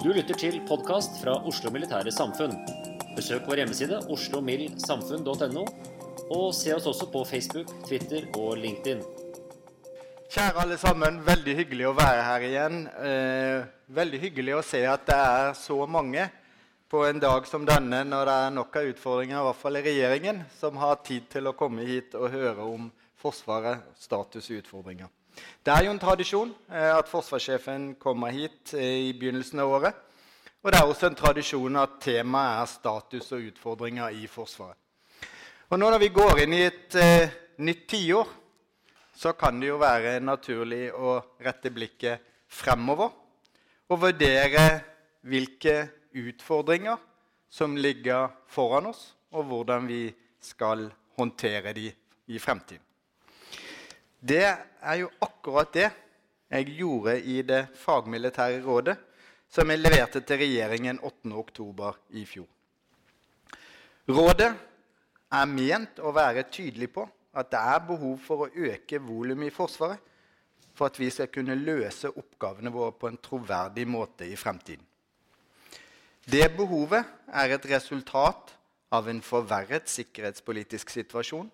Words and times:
Du 0.00 0.14
lytter 0.16 0.34
til 0.34 0.56
podkast 0.64 1.18
fra 1.20 1.34
Oslo 1.46 1.70
Militære 1.70 2.10
Samfunn. 2.10 2.54
Besøk 3.14 3.44
vår 3.46 3.60
hjemmeside 3.60 3.98
oslomildsamfunn.no, 4.10 5.64
og 6.32 6.46
se 6.56 6.72
oss 6.72 6.88
også 6.88 7.10
på 7.12 7.20
Facebook, 7.28 7.68
Twitter 7.84 8.24
og 8.40 8.56
LinkedIn. 8.62 9.04
Kjære 10.30 10.62
alle 10.62 10.78
sammen, 10.80 11.20
veldig 11.26 11.54
hyggelig 11.58 11.88
å 11.90 11.94
være 11.98 12.24
her 12.26 12.46
igjen. 12.48 12.80
Eh, 13.02 13.68
veldig 13.92 14.22
hyggelig 14.24 14.56
å 14.56 14.64
se 14.64 14.80
at 14.88 15.04
det 15.08 15.20
er 15.20 15.52
så 15.58 15.78
mange 15.90 16.26
på 16.90 17.04
en 17.06 17.20
dag 17.22 17.46
som 17.46 17.62
denne, 17.62 18.00
når 18.02 18.26
det 18.26 18.32
er 18.34 18.54
nok 18.56 18.76
av 18.80 18.88
utfordringer, 18.90 19.38
i 19.38 19.46
hvert 19.46 19.58
fall 19.60 19.78
i 19.78 19.82
regjeringen, 19.84 20.40
som 20.58 20.78
har 20.82 20.96
tid 21.06 21.28
til 21.30 21.46
å 21.46 21.54
komme 21.54 21.84
hit 21.86 22.16
og 22.18 22.32
høre 22.32 22.66
om 22.66 22.88
Forsvaret, 23.20 23.84
status 24.00 24.48
og 24.48 24.62
utfordringer. 24.62 25.10
Det 25.62 25.70
er 25.70 25.84
jo 25.84 25.92
en 25.92 26.00
tradisjon 26.00 26.54
eh, 26.72 26.88
at 26.88 27.08
forsvarssjefen 27.10 27.90
kommer 28.00 28.32
hit 28.32 28.72
eh, 28.72 29.10
i 29.10 29.12
begynnelsen 29.12 29.60
av 29.60 29.74
året. 29.76 30.00
Og 30.64 30.72
det 30.72 30.80
er 30.80 30.88
også 30.88 31.10
en 31.10 31.18
tradisjon 31.20 31.78
at 31.78 31.98
temaet 32.02 32.62
er 32.62 32.72
status 32.72 33.28
og 33.36 33.44
utfordringer 33.52 34.16
i 34.16 34.24
Forsvaret. 34.24 34.80
Og 35.68 35.78
nå 35.78 35.92
når 35.92 36.02
vi 36.02 36.10
går 36.16 36.42
inn 36.46 36.56
i 36.56 36.64
et 36.64 36.98
eh, 36.98 37.36
nytt 37.60 37.86
tiår, 37.92 38.34
så 39.20 39.36
kan 39.38 39.60
det 39.60 39.68
jo 39.68 39.78
være 39.78 40.16
naturlig 40.24 40.88
å 40.96 41.20
rette 41.44 41.70
blikket 41.70 42.24
fremover 42.50 43.12
og 43.92 44.04
vurdere 44.08 44.66
hvilke 45.28 45.76
utfordringer 46.12 46.96
som 47.50 47.76
ligger 47.76 48.30
foran 48.46 48.90
oss, 48.90 49.14
og 49.30 49.46
hvordan 49.50 49.86
vi 49.88 50.08
skal 50.40 50.88
håndtere 51.18 51.72
de 51.76 51.90
i 52.30 52.38
fremtiden. 52.38 52.82
Det 54.20 54.44
er 54.44 54.96
jo 55.00 55.08
akkurat 55.20 55.72
det 55.72 55.88
jeg 56.50 56.74
gjorde 56.76 57.14
i 57.22 57.40
det 57.46 57.62
fagmilitære 57.78 58.60
rådet, 58.64 58.96
som 59.50 59.70
jeg 59.70 59.80
leverte 59.80 60.20
til 60.20 60.42
regjeringen 60.42 61.00
8.10. 61.00 61.94
i 62.10 62.24
fjor. 62.26 62.46
Rådet 64.10 64.50
er 65.30 65.50
ment 65.50 65.98
å 66.02 66.12
være 66.14 66.46
tydelig 66.50 66.90
på 66.94 67.06
at 67.38 67.50
det 67.50 67.58
er 67.58 67.82
behov 67.86 68.18
for 68.22 68.46
å 68.46 68.50
øke 68.50 68.98
volumet 69.02 69.50
i 69.50 69.54
Forsvaret 69.54 70.06
for 70.74 70.90
at 70.90 70.98
vi 70.98 71.10
skal 71.12 71.30
kunne 71.32 71.58
løse 71.58 72.10
oppgavene 72.10 72.72
våre 72.72 72.94
på 72.96 73.10
en 73.10 73.18
troverdig 73.22 73.86
måte 73.88 74.26
i 74.26 74.36
fremtiden. 74.38 74.86
Det 76.30 76.46
behovet 76.54 77.06
er 77.32 77.50
et 77.56 77.64
resultat 77.72 78.52
av 78.94 79.08
en 79.10 79.22
forverret 79.24 79.88
sikkerhetspolitisk 79.90 80.92
situasjon 80.92 81.48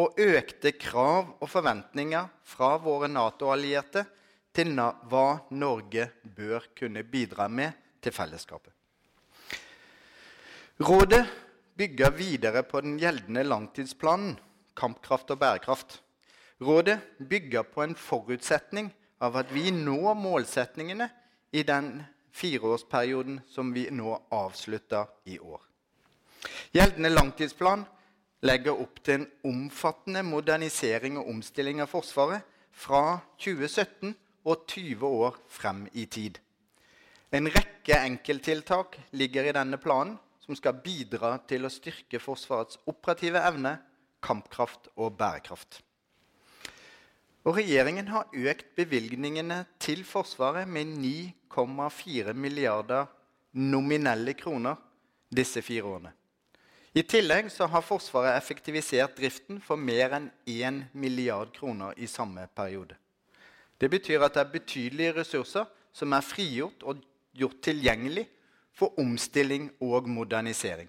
og 0.00 0.16
økte 0.18 0.72
krav 0.74 1.28
og 1.38 1.50
forventninger 1.52 2.26
fra 2.48 2.72
våre 2.82 3.10
Nato-allierte 3.12 4.02
til 4.56 4.72
hva 4.74 5.26
Norge 5.54 6.08
bør 6.24 6.66
kunne 6.78 7.04
bidra 7.06 7.46
med 7.46 7.76
til 8.02 8.14
fellesskapet. 8.16 8.72
Rådet 10.82 11.22
bygger 11.78 12.16
videre 12.16 12.64
på 12.66 12.82
den 12.82 12.96
gjeldende 12.98 13.44
langtidsplanen 13.46 14.34
Kampkraft 14.74 15.30
og 15.30 15.38
bærekraft. 15.38 16.00
Rådet 16.58 16.98
bygger 17.30 17.62
på 17.62 17.84
en 17.84 17.94
forutsetning 17.94 18.90
av 19.22 19.38
at 19.38 19.54
vi 19.54 19.68
når 19.70 20.18
målsetningene 20.18 21.06
i 21.54 21.62
den 21.62 22.00
fireårsperioden 22.34 23.40
som 23.48 23.72
vi 23.74 23.86
nå 23.94 24.16
avslutter 24.34 25.06
i 25.24 25.38
år. 25.38 25.60
Gjeldende 26.74 27.12
langtidsplan 27.14 27.84
legger 28.44 28.80
opp 28.80 29.00
til 29.04 29.22
en 29.22 29.28
omfattende 29.48 30.24
modernisering 30.26 31.16
og 31.20 31.30
omstilling 31.30 31.80
av 31.84 31.92
Forsvaret 31.92 32.44
fra 32.74 33.20
2017 33.38 34.12
og 34.44 34.66
20 34.68 35.06
år 35.06 35.38
frem 35.48 35.86
i 35.94 36.04
tid. 36.10 36.40
En 37.34 37.48
rekke 37.50 37.96
enkelttiltak 38.02 38.98
ligger 39.16 39.48
i 39.48 39.54
denne 39.56 39.78
planen 39.80 40.18
som 40.44 40.58
skal 40.58 40.76
bidra 40.84 41.38
til 41.48 41.64
å 41.64 41.72
styrke 41.72 42.20
Forsvarets 42.20 42.82
operative 42.90 43.40
evne, 43.40 43.78
kampkraft 44.24 44.90
og 44.98 45.16
bærekraft. 45.18 45.80
Og 47.44 47.58
Regjeringen 47.58 48.08
har 48.08 48.30
økt 48.32 48.70
bevilgningene 48.76 49.66
til 49.82 50.00
Forsvaret 50.08 50.68
med 50.68 50.94
9,4 50.96 52.32
milliarder 52.32 53.10
nominelle 53.52 54.32
kroner 54.34 54.80
disse 55.28 55.60
fire 55.62 55.84
årene. 55.84 56.12
I 56.94 57.02
tillegg 57.02 57.50
har 57.58 57.84
Forsvaret 57.84 58.38
effektivisert 58.38 59.16
driften 59.18 59.60
for 59.60 59.76
mer 59.76 60.16
enn 60.16 60.30
1 60.46 60.94
milliard 60.94 61.52
kroner 61.52 61.92
i 62.00 62.08
samme 62.08 62.46
periode. 62.56 62.96
Det 63.76 63.90
betyr 63.90 64.24
at 64.24 64.38
det 64.38 64.44
er 64.44 64.52
betydelige 64.54 65.16
ressurser 65.18 65.68
som 65.92 66.14
er 66.14 66.24
frigjort 66.24 66.86
og 66.86 67.02
gjort 67.34 67.60
tilgjengelig 67.66 68.24
for 68.72 68.94
omstilling 68.98 69.68
og 69.82 70.08
modernisering. 70.08 70.88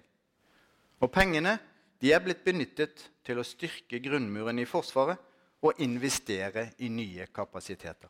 Og 1.02 1.12
pengene 1.12 1.58
er 2.06 2.22
blitt 2.22 2.44
benyttet 2.46 3.10
til 3.26 3.42
å 3.42 3.44
styrke 3.44 3.98
grunnmuren 4.00 4.62
i 4.62 4.68
Forsvaret 4.68 5.18
og 5.62 5.80
investere 5.82 6.70
i 6.78 6.88
nye 6.88 7.26
kapasiteter. 7.34 8.08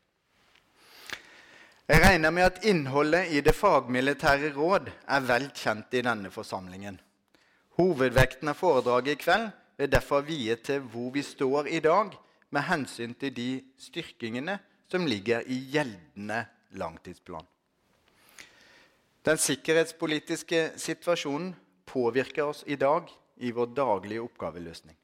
Jeg 1.86 2.02
regner 2.02 2.30
med 2.34 2.42
at 2.42 2.64
innholdet 2.66 3.30
i 3.30 3.40
det 3.46 3.54
fagmilitære 3.54 4.50
råd 4.56 4.88
er 4.90 5.26
vel 5.28 5.50
kjent 5.54 5.94
i 5.94 6.02
denne 6.02 6.32
forsamlingen. 6.34 6.98
Hovedvekten 7.78 8.50
av 8.50 8.58
foredraget 8.58 9.12
i 9.14 9.20
kveld 9.22 9.50
vil 9.78 9.92
derfor 9.92 10.24
vie 10.26 10.56
til 10.56 10.80
hvor 10.90 11.12
vi 11.14 11.22
står 11.22 11.68
i 11.70 11.80
dag 11.84 12.10
med 12.50 12.66
hensyn 12.66 13.14
til 13.14 13.34
de 13.36 13.50
styrkingene 13.78 14.58
som 14.90 15.06
ligger 15.06 15.46
i 15.46 15.60
gjeldende 15.76 16.42
langtidsplan. 16.74 17.46
Den 19.26 19.38
sikkerhetspolitiske 19.38 20.72
situasjonen 20.78 21.54
påvirker 21.86 22.50
oss 22.50 22.64
i 22.66 22.76
dag 22.78 23.10
i 23.36 23.50
vår 23.50 23.74
daglige 23.74 24.22
oppgaveløsning. 24.22 24.96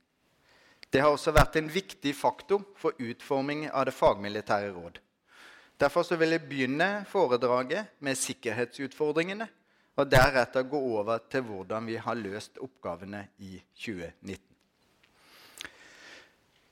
Det 0.93 1.01
har 1.01 1.15
også 1.15 1.33
vært 1.33 1.57
en 1.57 1.71
viktig 1.73 2.13
faktor 2.13 2.67
for 2.77 2.99
utforming 3.01 3.65
av 3.71 3.87
det 3.89 3.95
fagmilitære 3.97 4.75
råd. 4.75 4.99
Derfor 5.81 6.05
vil 6.21 6.35
jeg 6.37 6.45
begynne 6.51 6.89
foredraget 7.09 7.95
med 8.05 8.19
sikkerhetsutfordringene 8.21 9.47
og 9.97 10.11
deretter 10.13 10.67
gå 10.69 10.79
over 11.01 11.23
til 11.33 11.47
hvordan 11.49 11.89
vi 11.89 11.97
har 11.97 12.19
løst 12.21 12.61
oppgavene 12.61 13.25
i 13.41 13.57
2019. 13.73 14.41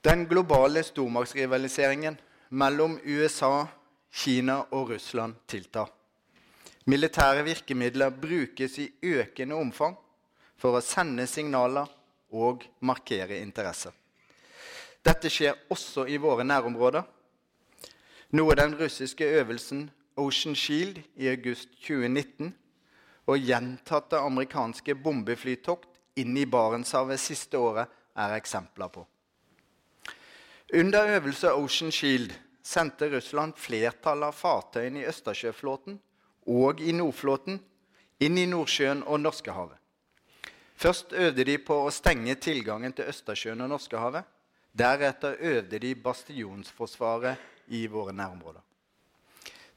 Den 0.05 0.25
globale 0.29 0.83
stormaktsrivaliseringen 0.85 2.17
mellom 2.61 2.99
USA, 3.05 3.65
Kina 4.11 4.59
og 4.71 4.93
Russland 4.93 5.35
tiltar. 5.47 5.89
Militære 6.85 7.43
virkemidler 7.45 8.13
brukes 8.13 8.77
i 8.81 8.87
økende 9.01 9.57
omfang 9.57 9.97
for 10.57 10.77
å 10.77 10.85
sende 10.85 11.27
signaler 11.29 11.89
og 12.33 12.65
markere 12.85 13.41
interesser. 13.41 13.93
Dette 15.05 15.29
skjer 15.33 15.57
også 15.73 16.05
i 16.07 16.17
våre 16.21 16.45
nærområder. 16.45 17.03
Noe 18.37 18.55
den 18.55 18.75
russiske 18.79 19.25
øvelsen 19.41 19.89
Ocean 20.17 20.55
Shield 20.55 21.01
i 21.15 21.27
august 21.31 21.69
2019 21.81 22.53
og 23.27 23.39
gjentatte 23.39 24.19
amerikanske 24.19 24.95
bombeflytokt 24.95 25.89
inn 26.21 26.37
i 26.37 26.45
Barentshavet 26.45 27.19
siste 27.19 27.57
året 27.57 27.91
er 28.15 28.35
eksempler 28.37 28.91
på. 28.91 29.05
Under 30.73 31.15
øvelse 31.17 31.51
Ocean 31.53 31.91
Shield 31.91 32.33
sendte 32.63 33.09
Russland 33.11 33.57
flertallet 33.57 34.29
av 34.29 34.37
fartøyene 34.37 35.01
i 35.01 35.07
Østersjøflåten 35.09 35.97
og 36.47 36.81
i 36.81 36.93
Nordflåten 36.95 37.59
inn 38.21 38.37
i 38.37 38.45
Nordsjøen 38.45 39.03
og 39.03 39.19
Norskehavet. 39.19 39.77
Først 40.75 41.13
øvde 41.13 41.45
de 41.45 41.57
på 41.61 41.75
å 41.85 41.91
stenge 41.93 42.35
tilgangen 42.41 42.93
til 42.93 43.09
Østersjøen 43.11 43.61
og 43.65 43.73
Norskehavet. 43.73 44.23
Deretter 44.77 45.35
øvde 45.39 45.79
de 45.79 45.95
bastionsforsvaret 45.95 47.37
i 47.67 47.85
våre 47.87 48.13
nærområder. 48.13 48.61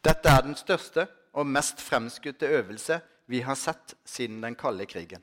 Dette 0.04 0.28
er 0.28 0.42
den 0.44 0.54
største 0.54 1.06
og 1.32 1.46
mest 1.46 1.80
fremskutte 1.80 2.46
øvelse 2.46 3.00
vi 3.26 3.40
har 3.40 3.56
sett 3.58 3.94
siden 4.04 4.42
den 4.42 4.54
kalde 4.54 4.86
krigen. 4.86 5.22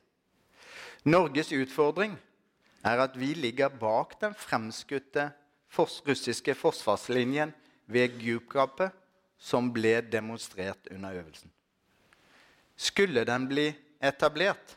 Norges 1.04 1.52
utfordring 1.52 2.18
er 2.84 3.00
at 3.04 3.16
vi 3.18 3.32
ligger 3.34 3.68
bak 3.68 4.18
den 4.20 4.34
fremskutte 4.34 5.30
russiske 5.78 6.54
forsvarslinjen 6.54 7.54
ved 7.86 8.18
Djupgapet 8.20 8.92
som 9.38 9.72
ble 9.74 10.00
demonstrert 10.12 10.90
under 10.90 11.14
øvelsen. 11.18 11.50
Skulle 12.76 13.24
den 13.24 13.48
bli 13.48 13.72
etablert, 14.02 14.76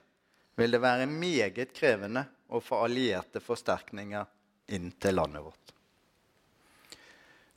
vil 0.56 0.71
det 0.71 0.81
være 0.81 1.06
meget 1.09 1.74
krevende 1.75 2.25
å 2.50 2.62
få 2.63 2.83
allierte 2.86 3.41
forsterkninger 3.44 4.25
inn 4.67 4.91
til 5.01 5.17
landet 5.17 5.44
vårt. 5.45 5.73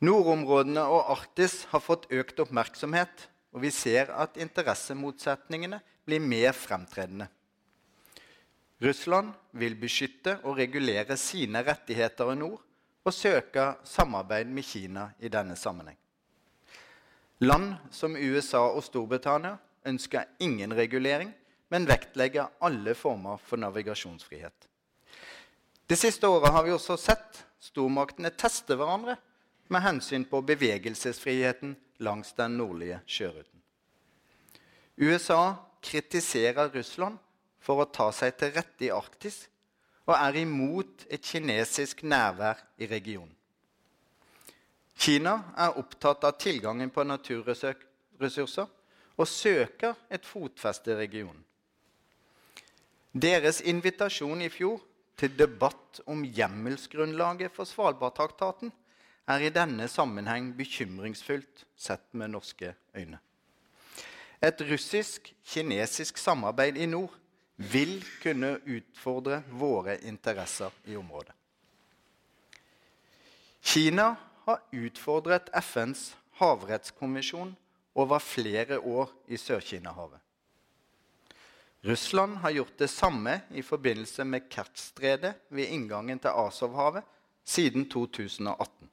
Nordområdene 0.05 0.85
og 0.87 1.11
Arktis 1.17 1.65
har 1.73 1.83
fått 1.83 2.07
økt 2.15 2.39
oppmerksomhet, 2.45 3.27
og 3.51 3.65
vi 3.65 3.73
ser 3.75 4.13
at 4.15 4.37
interessemotsetningene 4.39 5.81
blir 6.07 6.23
mer 6.23 6.55
fremtredende. 6.55 7.27
Russland 8.79 9.33
vil 9.59 9.75
beskytte 9.81 10.37
og 10.45 10.61
regulere 10.61 11.17
sine 11.19 11.65
rettigheter 11.67 12.31
i 12.31 12.39
nord 12.39 12.61
og 13.09 13.15
søke 13.15 13.73
samarbeid 13.89 14.53
med 14.55 14.67
Kina 14.69 15.09
i 15.19 15.31
denne 15.33 15.57
sammenheng. 15.59 15.97
Land 17.43 17.75
som 17.91 18.15
USA 18.15 18.69
og 18.69 18.85
Storbritannia 18.87 19.57
ønsker 19.87 20.31
ingen 20.39 20.75
regulering, 20.75 21.33
men 21.71 21.87
vektlegger 21.89 22.53
alle 22.63 22.95
former 22.95 23.39
for 23.43 23.61
navigasjonsfrihet. 23.61 24.68
Det 25.89 25.97
siste 25.97 26.29
året 26.29 26.53
har 26.53 26.67
vi 26.67 26.73
også 26.75 26.99
sett 27.01 27.39
stormaktene 27.65 28.29
teste 28.37 28.77
hverandre 28.77 29.15
med 29.73 29.81
hensyn 29.81 30.27
på 30.29 30.43
bevegelsesfriheten 30.45 31.73
langs 32.05 32.35
den 32.37 32.59
nordlige 32.61 33.01
sjøruten. 33.09 33.63
USA 35.01 35.55
kritiserer 35.81 36.69
Russland 36.75 37.17
for 37.65 37.81
å 37.81 37.89
ta 37.89 38.11
seg 38.13 38.37
til 38.37 38.53
rette 38.53 38.85
i 38.85 38.93
Arktis 38.93 39.47
og 40.05 40.13
er 40.17 40.37
imot 40.43 41.07
et 41.09 41.25
kinesisk 41.25 42.03
nærvær 42.05 42.61
i 42.77 42.89
regionen. 42.91 43.33
Kina 44.99 45.39
er 45.57 45.77
opptatt 45.79 46.25
av 46.27 46.37
tilgangen 46.43 46.91
på 46.91 47.05
naturressurser 47.07 48.69
og 49.17 49.29
søker 49.31 49.97
et 50.11 50.27
fotfeste 50.27 50.93
i 50.93 50.99
regionen. 50.99 51.45
Deres 53.13 53.63
invitasjon 53.65 54.43
i 54.45 54.51
fjor 54.53 54.83
til 55.19 55.35
debatt 55.39 56.01
om 56.07 56.23
hjemmelsgrunnlaget 56.25 57.53
for 57.55 57.67
Svalbardtraktaten 57.67 58.73
er 59.29 59.45
i 59.45 59.53
denne 59.53 59.89
sammenheng 59.91 60.53
bekymringsfullt 60.57 61.65
sett 61.77 62.07
med 62.13 62.33
norske 62.33 62.75
øyne. 62.97 63.19
Et 64.43 64.61
russisk-kinesisk 64.71 66.19
samarbeid 66.19 66.79
i 66.79 66.87
nord 66.87 67.15
vil 67.59 67.99
kunne 68.23 68.55
utfordre 68.63 69.43
våre 69.51 69.99
interesser 70.07 70.71
i 70.87 70.97
området. 70.97 71.35
Kina 73.63 74.15
har 74.47 74.63
utfordret 74.73 75.51
FNs 75.61 76.13
havrettskonvensjon 76.39 77.57
over 77.99 78.23
flere 78.23 78.79
år 78.79 79.11
i 79.27 79.37
Sør-Kina-havet. 79.37 80.23
Russland 81.81 82.37
har 82.37 82.51
gjort 82.51 82.79
det 82.79 82.89
samme 82.89 83.41
i 83.55 83.63
forbindelse 83.63 84.25
med 84.25 84.49
Kertstredet 84.51 85.35
ved 85.49 85.71
inngangen 85.71 86.19
til 86.19 86.35
Azovhavet 86.35 87.05
siden 87.45 87.87
2018. 87.91 88.89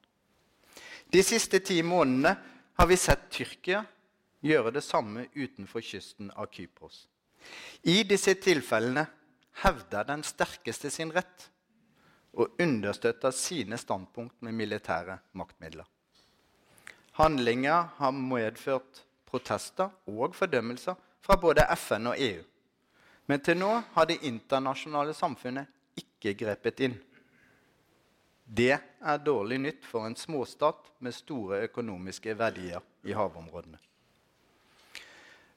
De 1.13 1.23
siste 1.23 1.59
ti 1.59 1.81
månedene 1.83 2.35
har 2.75 2.87
vi 2.87 2.97
sett 2.99 3.29
Tyrkia 3.31 3.81
gjøre 4.45 4.75
det 4.75 4.83
samme 4.85 5.25
utenfor 5.33 5.81
kysten 5.81 6.29
av 6.35 6.51
Kypros. 6.53 7.07
I 7.81 8.03
disse 8.03 8.35
tilfellene 8.41 9.05
hevder 9.63 10.05
den 10.05 10.23
sterkeste 10.25 10.91
sin 10.93 11.13
rett 11.15 11.49
og 12.35 12.57
understøtter 12.61 13.31
sine 13.31 13.77
standpunkt 13.79 14.41
med 14.43 14.53
militære 14.53 15.17
maktmidler. 15.39 15.85
Handlinger 17.15 17.93
har 17.97 18.11
medført 18.11 19.05
protester 19.25 19.89
og 20.11 20.35
fordømmelser 20.35 20.99
fra 21.23 21.37
både 21.39 21.63
FN 21.79 22.11
og 22.11 22.19
EU. 22.19 22.43
Men 23.25 23.41
til 23.41 23.57
nå 23.57 23.71
har 23.95 24.05
det 24.09 24.21
internasjonale 24.27 25.15
samfunnet 25.17 25.69
ikke 25.97 26.35
grepet 26.37 26.83
inn. 26.85 26.97
Det 28.45 28.75
er 28.77 29.23
dårlig 29.25 29.57
nytt 29.63 29.85
for 29.89 30.05
en 30.05 30.17
småstat 30.17 30.91
med 31.01 31.15
store 31.17 31.63
økonomiske 31.65 32.35
verdier 32.37 32.83
i 33.03 33.15
havområdene. 33.17 33.79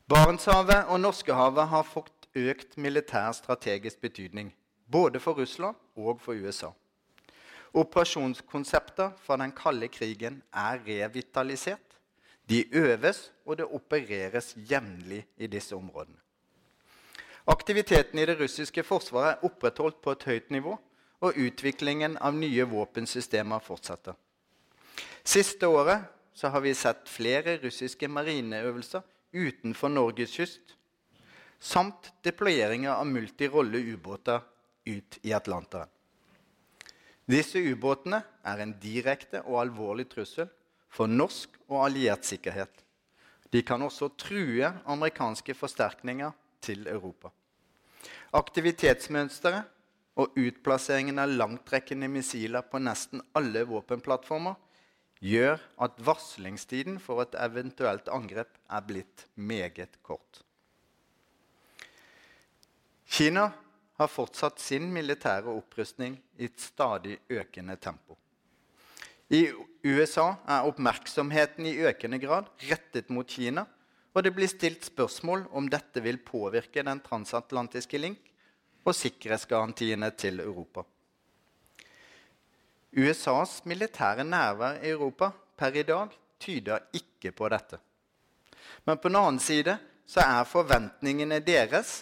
Barentshavet 0.09 0.89
og 0.89 1.03
Norskehavet 1.03 1.69
har 1.69 1.85
fått 1.85 2.31
økt 2.39 2.79
militær 2.81 3.35
strategisk 3.37 4.01
betydning 4.01 4.55
både 4.89 5.21
for 5.21 5.37
Russland 5.37 5.77
og 5.97 6.23
for 6.25 6.33
USA. 6.33 6.71
Operasjonskonsepter 7.77 9.11
fra 9.21 9.37
den 9.37 9.53
kalde 9.53 9.91
krigen 9.93 10.41
er 10.53 10.81
revitalisert. 10.87 11.85
De 12.49 12.65
øves, 12.73 13.33
og 13.45 13.59
det 13.61 13.67
opereres 13.67 14.55
jevnlig 14.57 15.27
i 15.37 15.47
disse 15.47 15.77
områdene. 15.77 16.17
Aktiviteten 17.49 18.21
i 18.21 18.27
det 18.29 18.35
russiske 18.37 18.83
forsvaret 18.85 19.39
er 19.39 19.45
opprettholdt 19.49 20.03
på 20.05 20.13
et 20.13 20.25
høyt 20.29 20.51
nivå, 20.53 20.75
og 21.25 21.39
utviklingen 21.41 22.19
av 22.21 22.37
nye 22.37 22.67
våpensystemer 22.69 23.63
fortsetter. 23.65 24.15
Siste 25.25 25.67
året 25.67 26.05
har 26.45 26.61
vi 26.61 26.75
sett 26.77 27.09
flere 27.09 27.57
russiske 27.63 28.09
marineøvelser 28.13 29.03
utenfor 29.33 29.91
Norges 29.91 30.35
kyst, 30.37 30.75
samt 31.59 32.13
deployeringer 32.23 32.93
av 32.93 33.09
multirolle 33.09 33.81
ubåter 33.95 34.45
ut 34.85 35.19
i 35.25 35.33
Atlanteren. 35.33 35.89
Disse 37.29 37.61
ubåtene 37.61 38.21
er 38.45 38.61
en 38.63 38.77
direkte 38.81 39.41
og 39.47 39.59
alvorlig 39.65 40.07
trussel 40.13 40.53
for 40.93 41.09
norsk 41.09 41.57
og 41.69 41.83
alliert 41.89 42.29
sikkerhet. 42.29 42.85
De 43.53 43.65
kan 43.65 43.83
også 43.85 44.13
true 44.21 44.69
amerikanske 44.85 45.57
forsterkninger 45.57 46.33
til 46.61 46.87
Europa. 46.89 47.33
Aktivitetsmønsteret 48.37 49.71
og 50.19 50.35
utplasseringen 50.37 51.21
av 51.23 51.31
langtrekkende 51.31 52.11
missiler 52.13 52.67
på 52.67 52.81
nesten 52.83 53.23
alle 53.39 53.63
våpenplattformer 53.69 54.59
gjør 55.25 55.63
at 55.85 55.97
varslingstiden 56.05 56.99
for 57.03 57.23
et 57.25 57.39
eventuelt 57.41 58.11
angrep 58.13 58.59
er 58.69 58.85
blitt 58.87 59.25
meget 59.35 59.97
kort. 60.03 60.43
Kina 63.09 63.49
har 63.99 64.11
fortsatt 64.13 64.61
sin 64.63 64.93
militære 64.95 65.51
opprustning 65.51 66.19
i 66.39 66.47
et 66.47 66.61
stadig 66.61 67.17
økende 67.33 67.79
tempo. 67.81 68.19
I 69.29 69.49
USA 69.85 70.35
er 70.49 70.69
oppmerksomheten 70.69 71.67
i 71.69 71.79
økende 71.89 72.21
grad 72.23 72.49
rettet 72.69 73.11
mot 73.13 73.29
Kina, 73.29 73.67
og 74.19 74.25
det 74.27 74.33
blir 74.35 74.51
stilt 74.51 74.83
spørsmål 74.83 75.45
om 75.55 75.69
dette 75.71 76.03
vil 76.03 76.17
påvirke 76.27 76.83
den 76.83 76.99
transatlantiske 77.05 77.99
link 78.03 78.33
og 78.83 78.97
sikkerhetsgarantiene 78.99 80.09
til 80.19 80.41
Europa. 80.43 80.83
USAs 82.99 83.61
militære 83.71 84.25
nærvær 84.27 84.81
i 84.83 84.91
Europa 84.91 85.31
per 85.57 85.77
i 85.79 85.85
dag 85.87 86.17
tyder 86.43 86.89
ikke 86.99 87.31
på 87.31 87.51
dette. 87.53 87.79
Men 88.85 88.99
på 88.99 89.07
den 89.07 89.21
annen 89.21 89.39
side 89.39 89.77
så 90.09 90.25
er 90.25 90.51
forventningene 90.51 91.39
deres 91.47 92.01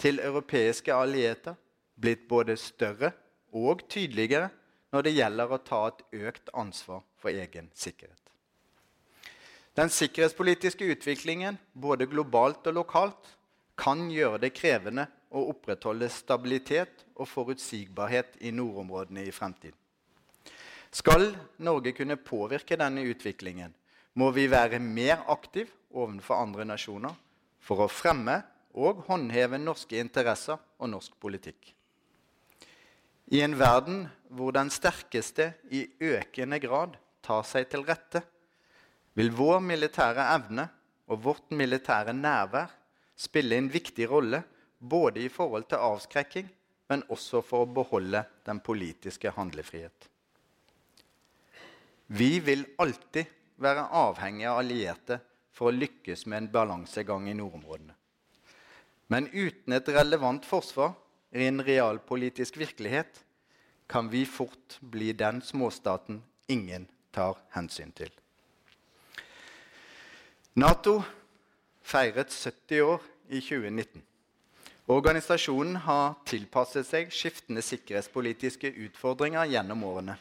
til 0.00 0.22
europeiske 0.24 0.94
allierte 0.94 1.52
blitt 2.00 2.24
både 2.30 2.56
større 2.56 3.12
og 3.52 3.84
tydeligere 3.90 4.48
når 4.94 5.04
det 5.04 5.14
gjelder 5.18 5.52
å 5.52 5.60
ta 5.68 5.82
et 5.90 6.02
økt 6.30 6.48
ansvar 6.54 7.04
for 7.20 7.28
egen 7.28 7.68
sikkerhet. 7.74 8.27
Den 9.78 9.92
sikkerhetspolitiske 9.94 10.88
utviklingen, 10.90 11.54
både 11.70 12.08
globalt 12.10 12.66
og 12.66 12.74
lokalt, 12.80 13.28
kan 13.78 14.08
gjøre 14.10 14.40
det 14.42 14.50
krevende 14.56 15.04
å 15.30 15.44
opprettholde 15.52 16.08
stabilitet 16.10 17.04
og 17.14 17.28
forutsigbarhet 17.30 18.40
i 18.42 18.50
nordområdene 18.50 19.22
i 19.22 19.34
fremtiden. 19.34 19.76
Skal 20.90 21.28
Norge 21.62 21.92
kunne 21.94 22.16
påvirke 22.18 22.78
denne 22.80 23.04
utviklingen, 23.06 23.70
må 24.18 24.32
vi 24.34 24.48
være 24.50 24.80
mer 24.82 25.20
aktiv 25.30 25.70
overfor 25.94 26.42
andre 26.42 26.66
nasjoner 26.66 27.14
for 27.62 27.84
å 27.84 27.92
fremme 27.92 28.40
og 28.74 29.04
håndheve 29.06 29.60
norske 29.62 30.00
interesser 30.00 30.58
og 30.80 30.90
norsk 30.90 31.14
politikk. 31.22 31.70
I 33.30 33.44
en 33.46 33.54
verden 33.60 34.08
hvor 34.26 34.56
den 34.56 34.72
sterkeste 34.74 35.52
i 35.70 35.84
økende 36.00 36.58
grad 36.64 36.98
tar 37.22 37.46
seg 37.46 37.68
til 37.70 37.86
rette, 37.86 38.24
vil 39.18 39.32
vår 39.34 39.58
militære 39.66 40.28
evne 40.36 40.68
og 41.10 41.24
vårt 41.24 41.50
militære 41.50 42.12
nærvær 42.14 42.70
spille 43.18 43.56
en 43.58 43.70
viktig 43.72 44.06
rolle 44.10 44.44
både 44.78 45.24
i 45.24 45.32
forhold 45.32 45.64
til 45.66 45.82
avskrekking, 45.82 46.46
men 46.88 47.02
også 47.10 47.40
for 47.42 47.64
å 47.64 47.72
beholde 47.80 48.22
den 48.46 48.60
politiske 48.62 49.32
handlefrihet. 49.34 50.06
Vi 52.14 52.38
vil 52.40 52.62
alltid 52.78 53.34
være 53.58 53.88
avhengig 54.04 54.46
av 54.48 54.60
allierte 54.62 55.18
for 55.50 55.68
å 55.68 55.74
lykkes 55.74 56.24
med 56.30 56.44
en 56.44 56.50
balansegang 56.54 57.26
i 57.28 57.34
nordområdene. 57.36 57.96
Men 59.10 59.26
uten 59.32 59.74
et 59.74 59.92
relevant 59.98 60.46
forsvar 60.46 60.94
i 61.34 61.48
en 61.48 61.64
realpolitisk 61.64 62.60
virkelighet 62.62 63.24
kan 63.90 64.08
vi 64.14 64.22
fort 64.28 64.78
bli 64.80 65.10
den 65.12 65.42
småstaten 65.42 66.22
ingen 66.46 66.86
tar 67.10 67.40
hensyn 67.56 67.90
til. 67.92 68.12
Nato 70.58 71.04
feiret 71.86 72.32
70 72.34 72.80
år 72.82 73.02
i 73.28 73.38
2019. 73.38 74.00
Organisasjonen 74.90 75.76
har 75.84 76.16
tilpasset 76.26 76.88
seg 76.88 77.12
skiftende 77.14 77.62
sikkerhetspolitiske 77.62 78.72
utfordringer 78.88 79.46
gjennom 79.52 79.86
årene. 79.86 80.16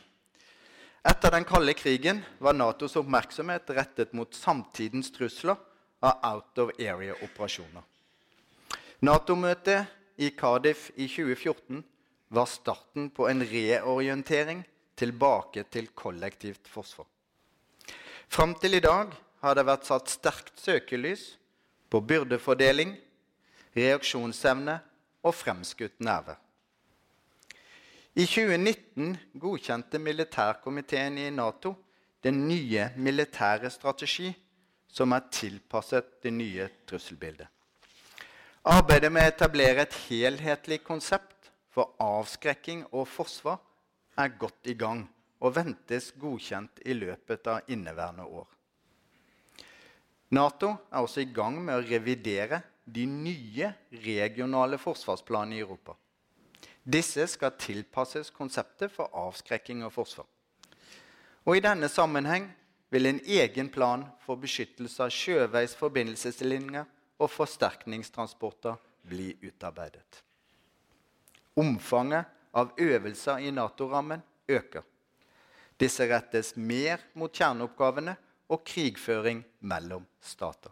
Etter 1.10 1.34
den 1.34 1.48
kalde 1.48 1.74
krigen 1.79 2.22
var 2.38 2.53
Natos 2.53 3.00
oppmerksomhet 3.01 3.74
rettet 3.79 4.13
mot 4.13 4.38
samtidens 4.38 5.10
trusler 5.15 5.58
av 6.06 6.22
out 6.29 6.62
of 6.67 6.77
area-operasjoner. 6.77 7.82
Nato-møtet 9.10 10.22
i 10.22 10.36
Cardiff 10.38 10.91
i 10.94 11.10
2014 11.10 11.82
var 12.29 12.51
starten 12.51 13.10
på 13.10 13.25
en 13.25 13.41
reorientering 13.41 14.62
tilbake 14.94 15.65
til 15.65 15.89
kollektivt 15.98 16.70
forsvar. 16.70 17.08
Fram 18.29 18.53
til 18.62 18.77
i 18.77 18.86
dag 18.86 19.24
har 19.48 19.58
det 19.58 19.66
vært 19.68 19.88
satt 19.88 20.12
sterkt 20.12 20.60
søkelys 20.60 21.38
på 21.92 22.01
byrdefordeling, 22.04 22.96
reaksjonsevne 23.77 24.80
og 25.24 25.36
fremskutt 25.36 26.00
nerve. 26.04 26.36
I 28.18 28.25
2019 28.25 29.13
godkjente 29.38 30.00
militærkomiteen 30.01 31.20
i 31.22 31.30
Nato 31.30 31.75
den 32.25 32.48
nye 32.48 32.89
militære 32.98 33.70
strategi 33.70 34.32
som 34.89 35.13
er 35.13 35.27
tilpasset 35.32 36.18
det 36.24 36.34
nye 36.34 36.66
trusselbildet. 36.89 37.48
Arbeidet 38.68 39.12
med 39.13 39.24
å 39.24 39.32
etablere 39.32 39.86
et 39.86 40.00
helhetlig 40.08 40.82
konsept 40.84 41.51
for 41.72 41.94
avskrekking 42.04 42.88
og 42.89 43.06
forsvar 43.08 43.62
er 44.18 44.34
godt 44.42 44.68
i 44.68 44.75
gang 44.75 45.06
og 45.39 45.54
ventes 45.56 46.10
godkjent 46.18 46.82
i 46.89 46.98
løpet 46.98 47.48
av 47.54 47.70
inneværende 47.72 48.25
år. 48.25 48.57
Nato 50.29 50.74
er 50.91 51.00
også 51.00 51.24
i 51.24 51.31
gang 51.31 51.60
med 51.63 51.77
å 51.77 51.86
revidere 51.88 52.60
de 52.84 53.05
nye 53.07 53.69
regionale 54.03 54.79
forsvarsplanene 54.79 55.55
i 55.55 55.62
Europa. 55.63 55.96
Disse 56.84 57.25
skal 57.27 57.55
tilpasses 57.60 58.31
konseptet 58.31 58.91
for 58.91 59.12
avskrekking 59.15 59.84
og 59.88 59.93
forsvar. 59.96 60.27
Og 61.48 61.57
I 61.57 61.63
denne 61.63 61.88
sammenheng 61.91 62.50
vil 62.91 63.07
en 63.10 63.19
egen 63.24 63.69
plan 63.72 64.05
for 64.24 64.39
beskyttelse 64.39 65.03
av 65.03 65.12
sjøveis 65.12 65.75
forbindelseslinjer 65.79 66.88
og 67.19 67.31
forsterkningstransporter 67.31 68.77
bli 69.07 69.34
utarbeidet. 69.43 70.24
Omfanget 71.57 72.27
av 72.55 72.72
øvelser 72.79 73.43
i 73.43 73.51
Nato-rammen 73.51 74.24
øker. 74.48 74.84
Disse 75.79 76.07
rettes 76.10 76.55
mer 76.55 77.03
mot 77.15 77.34
kjerneoppgavene 77.34 78.15
og 78.50 78.63
krigføring 78.68 79.44
mellom 79.60 80.06
stater. 80.22 80.72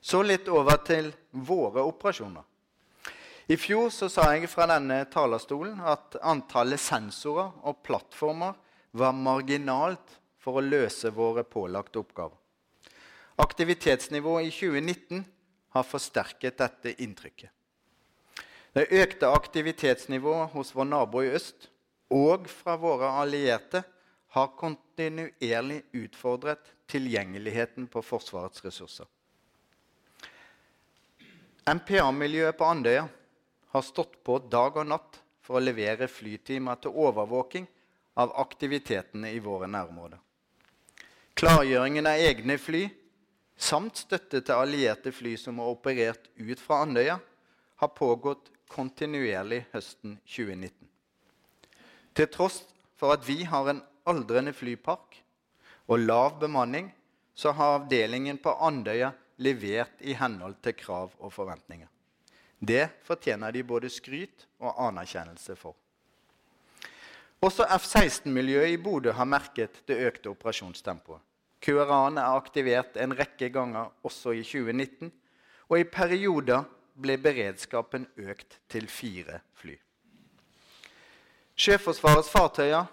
Så 0.00 0.22
litt 0.22 0.48
over 0.48 0.78
til 0.86 1.10
våre 1.30 1.82
operasjoner. 1.86 2.44
I 3.48 3.56
fjor 3.56 3.88
sa 3.90 4.28
jeg 4.34 4.50
fra 4.52 4.66
denne 4.68 5.00
talerstolen 5.08 5.78
at 5.80 6.18
antallet 6.20 6.80
sensorer 6.80 7.54
og 7.64 7.80
plattformer 7.86 8.58
var 8.92 9.16
marginalt 9.16 10.18
for 10.42 10.60
å 10.60 10.64
løse 10.64 11.10
våre 11.14 11.44
pålagte 11.48 12.00
oppgaver. 12.02 12.36
Aktivitetsnivået 13.40 14.48
i 14.48 14.52
2019 14.52 15.24
har 15.76 15.86
forsterket 15.86 16.58
dette 16.58 16.94
inntrykket. 17.00 17.50
Det 18.76 18.88
økte 18.94 19.30
aktivitetsnivået 19.32 20.52
hos 20.52 20.74
vår 20.76 20.88
nabo 20.90 21.22
i 21.24 21.32
øst 21.34 21.70
og 22.14 22.48
fra 22.52 22.76
våre 22.80 23.10
allierte 23.22 23.82
har 24.34 24.50
kontinuerlig 24.56 25.82
utfordret 25.92 26.72
tilgjengeligheten 26.86 27.86
på 27.86 28.02
Forsvarets 28.02 28.64
ressurser. 28.64 29.06
MPA-miljøet 31.68 32.56
på 32.56 32.64
Andøya 32.64 33.08
har 33.72 33.84
stått 33.84 34.20
på 34.24 34.38
dag 34.50 34.76
og 34.80 34.88
natt 34.88 35.18
for 35.44 35.58
å 35.58 35.64
levere 35.64 36.08
flytimer 36.08 36.80
til 36.80 36.96
overvåking 36.96 37.66
av 38.18 38.32
aktivitetene 38.40 39.32
i 39.32 39.40
våre 39.44 39.68
nærområder. 39.70 40.20
Klargjøringen 41.38 42.08
av 42.08 42.18
egne 42.18 42.56
fly 42.58 42.86
samt 43.58 44.00
støtte 44.04 44.40
til 44.40 44.54
allierte 44.54 45.12
fly 45.12 45.36
som 45.38 45.60
har 45.60 45.72
operert 45.74 46.30
ut 46.36 46.60
fra 46.62 46.82
Andøya, 46.86 47.18
har 47.78 47.94
pågått 47.94 48.50
kontinuerlig 48.70 49.64
høsten 49.72 50.16
2019. 50.26 50.72
Til 52.18 52.30
tross 52.34 52.62
for 52.98 53.14
at 53.14 53.22
vi 53.26 53.44
har 53.46 53.70
en 53.70 53.82
aldrende 54.08 54.54
flypark 54.56 55.18
og 55.88 56.04
lav 56.04 56.38
bemanning, 56.40 56.90
så 57.34 57.52
har 57.54 57.78
avdelingen 57.78 58.40
på 58.42 58.52
Andøya 58.66 59.12
levert 59.44 60.00
i 60.00 60.16
henhold 60.18 60.58
til 60.62 60.74
krav 60.74 61.12
og 61.18 61.32
forventninger. 61.32 61.88
Det 62.58 62.88
fortjener 63.06 63.54
de 63.54 63.62
både 63.62 63.90
skryt 63.90 64.48
og 64.58 64.74
anerkjennelse 64.88 65.54
for. 65.56 65.76
Også 67.38 67.62
F-16-miljøet 67.70 68.74
i 68.74 68.80
Bodø 68.82 69.12
har 69.14 69.28
merket 69.30 69.84
det 69.86 70.00
økte 70.08 70.32
operasjonstempoet. 70.32 71.22
QRA-en 71.62 72.18
er 72.18 72.34
aktivert 72.34 72.98
en 72.98 73.14
rekke 73.18 73.50
ganger 73.54 73.92
også 74.06 74.34
i 74.34 74.42
2019, 74.42 75.12
og 75.70 75.78
i 75.78 75.86
perioder 75.86 76.66
ble 76.98 77.14
beredskapen 77.22 78.08
økt 78.18 78.58
til 78.70 78.88
fire 78.90 79.38
fly. 79.58 79.76
Sjøforsvarets 81.58 82.30
fartøyer, 82.30 82.86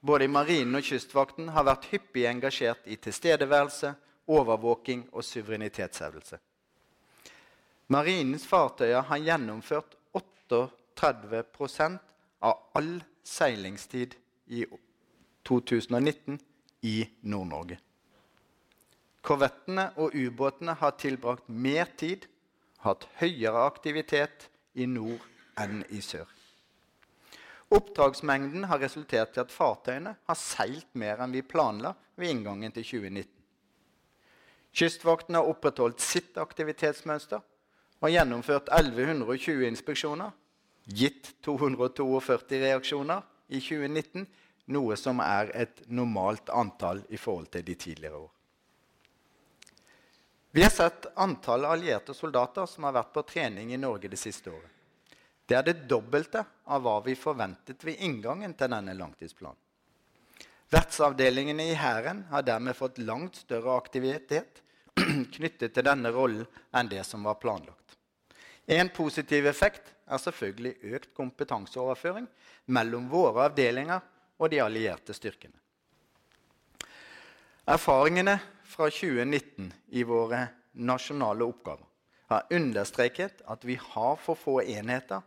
både 0.00 0.24
i 0.24 0.28
Marinen 0.32 0.74
og 0.78 0.84
Kystvakten, 0.84 1.50
har 1.52 1.66
vært 1.68 1.88
hyppig 1.92 2.24
engasjert 2.28 2.86
i 2.86 2.96
tilstedeværelse, 2.96 3.94
overvåking 4.30 5.08
og 5.12 5.24
suverenitetshevdelse. 5.26 6.38
Marinens 7.90 8.46
fartøyer 8.46 9.02
har 9.02 9.18
gjennomført 9.18 9.96
38% 10.14 11.98
av 12.46 12.60
all 12.78 13.00
seilingstid 13.26 14.14
i 14.46 14.64
2019 15.48 16.38
i 16.86 16.96
Nord-Norge. 17.22 17.80
Korvettene 19.20 19.90
og 20.00 20.14
ubåtene 20.16 20.76
har 20.80 20.94
tilbrakt 20.96 21.48
mer 21.48 21.90
tid, 21.98 22.24
hatt 22.80 23.04
høyere 23.20 23.66
aktivitet 23.66 24.46
i 24.74 24.86
nord 24.88 25.20
enn 25.60 25.82
i 25.92 26.00
sør. 26.00 26.28
Oppdragsmengden 27.70 28.64
har 28.66 28.80
resultert 28.82 29.36
i 29.36 29.42
at 29.44 29.52
fartøyene 29.54 30.16
har 30.26 30.38
seilt 30.38 30.88
mer 30.98 31.20
enn 31.22 31.34
vi 31.34 31.44
planla 31.46 31.94
ved 32.18 32.32
inngangen 32.32 32.74
til 32.74 32.86
2019. 32.88 33.28
Kystvakten 34.74 35.38
har 35.38 35.46
opprettholdt 35.50 36.02
sitt 36.02 36.38
aktivitetsmønster 36.38 37.42
har 38.00 38.14
gjennomført 38.14 38.70
1120 38.72 39.66
inspeksjoner, 39.68 40.32
gitt 40.86 41.34
242 41.44 42.60
reaksjoner 42.64 43.22
i 43.48 43.60
2019, 43.60 44.26
noe 44.70 44.96
som 44.96 45.20
er 45.22 45.50
et 45.54 45.82
normalt 45.90 46.50
antall 46.54 47.02
i 47.10 47.18
forhold 47.20 47.50
til 47.52 47.66
de 47.66 47.74
tidligere 47.74 48.22
år. 48.24 48.30
Vi 50.50 50.62
har 50.62 50.74
sett 50.74 51.06
antall 51.14 51.66
allierte 51.68 52.14
soldater 52.14 52.66
som 52.66 52.88
har 52.88 52.96
vært 52.96 53.12
på 53.14 53.22
trening 53.26 53.70
i 53.74 53.78
Norge 53.78 54.10
det 54.10 54.18
siste 54.18 54.50
året. 54.50 54.79
Det 55.50 55.56
er 55.58 55.64
det 55.66 55.88
dobbelte 55.90 56.44
av 56.70 56.84
hva 56.84 57.00
vi 57.02 57.16
forventet 57.18 57.82
ved 57.82 57.98
inngangen 58.06 58.52
til 58.54 58.70
denne 58.70 58.94
langtidsplanen. 58.94 59.58
Vertsavdelingene 60.70 61.64
i 61.72 61.74
Hæren 61.74 62.20
har 62.30 62.44
dermed 62.46 62.76
fått 62.78 63.00
langt 63.02 63.40
større 63.40 63.74
aktivitet 63.74 64.60
knyttet 65.34 65.74
til 65.74 65.86
denne 65.88 66.12
rollen 66.14 66.46
enn 66.70 66.90
det 66.92 67.02
som 67.08 67.26
var 67.26 67.40
planlagt. 67.42 67.96
En 68.70 68.92
positiv 68.94 69.48
effekt 69.50 69.90
er 70.06 70.22
selvfølgelig 70.22 70.92
økt 70.94 71.10
kompetanseoverføring 71.18 72.28
mellom 72.70 73.08
våre 73.10 73.48
avdelinger 73.48 74.06
og 74.38 74.52
de 74.52 74.60
allierte 74.62 75.16
styrkene. 75.18 75.56
Erfaringene 77.66 78.36
fra 78.70 78.86
2019 78.86 79.72
i 79.98 80.06
våre 80.06 80.44
nasjonale 80.78 81.42
oppgaver 81.50 81.90
har 82.30 82.46
understreket 82.54 83.42
at 83.50 83.66
vi 83.66 83.74
har 83.82 84.14
for 84.22 84.38
få 84.38 84.60
enheter 84.62 85.26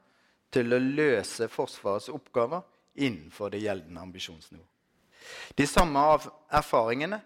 til 0.53 0.74
å 0.74 0.81
løse 0.81 1.50
Forsvarets 1.51 2.12
oppgaver 2.13 2.63
innenfor 2.93 3.53
det 3.53 3.63
gjeldende 3.63 4.01
ambisjonsnivået. 4.01 4.69
De 5.55 5.65
samme 5.67 6.01
erfaringene 6.51 7.22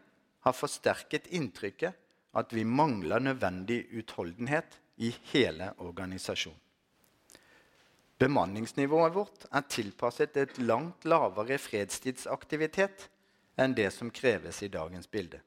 har 0.46 0.56
forsterket 0.56 1.28
inntrykket 1.36 1.98
at 2.38 2.54
vi 2.54 2.64
mangler 2.64 3.20
nødvendig 3.24 3.88
utholdenhet 3.98 4.78
i 4.98 5.10
hele 5.32 5.72
organisasjonen. 5.78 6.62
Bemanningsnivået 8.18 9.14
vårt 9.14 9.44
er 9.54 9.66
tilpasset 9.70 10.38
et 10.42 10.56
langt 10.58 11.06
lavere 11.06 11.60
fredstidsaktivitet 11.62 13.10
enn 13.62 13.76
det 13.78 13.92
som 13.94 14.10
kreves 14.10 14.64
i 14.66 14.72
dagens 14.74 15.10
bilde. 15.10 15.38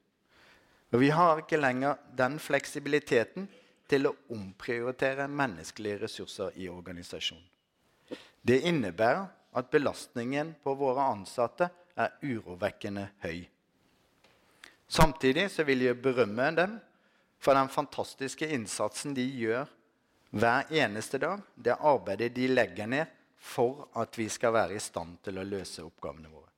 Og 0.94 1.02
vi 1.02 1.10
har 1.14 1.42
ikke 1.42 1.58
lenger 1.58 1.98
den 2.18 2.38
fleksibiliteten 2.42 3.48
til 3.90 4.06
å 4.06 4.14
omprioritere 4.30 5.26
menneskelige 5.26 6.04
ressurser 6.04 6.54
i 6.62 6.68
organisasjonen. 6.70 7.46
Det 8.42 8.60
innebærer 8.68 9.26
at 9.56 9.70
belastningen 9.70 10.54
på 10.62 10.74
våre 10.78 11.08
ansatte 11.12 11.68
er 11.98 12.14
urovekkende 12.22 13.08
høy. 13.24 13.42
Samtidig 14.90 15.48
vil 15.66 15.84
jeg 15.86 16.02
berømme 16.02 16.48
dem 16.56 16.78
for 17.40 17.54
den 17.54 17.70
fantastiske 17.70 18.48
innsatsen 18.48 19.14
de 19.14 19.24
gjør 19.24 19.68
hver 20.30 20.70
eneste 20.70 21.18
dag. 21.18 21.42
Det 21.54 21.76
arbeidet 21.78 22.34
de 22.36 22.48
legger 22.50 22.86
ned 22.86 23.06
for 23.40 23.88
at 23.96 24.18
vi 24.18 24.28
skal 24.28 24.52
være 24.52 24.76
i 24.76 24.82
stand 24.82 25.18
til 25.24 25.38
å 25.40 25.46
løse 25.46 25.84
oppgavene 25.84 26.28
våre. 26.28 26.48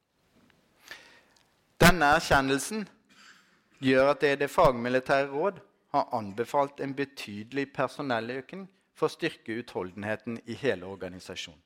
Denne 1.83 2.13
erkjennelsen 2.17 2.87
gjør 3.83 4.13
at 4.13 4.23
det, 4.23 4.37
det 4.41 4.51
fagmilitære 4.51 5.31
råd 5.31 5.61
har 5.93 6.15
anbefalt 6.17 6.81
en 6.81 6.95
betydelig 6.97 7.69
personelløkning 7.75 8.67
for 8.95 9.09
å 9.09 9.13
styrke 9.13 9.57
utholdenheten 9.63 10.41
i 10.47 10.57
hele 10.59 10.89
organisasjonen. 10.89 11.61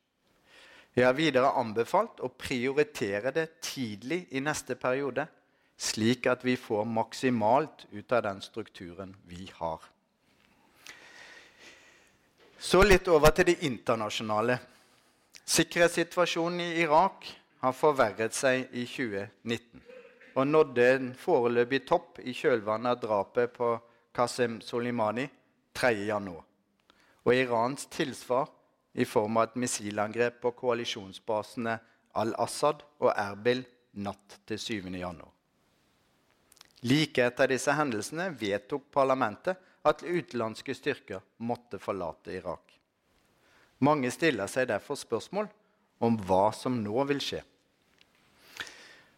Jeg 0.96 1.04
har 1.04 1.16
videre 1.16 1.50
anbefalt 1.60 2.22
å 2.24 2.30
prioritere 2.32 3.32
det 3.36 3.60
tidlig 3.60 4.22
i 4.32 4.40
neste 4.40 4.78
periode, 4.80 5.26
slik 5.76 6.24
at 6.32 6.44
vi 6.44 6.54
får 6.56 6.86
maksimalt 6.88 7.84
ut 7.92 8.12
av 8.16 8.22
den 8.24 8.40
strukturen 8.40 9.12
vi 9.28 9.50
har. 9.58 9.82
Så 12.58 12.80
litt 12.82 13.08
over 13.12 13.34
til 13.36 13.50
det 13.50 13.58
internasjonale. 13.68 14.56
Sikkerhetssituasjonen 15.44 16.64
i 16.64 16.80
Irak 16.80 17.28
har 17.60 17.76
forverret 17.76 18.34
seg 18.34 18.72
i 18.72 18.86
2019 18.88 19.84
og 20.36 20.48
nådde 20.48 20.88
en 20.94 21.12
foreløpig 21.16 21.84
topp 21.88 22.18
i 22.24 22.32
kjølvannet 22.36 22.96
av 22.96 23.00
drapet 23.00 23.52
på 23.56 23.70
Qasem 24.16 24.58
Soleimani 24.64 25.24
3.1. 25.76 26.32
Og 27.26 27.34
Irans 27.34 27.88
tilsvar 27.90 28.48
i 28.94 29.04
form 29.04 29.36
av 29.36 29.48
et 29.48 29.58
missilangrep 29.60 30.38
på 30.44 30.52
koalisjonsbasene 30.60 31.74
Al-Assad 32.16 32.84
og 33.02 33.10
Erbil 33.12 33.64
natt 34.06 34.38
til 34.46 34.60
7. 34.62 34.94
januar. 34.94 35.32
Like 36.86 37.24
etter 37.24 37.50
disse 37.50 37.72
hendelsene 37.74 38.28
vedtok 38.38 38.86
parlamentet 38.94 39.58
at 39.86 40.04
utenlandske 40.04 40.74
styrker 40.76 41.24
måtte 41.42 41.80
forlate 41.82 42.36
Irak. 42.36 42.76
Mange 43.82 44.10
stiller 44.14 44.48
seg 44.48 44.70
derfor 44.70 44.96
spørsmål 44.96 45.48
om 46.06 46.16
hva 46.28 46.50
som 46.54 46.78
nå 46.82 47.04
vil 47.10 47.20
skje. 47.22 47.42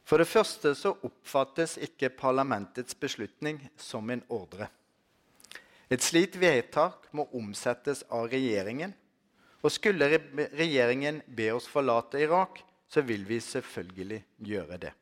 For 0.08 0.22
det 0.22 0.30
første 0.30 0.72
så 0.78 0.94
oppfattes 1.04 1.76
ikke 1.84 2.14
parlamentets 2.16 2.96
beslutning 2.96 3.60
som 3.76 4.08
en 4.10 4.22
ordre. 4.32 4.70
Et 5.88 6.02
slikt 6.04 6.36
vedtak 6.36 7.08
må 7.16 7.24
omsettes 7.36 8.02
av 8.12 8.28
regjeringen 8.28 8.92
og 9.64 9.72
skulle 9.74 10.06
regjeringen 10.54 11.22
be 11.34 11.48
oss 11.54 11.66
forlate 11.66 12.20
Irak, 12.22 12.60
så 12.88 13.02
vil 13.02 13.24
vi 13.28 13.40
selvfølgelig 13.42 14.20
gjøre 14.48 14.78
det. 14.84 14.92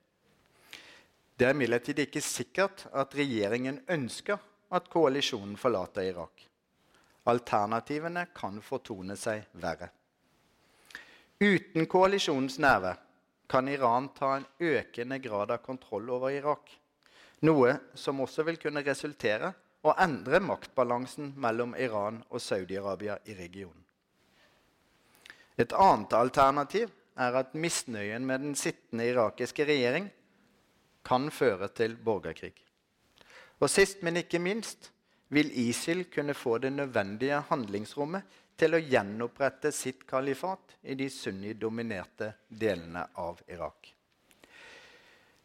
Det 1.37 1.44
er 1.44 1.53
imidlertid 1.53 1.99
ikke 2.07 2.22
sikkert 2.25 2.87
at 2.96 3.14
regjeringen 3.14 3.83
ønsker 3.92 4.40
at 4.72 4.88
koalisjonen 4.90 5.59
forlater 5.61 6.09
Irak. 6.09 6.46
Alternativene 7.29 8.29
kan 8.35 8.62
fortone 8.62 9.18
seg 9.18 9.44
verre. 9.61 9.90
Uten 11.42 11.85
koalisjonens 11.90 12.57
nærvær 12.62 13.03
kan 13.51 13.68
Iran 13.68 14.09
ta 14.16 14.33
en 14.38 14.46
økende 14.59 15.18
grad 15.22 15.53
av 15.53 15.61
kontroll 15.66 16.09
over 16.16 16.33
Irak. 16.33 16.70
Noe 17.44 17.77
som 17.94 18.22
også 18.25 18.46
vil 18.46 18.59
kunne 18.62 18.83
resultere 18.87 19.53
og 19.87 19.94
endre 20.03 20.40
maktbalansen 20.42 21.33
mellom 21.38 21.77
Iran 21.79 22.22
og 22.31 22.42
Saudi-Arabia 22.42 23.20
i 23.31 23.37
regionen. 23.38 23.85
Et 25.57 25.72
annet 25.72 26.12
alternativ 26.12 26.90
er 27.16 27.38
at 27.40 27.55
misnøyen 27.55 28.27
med 28.27 28.42
den 28.44 28.57
sittende 28.59 29.07
irakiske 29.09 29.64
regjering 29.64 30.11
kan 31.07 31.31
føre 31.31 31.70
til 31.72 31.96
borgerkrig. 31.96 32.53
Og 33.61 33.70
sist, 33.72 34.03
men 34.03 34.20
ikke 34.20 34.42
minst 34.42 34.90
vil 35.33 35.49
ISIL 35.68 36.05
kunne 36.12 36.35
få 36.35 36.59
det 36.59 36.75
nødvendige 36.75 37.40
handlingsrommet 37.49 38.27
til 38.59 38.77
å 38.77 38.83
gjenopprette 38.83 39.72
sitt 39.72 40.05
kalifat 40.09 40.77
i 40.83 40.96
de 40.99 41.09
sunni-dominerte 41.12 42.33
delene 42.49 43.07
av 43.16 43.40
Irak. 43.49 43.95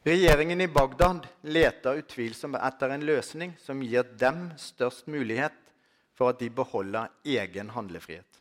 Regjeringen 0.04 0.62
i 0.62 0.68
Bagdad 0.68 1.28
leter 1.42 2.00
utvilsomt 2.02 2.58
etter 2.58 2.90
en 2.90 3.04
løsning 3.06 3.52
som 3.62 3.84
gir 3.86 4.08
dem 4.18 4.48
størst 4.58 5.06
mulighet 5.06 5.60
for 6.18 6.32
at 6.34 6.40
de 6.42 6.48
beholder 6.50 7.12
egen 7.22 7.70
handlefrihet. 7.76 8.40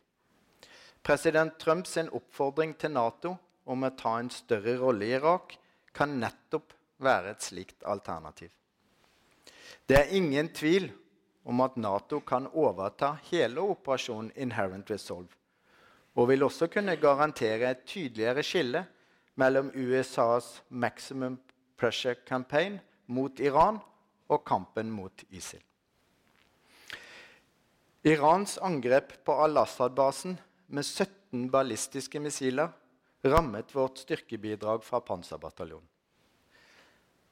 President 1.05 1.59
Trumps 1.61 1.99
oppfordring 2.01 2.73
til 2.81 2.95
Nato 2.95 3.35
om 3.69 3.85
å 3.85 3.91
ta 3.93 4.15
en 4.17 4.31
større 4.33 4.73
rolle 4.81 5.05
i 5.05 5.13
Irak 5.19 5.53
kan 5.93 6.15
nettopp 6.23 6.73
være 6.97 7.35
et 7.35 7.45
slikt 7.45 7.85
alternativ. 7.85 8.49
Det 9.85 9.99
er 9.99 10.15
ingen 10.17 10.49
tvil 10.49 10.89
om 11.45 11.61
at 11.61 11.77
Nato 11.77 12.23
kan 12.25 12.49
overta 12.57 13.19
hele 13.29 13.61
operasjonen 13.61 14.33
Inherent 14.33 14.89
Resolve, 14.89 15.29
og 16.17 16.33
vil 16.33 16.49
også 16.49 16.71
kunne 16.73 16.97
garantere 16.97 17.69
et 17.69 17.85
tydeligere 17.85 18.41
skille 18.41 18.83
mellom 19.37 19.69
USAs 19.77 20.63
Maximum 20.69 21.37
Pressure 21.81 22.21
Campaign 22.27 22.77
mot 23.09 23.39
Iran 23.41 23.79
og 24.29 24.43
kampen 24.45 24.91
mot 24.93 25.23
ISIL. 25.33 25.61
Irans 28.05 28.59
angrep 28.61 29.15
på 29.25 29.33
Al-Assad-basen 29.43 30.35
med 30.73 30.85
17 30.85 31.47
ballistiske 31.53 32.21
missiler 32.21 32.69
rammet 33.25 33.73
vårt 33.73 33.97
styrkebidrag 34.01 34.83
fra 34.85 35.01
Panserbataljonen. 35.05 35.87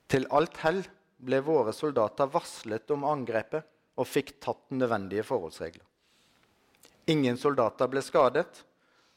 Til 0.09 0.25
alt 0.33 0.57
hell 0.63 0.81
ble 1.21 1.41
våre 1.45 1.73
soldater 1.73 2.29
varslet 2.33 2.89
om 2.95 3.05
angrepet 3.05 3.67
og 4.01 4.09
fikk 4.09 4.39
tatt 4.41 4.73
nødvendige 4.73 5.25
forholdsregler. 5.27 5.85
Ingen 7.13 7.38
soldater 7.38 7.89
ble 7.89 8.01
skadet, 8.05 8.63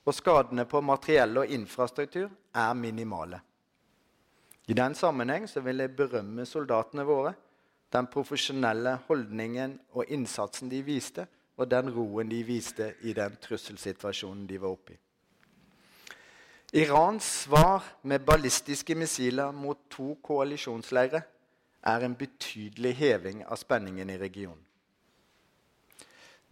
og 0.05 0.17
skadene 0.17 0.65
på 0.69 0.81
materiell 0.85 1.41
og 1.41 1.53
infrastruktur 1.57 2.29
er 2.29 2.77
minimale. 2.77 3.41
I 4.71 4.75
den 4.79 4.95
sammenheng 4.95 5.49
vil 5.65 5.83
jeg 5.83 5.97
berømme 5.97 6.47
soldatene 6.47 7.05
våre, 7.07 7.35
den 7.93 8.07
profesjonelle 8.09 8.97
holdningen 9.09 9.77
og 9.93 10.09
innsatsen 10.09 10.71
de 10.71 10.83
viste, 10.87 11.27
og 11.57 11.69
den 11.71 11.91
roen 11.93 12.31
de 12.31 12.41
viste 12.47 12.95
i 13.03 13.13
den 13.13 13.37
trusselsituasjonen 13.43 14.47
de 14.49 14.61
var 14.61 14.73
oppe 14.73 14.95
i. 14.95 15.01
Irans 16.81 17.27
svar 17.45 17.85
med 18.09 18.25
ballistiske 18.25 18.95
missiler 18.97 19.53
mot 19.53 19.77
to 19.93 20.15
koalisjonsleirer 20.25 21.27
er 21.83 22.05
en 22.07 22.15
betydelig 22.17 22.95
heving 22.97 23.43
av 23.45 23.61
spenningen 23.61 24.09
i 24.09 24.17
regionen. 24.17 24.63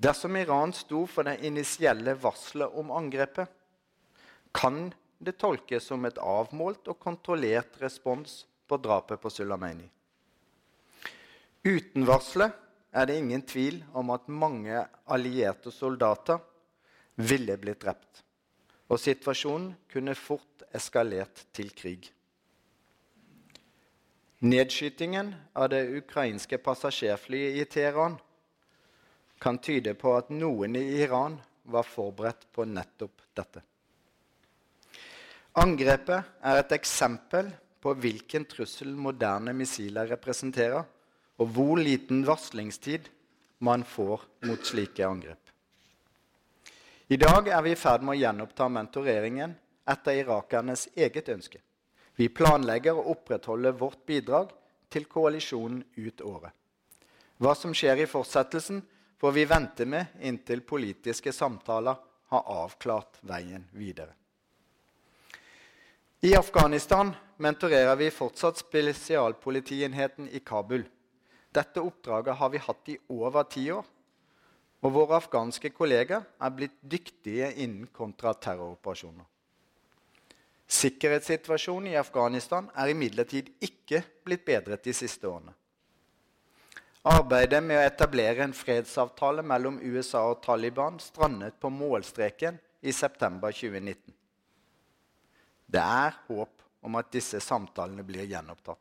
Dersom 0.00 0.36
Iran 0.36 0.72
sto 0.76 1.06
for 1.08 1.28
det 1.28 1.40
initielle 1.44 2.14
varselet 2.20 2.76
om 2.76 2.92
angrepet, 2.92 3.48
kan 4.52 4.90
det 5.20 5.36
tolkes 5.38 5.84
som 5.84 6.04
et 6.08 6.18
avmålt 6.18 6.88
og 6.88 6.98
kontrollert 6.98 7.76
respons 7.82 8.44
på 8.66 8.78
drapet 8.80 9.20
på 9.20 9.30
Sulameni. 9.30 9.84
Uten 11.64 12.06
varselet 12.08 12.56
er 12.96 13.06
det 13.06 13.18
ingen 13.20 13.42
tvil 13.44 13.82
om 13.92 14.10
at 14.14 14.30
mange 14.32 14.80
allierte 15.04 15.70
soldater 15.74 16.40
ville 17.20 17.58
blitt 17.60 17.82
drept. 17.84 18.22
Og 18.88 18.98
situasjonen 18.98 19.74
kunne 19.92 20.16
fort 20.18 20.64
eskalert 20.74 21.44
til 21.52 21.68
krig. 21.76 22.08
Nedskytingen 24.40 25.34
av 25.52 25.68
det 25.68 25.82
ukrainske 26.00 26.56
passasjerflyet 26.64 27.60
i 27.60 27.66
Teheran 27.68 28.16
kan 29.40 29.60
tyde 29.60 29.92
på 30.00 30.14
at 30.16 30.32
noen 30.32 30.78
i 30.80 30.86
Iran 31.04 31.36
var 31.68 31.84
forberedt 31.84 32.48
på 32.56 32.64
nettopp 32.64 33.20
dette. 33.36 33.60
Angrepet 35.60 36.38
er 36.40 36.58
et 36.62 36.70
eksempel 36.72 37.50
på 37.84 37.92
hvilken 38.00 38.46
trussel 38.48 38.94
moderne 38.96 39.52
missiler 39.52 40.08
representerer, 40.08 40.86
og 41.40 41.50
hvor 41.52 41.80
liten 41.80 42.22
varslingstid 42.24 43.08
man 43.66 43.84
får 43.84 44.24
mot 44.48 44.64
slike 44.64 45.04
angrep. 45.04 45.50
I 47.12 47.18
dag 47.20 47.50
er 47.52 47.64
vi 47.66 47.74
i 47.74 47.80
ferd 47.80 48.06
med 48.06 48.14
å 48.14 48.20
gjenoppta 48.22 48.68
mentoreringen 48.72 49.52
etter 49.90 50.20
irakernes 50.22 50.86
eget 50.94 51.28
ønske. 51.34 51.60
Vi 52.16 52.30
planlegger 52.32 52.96
å 52.96 53.10
opprettholde 53.12 53.74
vårt 53.76 54.00
bidrag 54.08 54.54
til 54.88 55.08
koalisjonen 55.12 55.82
ut 55.96 56.24
året. 56.24 56.54
Hva 57.40 57.52
som 57.56 57.74
skjer 57.76 58.04
i 58.04 58.08
fortsettelsen, 58.08 58.80
får 59.20 59.36
vi 59.36 59.44
vente 59.44 59.84
med 59.84 60.22
inntil 60.24 60.64
politiske 60.64 61.32
samtaler 61.36 62.00
har 62.32 62.48
avklart 62.64 63.20
veien 63.28 63.66
videre. 63.76 64.14
I 66.22 66.36
Afghanistan 66.36 67.14
mentorerer 67.36 67.96
vi 67.96 68.10
fortsatt 68.10 68.58
spesialpolitienheten 68.60 70.28
i 70.28 70.40
Kabul. 70.40 70.82
Dette 71.48 71.80
oppdraget 71.80 72.36
har 72.36 72.50
vi 72.52 72.60
hatt 72.60 72.90
i 72.92 72.96
over 73.08 73.46
ti 73.48 73.64
år. 73.72 73.86
Og 74.84 74.92
våre 74.92 75.16
afghanske 75.16 75.70
kolleger 75.72 76.26
er 76.36 76.52
blitt 76.52 76.76
dyktige 76.82 77.48
innen 77.64 77.88
kontraterroroperasjoner. 77.96 79.24
Sikkerhetssituasjonen 80.68 81.94
i 81.94 81.96
Afghanistan 81.96 82.68
er 82.76 82.92
imidlertid 82.92 83.48
ikke 83.64 84.04
blitt 84.20 84.44
bedret 84.44 84.84
de 84.84 84.92
siste 84.92 85.24
årene. 85.24 85.56
Arbeidet 87.08 87.64
med 87.64 87.80
å 87.80 87.88
etablere 87.88 88.44
en 88.44 88.52
fredsavtale 88.52 89.40
mellom 89.40 89.80
USA 89.80 90.28
og 90.34 90.42
Taliban 90.44 91.00
strandet 91.00 91.56
på 91.56 91.72
målstreken 91.72 92.60
i 92.84 92.92
september 92.92 93.56
2019. 93.56 94.19
Det 95.70 95.80
er 95.82 96.16
håp 96.26 96.62
om 96.82 96.96
at 96.98 97.10
disse 97.14 97.40
samtalene 97.44 98.02
blir 98.06 98.26
gjenopptatt. 98.26 98.80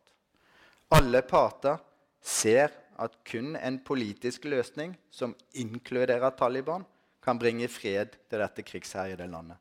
Alle 0.96 1.22
parter 1.22 1.78
ser 2.22 2.74
at 3.00 3.16
kun 3.28 3.54
en 3.56 3.78
politisk 3.86 4.48
løsning 4.50 4.96
som 5.14 5.36
inkluderer 5.54 6.34
Taliban, 6.38 6.86
kan 7.20 7.38
bringe 7.38 7.68
fred 7.68 8.16
til 8.32 8.40
dette 8.42 8.64
krigsherjede 8.64 9.28
landet. 9.28 9.58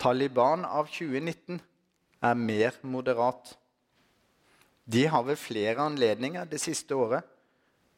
Taliban 0.00 0.66
av 0.68 0.90
2019 0.92 1.56
er 2.20 2.36
mer 2.36 2.76
moderat. 2.84 3.54
De 4.84 5.06
har 5.08 5.24
ved 5.24 5.40
flere 5.40 5.80
anledninger 5.82 6.48
det 6.48 6.60
siste 6.62 6.96
året 6.96 7.24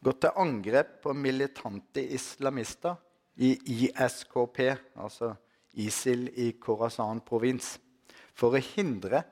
gått 0.03 0.23
til 0.25 0.39
angrep 0.45 1.01
på 1.03 1.15
militante 1.15 2.03
islamister 2.15 2.97
i 3.43 3.55
ISKP, 3.91 4.59
altså 4.99 5.35
ISIL 5.73 6.29
i 6.37 6.53
Khorasan 6.61 7.23
provins, 7.25 7.79
for 8.35 8.57
å 8.57 8.63
hindre 8.63 9.23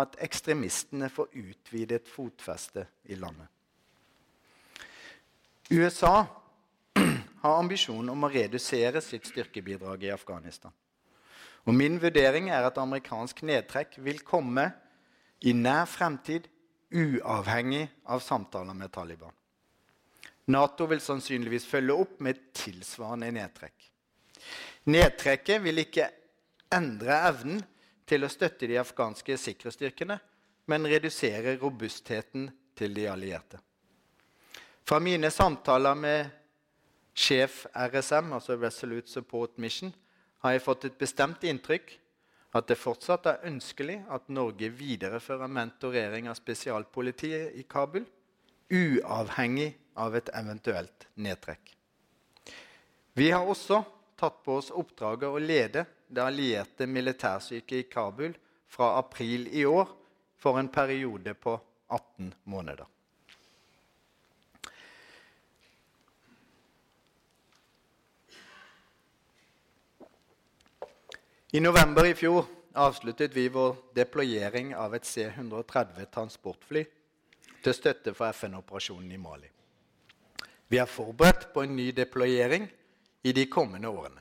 at 0.00 0.16
ekstremistene 0.22 1.10
får 1.12 1.32
utvidet 1.40 2.08
fotfeste 2.08 2.86
i 3.10 3.18
landet. 3.18 3.48
USA 5.70 6.26
har 7.42 7.58
ambisjon 7.58 8.08
om 8.10 8.26
å 8.26 8.30
redusere 8.32 9.02
sitt 9.04 9.28
styrkebidrag 9.30 10.06
i 10.08 10.14
Afghanistan. 10.14 10.72
Og 11.68 11.76
Min 11.76 12.00
vurdering 12.00 12.48
er 12.50 12.64
at 12.66 12.78
amerikansk 12.80 13.42
nedtrekk 13.46 13.98
vil 14.02 14.22
komme 14.26 14.70
i 15.44 15.52
nær 15.56 15.86
fremtid 15.88 16.48
uavhengig 16.90 17.84
av 18.10 18.22
samtaler 18.24 18.74
med 18.74 18.92
Taliban. 18.92 19.34
Nato 20.50 20.88
vil 20.90 21.02
sannsynligvis 21.04 21.68
følge 21.68 21.94
opp 22.02 22.18
med 22.24 22.40
tilsvarende 22.56 23.30
nedtrekk. 23.36 23.76
Nedtrekket 24.88 25.60
vil 25.64 25.82
ikke 25.82 26.08
endre 26.72 27.18
evnen 27.28 27.60
til 28.08 28.24
å 28.24 28.30
støtte 28.32 28.68
de 28.70 28.78
afghanske 28.80 29.36
sikkerhetsstyrkene, 29.38 30.16
men 30.70 30.88
redusere 30.88 31.56
robustheten 31.60 32.48
til 32.78 32.94
de 32.96 33.06
allierte. 33.10 33.60
Fra 34.86 34.98
mine 35.02 35.30
samtaler 35.30 35.98
med 35.98 36.30
sjef 37.14 37.66
RSM, 37.74 38.32
altså 38.32 38.56
Resolute 38.58 39.10
Support 39.10 39.58
Mission, 39.58 39.92
har 40.40 40.56
jeg 40.56 40.64
fått 40.64 40.86
et 40.88 40.98
bestemt 40.98 41.44
inntrykk 41.44 41.92
at 42.56 42.66
det 42.66 42.78
fortsatt 42.80 43.28
er 43.30 43.44
ønskelig 43.46 44.00
at 44.10 44.30
Norge 44.32 44.70
viderefører 44.74 45.50
mentorering 45.52 46.26
av 46.30 46.38
spesialpolitiet 46.38 47.54
i 47.60 47.66
Kabul, 47.68 48.06
uavhengig 48.70 49.68
av 50.00 50.16
et 50.18 50.30
eventuelt 50.34 51.06
nedtrekk. 51.20 51.74
Vi 53.14 53.30
har 53.30 53.46
også 53.46 53.82
tatt 54.20 54.42
på 54.44 54.58
oss 54.60 54.70
oppdraget 54.70 55.28
å 55.32 55.40
lede 55.40 55.86
det 56.08 56.22
allierte 56.22 56.86
militærsyket 56.86 57.76
i 57.78 57.88
Kabul 57.88 58.36
fra 58.68 58.94
april 59.00 59.48
i 59.48 59.64
år 59.66 59.88
for 60.40 60.60
en 60.60 60.68
periode 60.68 61.34
på 61.34 61.56
18 61.88 62.34
måneder. 62.44 62.86
I 71.52 71.60
november 71.60 72.06
i 72.06 72.14
fjor 72.14 72.44
avsluttet 72.78 73.32
vi 73.34 73.48
vår 73.50 73.74
deployering 73.96 74.74
av 74.78 74.94
et 74.94 75.08
C-130 75.08 76.06
transportfly 76.14 76.84
til 77.64 77.74
støtte 77.74 78.14
for 78.14 78.30
FN-operasjonen 78.30 79.16
i 79.16 79.18
Mali. 79.18 79.48
Vi 80.70 80.78
er 80.78 80.86
forberedt 80.86 81.48
på 81.50 81.64
en 81.64 81.74
ny 81.74 81.88
deployering 81.96 82.68
i 83.22 83.32
de 83.32 83.46
kommende 83.46 83.88
årene. 83.88 84.20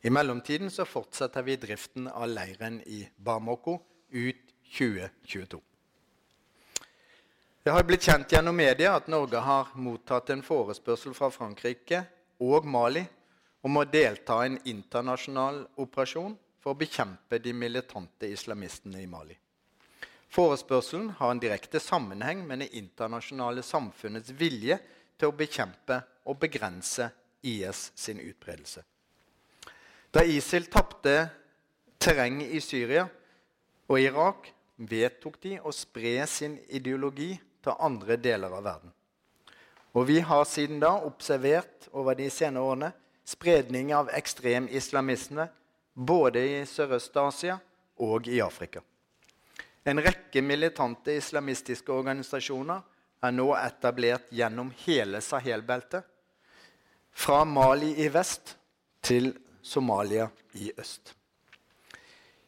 I 0.00 0.10
mellomtiden 0.10 0.70
så 0.70 0.84
fortsetter 0.84 1.42
vi 1.42 1.56
driften 1.56 2.08
av 2.08 2.28
leiren 2.28 2.80
i 2.86 3.08
Bamako 3.16 3.80
ut 4.10 4.52
2022. 4.78 5.60
Det 7.62 7.70
har 7.74 7.82
blitt 7.82 8.06
kjent 8.06 8.30
gjennom 8.32 8.56
media 8.56 8.92
at 8.94 9.08
Norge 9.10 9.40
har 9.42 9.72
mottatt 9.74 10.30
en 10.30 10.44
forespørsel 10.46 11.14
fra 11.18 11.32
Frankrike 11.34 12.04
og 12.46 12.68
Mali 12.70 13.02
om 13.66 13.80
å 13.80 13.88
delta 13.90 14.36
i 14.44 14.52
en 14.52 14.60
internasjonal 14.70 15.64
operasjon 15.82 16.36
for 16.62 16.74
å 16.74 16.78
bekjempe 16.78 17.40
de 17.42 17.50
militante 17.54 18.30
islamistene 18.30 19.02
i 19.02 19.08
Mali. 19.10 19.34
Forespørselen 20.30 21.10
har 21.18 21.30
en 21.34 21.42
direkte 21.42 21.80
sammenheng 21.82 22.46
med 22.46 22.62
det 22.62 22.70
internasjonale 22.78 23.62
samfunnets 23.66 24.30
vilje 24.38 24.78
til 25.18 25.30
å 25.30 25.34
bekjempe 25.34 25.98
og 26.26 26.38
begrense 26.42 27.10
IS 27.46 27.92
sin 27.94 28.20
utbredelse. 28.20 28.82
Da 30.10 30.24
ISIL 30.24 30.66
tapte 30.72 31.28
terreng 31.98 32.42
i 32.42 32.60
Syria 32.60 33.06
og 33.86 34.00
Irak, 34.00 34.52
vedtok 34.76 35.38
de 35.42 35.56
å 35.60 35.72
spre 35.72 36.18
sin 36.28 36.58
ideologi 36.68 37.32
til 37.64 37.78
andre 37.80 38.18
deler 38.20 38.52
av 38.52 38.64
verden. 38.66 38.92
Og 39.96 40.08
vi 40.10 40.18
har 40.20 40.44
siden 40.44 40.80
da 40.82 40.92
observert 41.06 41.88
over 41.92 42.18
de 42.18 42.28
senere 42.30 42.64
årene 42.64 42.90
spredning 43.26 43.94
av 43.96 44.10
ekstrem 44.14 44.68
islamisme 44.68 45.48
både 45.94 46.42
i 46.44 46.58
Sørøst-Asia 46.68 47.56
og 48.04 48.28
i 48.28 48.42
Afrika. 48.44 48.82
En 49.86 50.02
rekke 50.02 50.42
militante 50.42 51.14
islamistiske 51.16 51.92
organisasjoner 51.92 52.82
er 53.24 53.32
nå 53.32 53.48
etablert 53.56 54.28
gjennom 54.34 54.72
hele 54.84 55.22
Sahel-beltet, 55.24 56.04
fra 57.16 57.44
Mali 57.48 57.94
i 58.04 58.08
vest 58.12 58.54
til 59.00 59.32
Somalia 59.62 60.28
i 60.60 60.70
øst. 60.78 61.14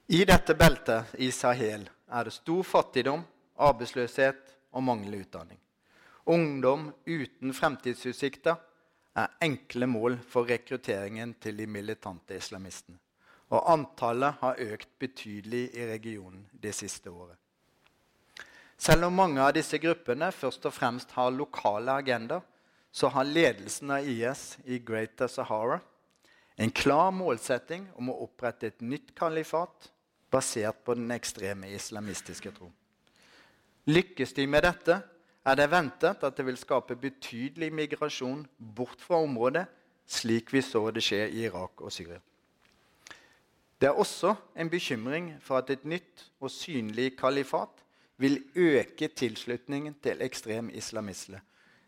I 0.08 0.22
dette 0.28 0.54
beltet 0.54 1.16
i 1.18 1.30
Sahel 1.34 1.88
er 2.08 2.28
det 2.28 2.36
stor 2.36 2.62
fattigdom, 2.62 3.24
arbeidsløshet 3.58 4.54
og 4.72 4.84
manglende 4.84 5.24
utdanning. 5.24 5.58
Ungdom 6.28 6.92
uten 7.08 7.56
fremtidsutsikter 7.56 8.56
er 9.16 9.36
enkle 9.42 9.88
mål 9.88 10.20
for 10.28 10.48
rekrutteringen 10.48 11.34
til 11.42 11.58
de 11.58 11.66
militante 11.66 12.36
islamistene 12.36 12.98
og 13.48 13.70
antallet 13.72 14.40
har 14.42 14.60
økt 14.60 14.90
betydelig 15.00 15.68
i 15.76 15.86
regionen 15.88 16.44
det 16.52 16.74
siste 16.76 17.10
året. 17.10 17.36
Selv 18.78 19.08
om 19.08 19.16
mange 19.18 19.42
av 19.42 19.54
disse 19.56 19.80
gruppene 19.82 20.28
først 20.32 20.68
og 20.68 20.74
fremst 20.74 21.14
har 21.16 21.34
lokale 21.34 21.96
agendaer, 22.02 22.44
så 22.90 23.10
har 23.12 23.24
ledelsen 23.24 23.90
av 23.90 24.08
IS 24.08 24.58
i 24.64 24.78
Greater 24.78 25.28
Sahara 25.28 25.80
en 26.58 26.70
klar 26.70 27.12
målsetting 27.14 27.86
om 27.94 28.10
å 28.10 28.16
opprette 28.24 28.66
et 28.66 28.80
nytt 28.82 29.12
kalifat 29.18 29.92
basert 30.32 30.80
på 30.84 30.96
den 30.98 31.10
ekstreme 31.14 31.70
islamistiske 31.70 32.50
tro. 32.56 32.70
Lykkes 33.88 34.34
de 34.34 34.46
med 34.50 34.66
dette, 34.66 34.98
er 35.46 35.56
det 35.56 35.68
ventet 35.70 36.24
at 36.26 36.36
det 36.36 36.44
vil 36.44 36.58
skape 36.60 36.96
betydelig 36.98 37.70
migrasjon 37.72 38.42
bort 38.58 39.00
fra 39.00 39.20
området, 39.22 39.64
slik 40.08 40.50
vi 40.52 40.64
så 40.64 40.82
det 40.90 41.04
skje 41.04 41.22
i 41.28 41.44
Irak 41.46 41.80
og 41.80 41.92
Syria. 41.94 42.18
Det 43.78 43.86
er 43.86 43.94
også 43.94 44.34
en 44.58 44.70
bekymring 44.70 45.36
for 45.40 45.62
at 45.62 45.70
et 45.70 45.84
nytt 45.86 46.26
og 46.40 46.50
synlig 46.50 47.12
kalifat 47.20 47.84
vil 48.18 48.40
øke 48.56 49.08
tilslutningen 49.14 49.94
til 50.02 50.26
ekstrem 50.26 50.72
islamisme 50.74 51.38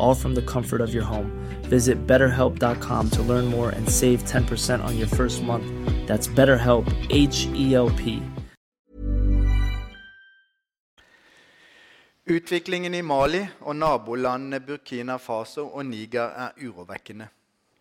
all 0.00 0.14
from 0.14 0.34
the 0.34 0.42
comfort 0.42 0.80
of 0.80 0.94
your 0.94 1.04
home. 1.04 1.30
Visit 1.70 2.06
betterhelp.com 2.06 3.10
to 3.10 3.22
learn 3.22 3.46
more 3.46 3.70
and 3.70 3.88
save 3.88 4.24
10% 4.24 4.84
on 4.84 4.98
your 4.98 5.08
first 5.08 5.42
month. 5.42 5.66
That's 6.06 6.28
BetterHelp, 6.28 6.86
H 7.10 7.46
E 7.54 7.74
L 7.74 7.90
P. 7.90 8.22
Utviklingen 12.30 12.94
i 12.94 13.02
Mali 13.02 13.40
og 13.66 13.74
nabolandene 13.76 14.60
Burkina 14.62 15.16
Faso 15.18 15.64
og 15.66 15.86
Niger 15.86 16.30
er 16.44 16.58
urovekkende. 16.62 17.26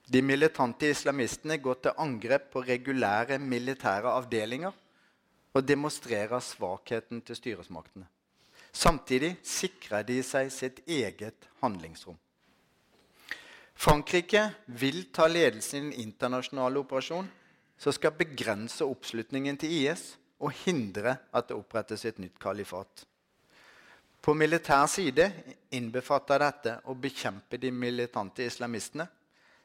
De 0.10 0.22
militante 0.26 0.90
islamistene 0.90 1.60
går 1.62 1.82
til 1.84 2.00
angrep 2.02 2.48
på 2.54 2.64
regulære 2.66 3.38
militære 3.38 4.10
avdelinger 4.10 4.72
og 5.54 5.68
demonstrerer 5.68 6.42
svakheten 6.42 7.22
til 7.22 7.38
styresmaktene. 7.38 8.08
Samtidig 8.72 9.36
sikrer 9.44 10.06
de 10.08 10.20
seg 10.24 10.52
sitt 10.54 10.82
eget 10.88 11.50
handlingsrom. 11.64 12.18
Frankrike 13.80 14.50
vil 14.66 15.06
ta 15.16 15.28
ledelsen 15.28 15.78
i 15.78 15.96
den 15.96 16.08
internasjonale 16.10 16.82
operasjonen 16.84 17.30
som 17.80 17.96
skal 17.96 18.12
begrense 18.20 18.84
oppslutningen 18.84 19.58
til 19.58 19.72
IS 19.86 20.18
og 20.44 20.52
hindre 20.66 21.16
at 21.32 21.48
det 21.48 21.56
opprettes 21.56 22.04
et 22.06 22.20
nytt 22.20 22.36
kalifat. 22.40 23.06
På 24.20 24.34
militær 24.36 24.84
side 24.92 25.30
innbefatter 25.72 26.44
dette 26.44 26.74
å 26.92 26.96
bekjempe 27.00 27.58
de 27.58 27.72
militante 27.72 28.44
islamistene, 28.44 29.08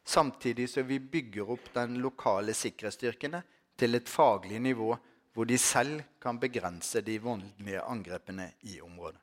samtidig 0.05 0.69
som 0.71 0.87
vi 0.87 0.99
bygger 0.99 1.51
opp 1.57 1.73
den 1.75 1.97
lokale 1.99 2.55
sikkerhetsstyrkene 2.55 3.41
til 3.75 3.99
et 3.99 4.09
faglig 4.09 4.61
nivå 4.63 4.93
hvor 5.35 5.47
de 5.47 5.57
selv 5.59 5.99
kan 6.23 6.39
begrense 6.39 7.01
de 7.03 7.17
voldelige 7.19 7.81
angrepene 7.83 8.53
i 8.63 8.79
området. 8.81 9.19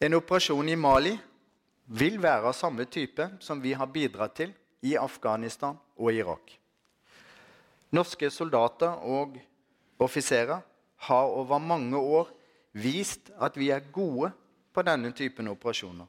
En 0.00 0.16
operasjon 0.16 0.68
i 0.68 0.74
Mali 0.74 1.12
vil 1.86 2.16
være 2.22 2.50
av 2.50 2.56
samme 2.58 2.86
type 2.90 3.28
som 3.40 3.62
vi 3.62 3.76
har 3.78 3.86
bidratt 3.94 4.34
til 4.40 4.54
i 4.82 4.96
Afghanistan 4.98 5.78
og 5.96 6.10
Irak. 6.14 6.56
Norske 7.94 8.30
soldater 8.30 8.98
og 9.06 9.38
offiserer 10.02 10.60
har 11.06 11.30
over 11.30 11.58
mange 11.58 11.98
år 11.98 12.30
vist 12.72 13.30
at 13.38 13.56
vi 13.58 13.70
er 13.70 13.86
gode 13.92 14.32
på 14.74 14.82
denne 14.86 15.12
typen 15.14 15.50
operasjoner 15.50 16.06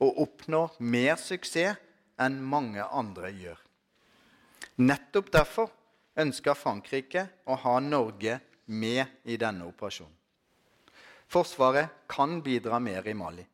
og 0.00 0.22
oppnår 0.24 0.78
mer 0.78 1.18
suksess 1.20 1.78
enn 2.20 2.38
mange 2.44 2.84
andre 2.84 3.30
gjør. 3.34 3.58
Nettopp 4.80 5.30
derfor 5.32 5.70
ønsker 6.20 6.58
Frankrike 6.58 7.26
å 7.46 7.56
ha 7.64 7.76
Norge 7.80 8.38
med 8.70 9.22
i 9.24 9.36
denne 9.40 9.66
operasjonen. 9.66 10.16
Forsvaret 11.30 12.06
kan 12.10 12.40
bidra 12.42 12.80
mer 12.82 13.06
i 13.06 13.14
Mali. 13.14 13.44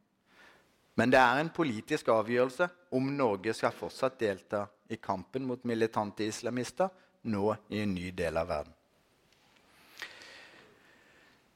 Men 0.97 1.13
det 1.13 1.21
er 1.21 1.43
en 1.43 1.53
politisk 1.53 2.09
avgjørelse 2.09 2.69
om 2.97 3.11
Norge 3.19 3.53
skal 3.53 3.75
fortsatt 3.77 4.17
delta 4.19 4.63
i 4.89 4.97
kampen 4.97 5.45
mot 5.45 5.65
militante 5.69 6.25
islamister 6.25 6.89
nå 7.29 7.51
i 7.69 7.83
en 7.85 7.93
ny 7.95 8.11
del 8.17 8.41
av 8.41 8.49
verden. 8.49 8.73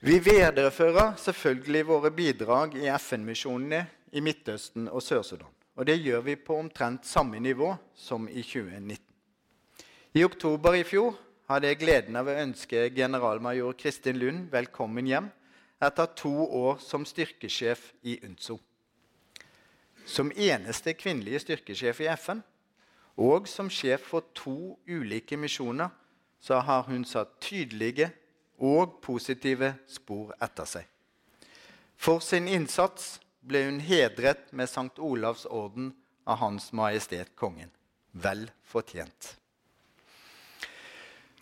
Vi 0.00 0.16
viderefører 0.24 1.16
selvfølgelig 1.20 1.86
våre 1.88 2.10
bidrag 2.12 2.76
i 2.80 2.86
FN-misjonene 2.88 3.82
i 4.16 4.22
Midtøsten 4.24 4.88
og 4.88 5.04
Sør-Sudan. 5.04 5.48
Og 5.76 5.86
det 5.88 5.98
gjør 6.00 6.24
vi 6.24 6.36
på 6.40 6.56
omtrent 6.56 7.08
samme 7.08 7.40
nivå 7.40 7.74
som 7.96 8.28
i 8.28 8.42
2019. 8.42 9.09
I 10.10 10.24
oktober 10.26 10.74
i 10.74 10.82
fjor 10.82 11.12
hadde 11.46 11.68
jeg 11.70 11.78
gleden 11.84 12.16
av 12.18 12.26
å 12.26 12.32
ønske 12.42 12.88
generalmajor 12.90 13.76
Kristin 13.78 14.16
Lund 14.18 14.48
velkommen 14.50 15.06
hjem 15.06 15.28
etter 15.86 16.08
to 16.18 16.32
år 16.58 16.80
som 16.82 17.04
styrkesjef 17.06 17.84
i 18.02 18.16
UNSO. 18.26 18.56
Som 20.02 20.32
eneste 20.34 20.96
kvinnelige 20.98 21.44
styrkesjef 21.44 22.02
i 22.02 22.08
FN 22.16 22.42
og 23.22 23.46
som 23.46 23.70
sjef 23.70 24.08
for 24.10 24.26
to 24.34 24.74
ulike 24.90 25.38
misjoner 25.38 25.94
så 26.42 26.58
har 26.58 26.88
hun 26.90 27.06
satt 27.06 27.38
tydelige 27.38 28.10
og 28.58 28.98
positive 29.06 29.76
spor 29.86 30.34
etter 30.42 30.66
seg. 30.72 30.88
For 31.94 32.18
sin 32.18 32.50
innsats 32.50 33.20
ble 33.46 33.62
hun 33.68 33.78
hedret 33.78 34.50
med 34.50 34.66
St. 34.66 34.90
Olavs 34.98 35.46
orden 35.46 35.92
av 36.26 36.42
Hans 36.42 36.72
Majestet 36.74 37.36
Kongen. 37.38 37.70
Vel 38.10 38.48
fortjent. 38.66 39.36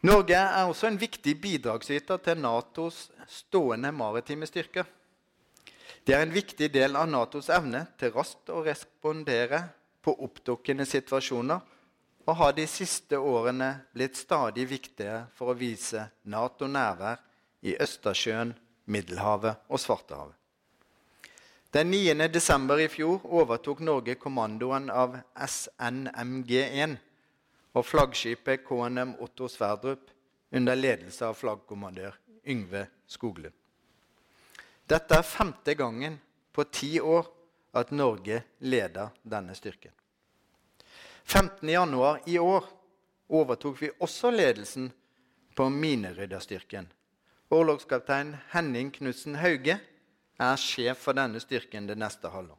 Norge 0.07 0.37
er 0.39 0.69
også 0.69 0.87
en 0.87 1.01
viktig 1.01 1.33
bidragsyter 1.43 2.21
til 2.23 2.39
Natos 2.39 3.09
stående 3.27 3.91
maritime 3.91 4.47
styrker. 4.47 4.87
Det 6.07 6.15
er 6.15 6.23
en 6.23 6.35
viktig 6.35 6.69
del 6.71 6.95
av 6.97 7.09
Natos 7.11 7.49
evne 7.51 7.83
til 7.99 8.13
raskt 8.15 8.53
å 8.55 8.63
respondere 8.63 9.65
på 10.07 10.15
oppdukkende 10.25 10.87
situasjoner 10.87 11.59
og 12.29 12.37
har 12.37 12.55
de 12.55 12.69
siste 12.71 13.19
årene 13.19 13.73
blitt 13.97 14.17
stadig 14.21 14.69
viktigere 14.71 15.27
for 15.35 15.51
å 15.51 15.59
vise 15.59 16.07
Nato 16.31 16.69
nærvær 16.71 17.19
i 17.67 17.75
Østersjøen, 17.81 18.55
Middelhavet 18.87 19.67
og 19.69 19.83
Svartehavet. 19.83 20.37
Den 21.75 21.91
9. 21.91 22.29
desember 22.33 22.79
i 22.81 22.87
fjor 22.89 23.27
overtok 23.27 23.83
Norge 23.85 24.15
kommandoen 24.21 24.89
av 24.95 25.19
SNMG1 25.35 26.97
og 27.79 27.87
flaggskipet 27.87 28.64
KNM 28.67 29.14
Otto 29.23 29.47
Sverdrup 29.49 30.11
under 30.51 30.75
ledelse 30.75 31.27
av 31.29 31.37
flaggkommandør 31.38 32.17
Yngve 32.49 32.87
Skoglund. 33.07 33.55
Dette 34.88 35.19
er 35.21 35.27
femte 35.27 35.75
gangen 35.79 36.17
på 36.53 36.64
ti 36.73 36.97
år 37.01 37.29
at 37.77 37.93
Norge 37.93 38.41
leder 38.59 39.12
denne 39.23 39.55
styrken. 39.55 39.93
15.1 41.29 42.31
i 42.33 42.38
år 42.41 42.64
overtok 43.29 43.83
vi 43.83 43.91
også 44.01 44.31
ledelsen 44.33 44.88
på 45.55 45.69
minerydderstyrken. 45.69 46.88
Orlogskaptein 47.53 48.33
Henning 48.55 48.91
Knutsen 48.95 49.37
Hauge 49.38 49.77
er 50.38 50.57
sjef 50.62 51.05
for 51.05 51.19
denne 51.19 51.41
styrken 51.43 51.87
det 51.87 51.99
neste 52.01 52.33
halvår. 52.33 52.57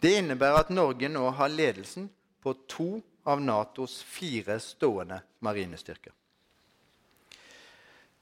Det 0.00 0.16
innebærer 0.18 0.64
at 0.64 0.72
Norge 0.72 1.08
nå 1.12 1.28
har 1.36 1.52
ledelsen 1.52 2.08
på 2.42 2.56
to 2.68 2.88
av 3.26 3.42
Natos 3.42 3.98
fire 4.02 4.58
stående 4.62 5.20
marinestyrker. 5.44 6.12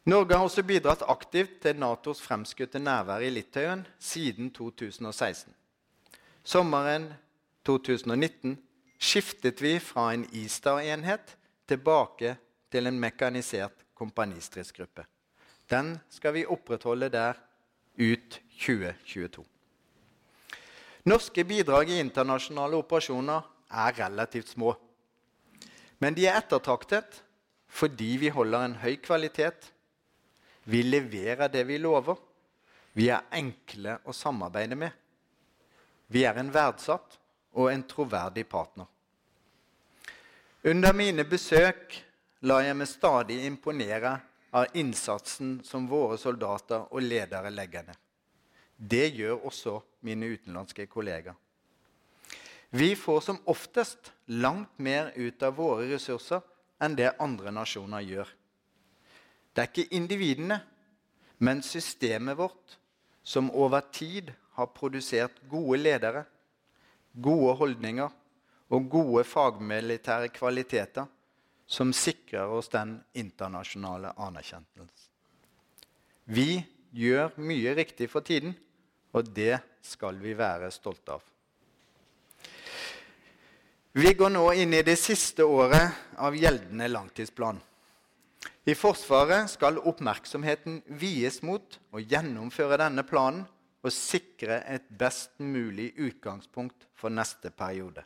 Norge 0.05 0.37
har 0.37 0.45
også 0.45 0.65
bidratt 0.69 1.05
aktivt 1.09 1.61
til 1.65 1.79
Natos 1.81 2.21
fremskutte 2.21 2.81
nærvær 2.81 3.25
i 3.25 3.31
Litauen 3.33 3.87
siden 3.97 4.51
2016. 4.53 5.55
Sommeren 6.45 7.09
2019 7.65 8.59
skiftet 9.01 9.63
vi 9.65 9.79
fra 9.81 10.11
en 10.13 10.27
ISTA-enhet 10.29 11.37
tilbake 11.69 12.37
til 12.73 12.87
en 12.87 13.01
mekanisert 13.01 13.85
kompanistridsgruppe. 13.97 15.07
Den 15.71 15.97
skal 16.13 16.35
vi 16.37 16.45
opprettholde 16.45 17.09
der 17.09 17.41
ut 17.97 18.41
2022. 18.61 19.45
Norske 21.05 21.45
bidrag 21.45 21.89
i 21.89 22.01
internasjonale 22.01 22.77
operasjoner 22.77 23.41
er 23.71 23.99
relativt 23.99 24.49
små. 24.53 24.75
Men 26.05 26.13
de 26.13 26.27
er 26.29 26.37
ettertraktet 26.37 27.23
fordi 27.73 28.11
vi 28.21 28.29
holder 28.29 28.67
en 28.67 28.75
høy 28.83 28.99
kvalitet. 29.01 29.71
Vi 30.69 30.83
leverer 30.85 31.49
det 31.49 31.63
vi 31.65 31.79
lover. 31.81 32.19
Vi 32.93 33.09
er 33.09 33.25
enkle 33.33 33.97
å 34.05 34.13
samarbeide 34.13 34.77
med. 34.77 34.93
Vi 36.13 36.27
er 36.29 36.37
en 36.39 36.53
verdsatt 36.53 37.17
og 37.57 37.71
en 37.73 37.87
troverdig 37.89 38.45
partner. 38.51 38.87
Under 40.69 40.93
mine 40.97 41.25
besøk 41.25 41.97
lar 42.45 42.67
jeg 42.67 42.77
meg 42.77 42.91
stadig 42.93 43.41
imponere 43.49 44.13
av 44.55 44.77
innsatsen 44.77 45.57
som 45.65 45.89
våre 45.89 46.21
soldater 46.21 46.85
og 46.93 47.03
ledere 47.03 47.51
legger 47.51 47.89
ned. 47.89 47.99
Det 48.77 49.09
gjør 49.17 49.49
også 49.49 49.79
mine 50.05 50.29
utenlandske 50.37 50.87
kollegaer. 50.87 51.41
Vi 52.71 52.97
får 52.97 53.21
som 53.21 53.39
oftest 53.45 54.13
langt 54.27 54.79
mer 54.79 55.13
ut 55.15 55.43
av 55.43 55.57
våre 55.57 55.87
ressurser 55.91 56.43
enn 56.83 56.97
det 56.99 57.15
andre 57.23 57.53
nasjoner 57.55 58.05
gjør. 58.05 58.29
Det 59.55 59.63
er 59.63 59.71
ikke 59.71 59.97
individene, 59.97 60.59
men 61.39 61.63
systemet 61.63 62.39
vårt 62.39 62.79
som 63.23 63.51
over 63.51 63.85
tid 63.95 64.33
har 64.59 64.73
produsert 64.75 65.39
gode 65.51 65.79
ledere, 65.81 66.25
gode 67.15 67.55
holdninger 67.61 68.11
og 68.75 68.89
gode 68.91 69.25
fagmilitære 69.29 70.31
kvaliteter 70.35 71.07
som 71.67 71.93
sikrer 71.97 72.51
oss 72.51 72.69
den 72.73 72.99
internasjonale 73.17 74.13
anerkjennelsen. 74.21 75.11
Vi 76.25 76.65
gjør 76.95 77.35
mye 77.41 77.75
riktig 77.77 78.09
for 78.11 78.25
tiden, 78.25 78.55
og 79.13 79.29
det 79.37 79.59
skal 79.85 80.19
vi 80.23 80.35
være 80.37 80.71
stolte 80.75 81.17
av. 81.19 81.23
Vi 83.95 84.11
går 84.19 84.33
nå 84.35 84.49
inn 84.59 84.73
i 84.75 84.83
det 84.83 84.97
siste 84.99 85.45
året 85.47 86.17
av 86.19 86.35
gjeldende 86.35 86.89
langtidsplan. 86.91 87.61
I 88.67 88.75
Forsvaret 88.75 89.53
skal 89.53 89.77
oppmerksomheten 89.79 90.81
vies 90.99 91.37
mot 91.47 91.77
å 91.95 92.01
gjennomføre 92.03 92.81
denne 92.81 93.05
planen 93.07 93.45
og 93.87 93.93
sikre 93.95 94.57
et 94.67 94.89
best 94.99 95.37
mulig 95.39 95.93
utgangspunkt 95.95 96.89
for 96.99 97.15
neste 97.15 97.53
periode. 97.55 98.03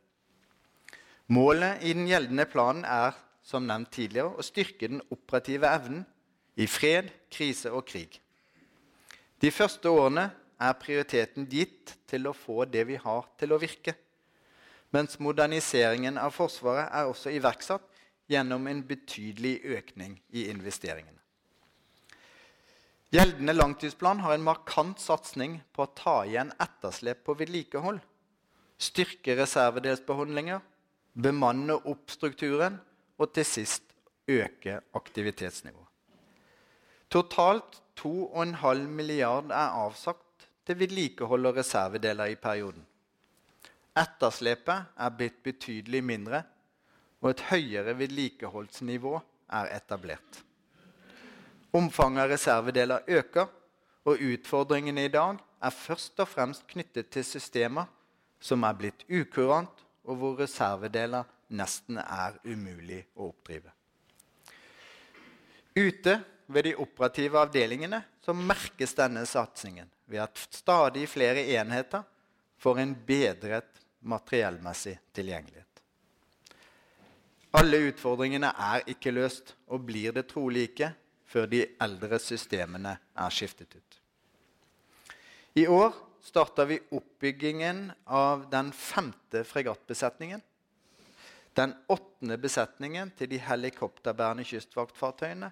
Målet 1.32 1.80
i 1.88 1.94
den 1.96 2.04
gjeldende 2.10 2.44
planen 2.52 2.84
er 2.84 3.16
som 3.40 3.64
nevnt 3.64 3.88
tidligere, 3.96 4.34
å 4.36 4.44
styrke 4.44 4.90
den 4.92 5.00
operative 5.08 5.70
evnen 5.72 6.02
i 6.60 6.66
fred, 6.68 7.08
krise 7.32 7.72
og 7.72 7.86
krig. 7.88 8.18
De 9.40 9.48
første 9.48 9.88
årene 9.88 10.26
er 10.60 10.76
prioriteten 10.82 11.48
gitt 11.48 11.94
til 12.12 12.28
å 12.28 12.36
få 12.36 12.66
det 12.68 12.84
vi 12.90 13.00
har, 13.00 13.24
til 13.40 13.56
å 13.56 13.60
virke. 13.62 13.96
Mens 14.90 15.18
moderniseringen 15.20 16.16
av 16.20 16.32
Forsvaret 16.36 16.88
er 16.88 17.08
også 17.10 17.32
iverksatt 17.36 17.84
gjennom 18.28 18.66
en 18.68 18.82
betydelig 18.86 19.58
økning 19.78 20.16
i 20.32 20.46
investeringene. 20.52 21.16
Gjeldende 23.12 23.54
langtidsplan 23.56 24.20
har 24.20 24.34
en 24.36 24.44
markant 24.44 25.00
satsing 25.00 25.58
på 25.72 25.86
å 25.86 25.92
ta 25.96 26.16
igjen 26.28 26.50
etterslep 26.60 27.22
på 27.24 27.36
vedlikehold, 27.40 28.02
styrke 28.76 29.36
reservedelsbeholdninger, 29.38 30.60
bemanne 31.16 31.78
opp 31.88 32.12
strukturen 32.12 32.76
og 33.16 33.32
til 33.32 33.48
sist 33.48 33.94
øke 34.28 34.80
aktivitetsnivået. 35.00 35.88
Totalt 37.08 37.80
2,5 37.96 38.84
milliard 38.92 39.48
er 39.56 39.72
avsagt 39.80 40.48
til 40.68 40.76
vedlikehold 40.82 41.48
og 41.48 41.56
reservedeler 41.62 42.34
i 42.34 42.36
perioden. 42.36 42.84
Etterslepet 43.98 44.94
er 44.94 45.14
blitt 45.16 45.40
betydelig 45.42 46.02
mindre, 46.04 46.42
og 47.18 47.32
et 47.32 47.46
høyere 47.48 47.96
vedlikeholdsnivå 47.98 49.16
er 49.58 49.70
etablert. 49.74 50.42
Omfanget 51.74 52.22
av 52.22 52.32
reservedeler 52.32 53.08
øker, 53.18 53.48
og 54.08 54.22
utfordringene 54.24 55.04
i 55.04 55.12
dag 55.12 55.40
er 55.60 55.74
først 55.74 56.20
og 56.22 56.30
fremst 56.30 56.64
knyttet 56.70 57.10
til 57.12 57.26
systemer 57.26 57.88
som 58.40 58.62
er 58.64 58.76
blitt 58.78 59.02
ukurant, 59.10 59.82
og 60.08 60.16
hvor 60.20 60.38
reservedeler 60.38 61.26
nesten 61.58 61.98
er 62.00 62.38
umulig 62.46 63.02
å 63.18 63.28
oppdrive. 63.32 63.72
Ute 65.76 66.14
ved 66.48 66.64
de 66.64 66.76
operative 66.80 67.42
avdelingene 67.42 68.00
så 68.24 68.32
merkes 68.32 68.94
denne 68.96 69.26
satsingen 69.28 69.90
ved 70.08 70.22
at 70.24 70.40
stadig 70.54 71.04
flere 71.10 71.44
enheter 71.58 72.06
får 72.62 72.80
en 72.82 72.94
bedret 73.06 73.82
materiellmessig 74.00 74.98
tilgjengelighet. 75.16 75.64
Alle 77.58 77.80
utfordringene 77.88 78.50
er 78.52 78.84
ikke 78.92 79.12
løst, 79.14 79.54
og 79.72 79.86
blir 79.88 80.12
det 80.16 80.28
trolig 80.30 80.68
ikke 80.68 80.92
før 81.28 81.48
de 81.48 81.62
eldre 81.80 82.20
systemene 82.20 82.92
er 83.16 83.34
skiftet 83.34 83.74
ut. 83.76 83.98
I 85.58 85.66
år 85.66 85.96
starta 86.22 86.66
vi 86.68 86.78
oppbyggingen 86.92 87.88
av 88.04 88.46
den 88.52 88.70
femte 88.72 89.42
fregattbesetningen 89.48 90.44
den 91.58 91.74
åttende 91.86 92.36
besetningen 92.38 93.10
til 93.18 93.32
de 93.32 93.38
helikopterbærende 93.42 94.44
kystvaktfartøyene 94.46 95.48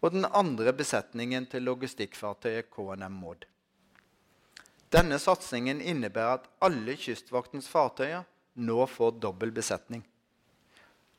og 0.00 0.14
den 0.14 0.24
andre 0.24 0.72
besetningen 0.72 1.44
til 1.52 1.66
logistikkfartøyet 1.66 2.70
KNM 2.72 3.18
Maud. 3.20 3.44
Denne 4.92 5.18
satsingen 5.18 5.80
innebærer 5.82 6.38
at 6.38 6.48
alle 6.62 6.94
Kystvaktens 7.00 7.66
fartøyer 7.68 8.22
nå 8.54 8.86
får 8.88 9.18
dobbel 9.22 9.50
besetning, 9.52 10.04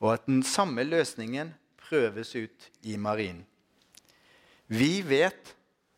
og 0.00 0.14
at 0.14 0.26
den 0.26 0.42
samme 0.42 0.84
løsningen 0.86 1.52
prøves 1.88 2.34
ut 2.36 2.68
i 2.82 2.96
marinen. 2.96 3.44
Vi 4.68 5.00
vet 5.04 5.54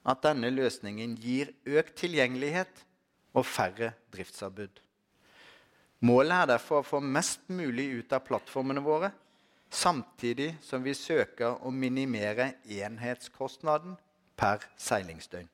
at 0.06 0.22
denne 0.22 0.50
løsningen 0.50 1.16
gir 1.18 1.50
økt 1.66 1.96
tilgjengelighet 2.02 2.84
og 3.34 3.46
færre 3.46 3.92
driftsavbud. 4.14 4.80
Målet 6.06 6.36
er 6.36 6.52
derfor 6.54 6.80
å 6.80 6.86
få 6.86 7.00
mest 7.04 7.42
mulig 7.52 7.90
ut 8.00 8.14
av 8.16 8.24
plattformene 8.24 8.82
våre, 8.82 9.10
samtidig 9.70 10.54
som 10.64 10.82
vi 10.82 10.94
søker 10.96 11.60
å 11.62 11.70
minimere 11.70 12.54
enhetskostnaden 12.64 13.98
per 14.40 14.64
seilingsdøgn. 14.80 15.50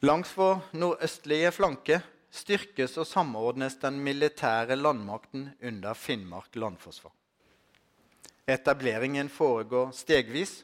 Langs 0.00 0.30
vår 0.38 0.60
nordøstlige 0.78 1.50
flanke 1.50 1.96
styrkes 2.30 2.92
og 3.02 3.06
samordnes 3.10 3.80
den 3.82 3.96
militære 4.06 4.76
landmakten 4.78 5.48
under 5.58 5.96
Finnmark 5.98 6.54
landforsvar. 6.54 7.10
Etableringen 8.46 9.26
foregår 9.28 9.90
stegvis, 9.98 10.60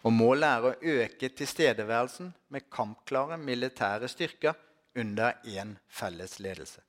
og 0.00 0.14
målet 0.16 0.48
er 0.48 0.64
å 0.64 0.94
øke 0.94 1.28
tilstedeværelsen 1.28 2.32
med 2.48 2.70
kampklare 2.72 3.36
militære 3.36 4.08
styrker 4.08 4.56
under 4.96 5.36
én 5.44 5.76
felles 5.84 6.38
ledelse. 6.40 6.80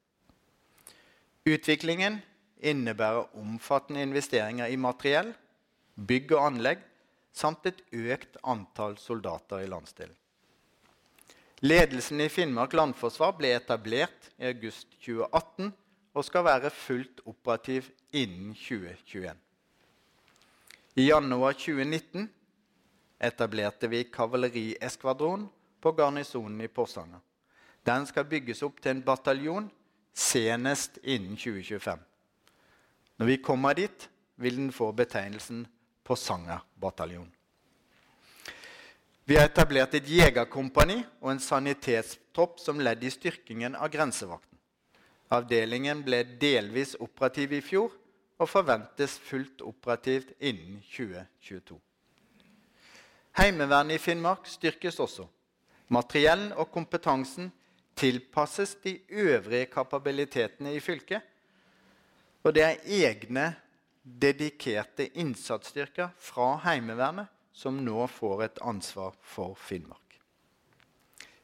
Utviklingen 1.43 2.21
innebærer 2.63 3.35
omfattende 3.35 4.07
investeringer 4.07 4.71
i 4.71 4.79
materiell, 4.79 5.35
bygg 5.99 6.31
og 6.37 6.47
anlegg 6.53 6.87
samt 7.35 7.67
et 7.67 7.83
økt 7.91 8.39
antall 8.47 8.95
soldater 8.95 9.65
i 9.65 9.67
landsdelen. 9.67 10.15
Ledelsen 11.61 12.21
i 12.21 12.29
Finnmark 12.29 12.73
landforsvar 12.73 13.35
ble 13.37 13.51
etablert 13.53 14.31
i 14.41 14.47
august 14.49 14.87
2018 15.05 15.67
og 16.17 16.25
skal 16.25 16.45
være 16.47 16.71
fullt 16.73 17.19
operativ 17.29 17.91
innen 18.17 18.55
2021. 18.57 19.35
I 20.97 21.05
januar 21.05 21.53
2019 21.53 22.25
etablerte 23.21 23.89
vi 23.91 24.07
kavalerieskvadron 24.09 25.45
på 25.81 25.91
garnisonen 25.93 26.63
i 26.65 26.67
Porsanger. 26.67 27.21
Den 27.85 28.07
skal 28.09 28.25
bygges 28.25 28.63
opp 28.65 28.81
til 28.81 28.95
en 28.95 29.03
bataljon 29.05 29.69
senest 30.17 30.97
innen 31.03 31.37
2025. 31.37 32.01
Når 33.21 33.29
vi 33.29 33.37
kommer 33.37 33.77
dit, 33.77 34.09
vil 34.41 34.57
den 34.57 34.73
få 34.73 34.89
betegnelsen 34.97 35.67
Porsanger-bataljon. 36.09 37.29
Vi 39.31 39.37
har 39.37 39.45
etablert 39.47 39.93
et 39.95 40.09
jegerkompani 40.11 40.97
og 41.21 41.29
en 41.31 41.37
sanitetstopp 41.39 42.57
som 42.59 42.81
ledd 42.83 43.05
i 43.07 43.11
styrkingen 43.13 43.77
av 43.79 43.87
grensevakten. 43.93 44.57
Avdelingen 45.31 46.01
ble 46.03 46.19
delvis 46.41 46.97
operativ 46.99 47.53
i 47.55 47.61
fjor 47.63 47.95
og 48.35 48.51
forventes 48.51 49.15
fullt 49.29 49.63
operativt 49.63 50.35
innen 50.35 50.81
2022. 50.83 51.79
Heimevernet 53.39 54.01
i 54.01 54.03
Finnmark 54.03 54.51
styrkes 54.51 54.99
også. 54.99 55.29
Materiell 55.95 56.49
og 56.51 56.67
kompetansen 56.75 57.53
tilpasses 57.95 58.81
de 58.83 58.97
øvrige 59.07 59.71
kapabilitetene 59.71 60.75
i 60.75 60.83
fylket. 60.83 61.23
Og 62.43 62.51
det 62.51 62.67
er 62.67 62.83
egne, 62.83 63.53
dedikerte 64.03 65.07
innsatsstyrker 65.15 66.17
fra 66.19 66.57
Heimevernet 66.67 67.31
som 67.51 67.79
nå 67.85 68.05
får 68.07 68.43
et 68.45 68.61
ansvar 68.63 69.15
for 69.21 69.55
Finnmark. 69.59 70.19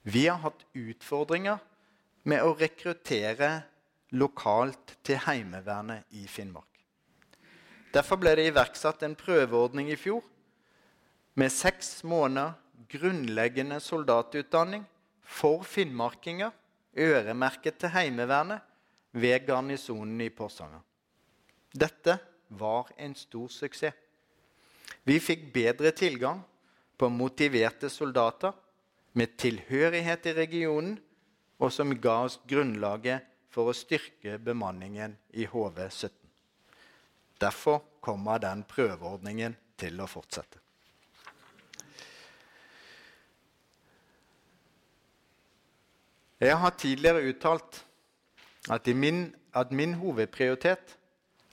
Vi 0.08 0.28
har 0.28 0.40
hatt 0.40 0.64
utfordringer 0.78 1.60
med 2.28 2.44
å 2.44 2.56
rekruttere 2.56 3.50
lokalt 4.16 4.96
til 5.04 5.20
Heimevernet 5.26 6.08
i 6.16 6.24
Finnmark. 6.32 6.64
Derfor 7.92 8.20
ble 8.22 8.36
det 8.38 8.48
iverksatt 8.52 9.04
en 9.04 9.18
prøveordning 9.20 9.92
i 9.92 10.00
fjor 10.00 10.24
med 11.40 11.52
seks 11.52 12.04
måneder 12.08 12.56
grunnleggende 12.92 13.80
soldatutdanning 13.84 14.86
for 15.28 15.64
finnmarkinger 15.68 16.52
øremerket 16.98 17.80
til 17.82 17.92
Heimevernet 17.94 18.64
ved 19.12 19.48
garnisonen 19.48 20.22
i 20.22 20.30
Porsanger. 20.30 20.82
Dette 21.74 22.18
var 22.50 22.92
en 22.98 23.16
stor 23.16 23.48
suksess. 23.52 23.96
Vi 25.08 25.20
fikk 25.24 25.48
bedre 25.56 25.94
tilgang 25.96 26.42
på 27.00 27.08
motiverte 27.10 27.90
soldater 27.90 28.52
med 29.16 29.38
tilhørighet 29.40 30.26
i 30.28 30.34
regionen, 30.36 30.98
og 31.58 31.72
som 31.74 31.96
ga 32.02 32.20
oss 32.28 32.38
grunnlaget 32.50 33.24
for 33.50 33.72
å 33.72 33.76
styrke 33.76 34.36
bemanningen 34.44 35.16
i 35.34 35.48
HV-17. 35.50 36.12
Derfor 37.42 37.82
kommer 38.04 38.42
den 38.42 38.66
prøveordningen 38.68 39.56
til 39.80 40.02
å 40.02 40.10
fortsette. 40.10 40.60
Jeg 46.38 46.58
har 46.62 46.76
tidligere 46.78 47.24
uttalt 47.32 47.80
at 48.70 48.86
min, 48.94 49.32
at 49.58 49.72
min 49.74 49.96
hovedprioritet 49.98 50.94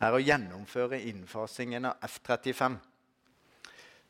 er 0.02 0.12
å 0.12 0.20
gjennomføre 0.20 0.98
innfasingen 1.08 1.88
av 1.88 2.04
F-35. 2.04 2.76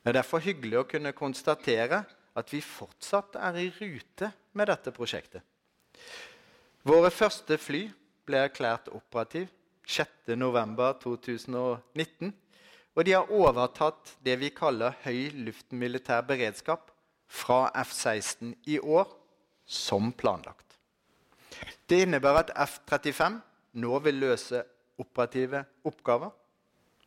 Det 0.05 0.13
er 0.13 0.21
derfor 0.21 0.45
hyggelig 0.45 0.77
å 0.83 0.85
kunne 0.85 1.17
konstatere 1.17 2.05
at 2.37 2.51
vi 2.53 2.61
fortsatt 2.61 3.41
er 3.41 3.57
i 3.57 3.73
rute 3.73 4.29
med 4.53 4.69
dette 4.69 4.93
prosjektet. 4.93 5.41
Våre 6.85 7.09
første 7.09 7.57
fly 7.57 7.89
ble 8.29 8.45
erklært 8.45 8.93
operativ 8.93 9.49
6.11.2019. 9.89 12.37
Og 12.95 13.03
de 13.09 13.17
har 13.17 13.27
overtatt 13.33 14.13
det 14.23 14.37
vi 14.43 14.51
kaller 14.55 14.93
høy 15.07 15.31
luftmilitær 15.47 16.23
beredskap 16.29 16.91
fra 17.27 17.71
F-16 17.81 18.55
i 18.71 18.79
år, 18.79 19.09
som 19.65 20.13
planlagt. 20.13 20.77
Det 21.89 22.03
innebærer 22.05 22.39
at 22.45 22.53
F-35 22.69 23.41
nå 23.81 23.99
vil 24.05 24.21
løse 24.21 24.61
operative 25.01 25.65
oppgaver, 25.89 26.29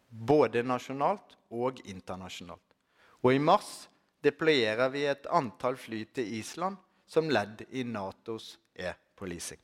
både 0.09 0.65
nasjonalt 0.65 1.37
og 1.53 1.77
internasjonalt. 1.85 2.66
Og 3.23 3.33
i 3.33 3.39
mars 3.41 3.87
deployerer 4.23 4.91
vi 4.93 5.05
et 5.09 5.29
antall 5.33 5.77
fly 5.79 6.03
til 6.13 6.35
Island 6.39 6.77
som 7.07 7.29
ledd 7.31 7.63
i 7.69 7.83
Natos 7.87 8.57
e-policing. 8.75 9.59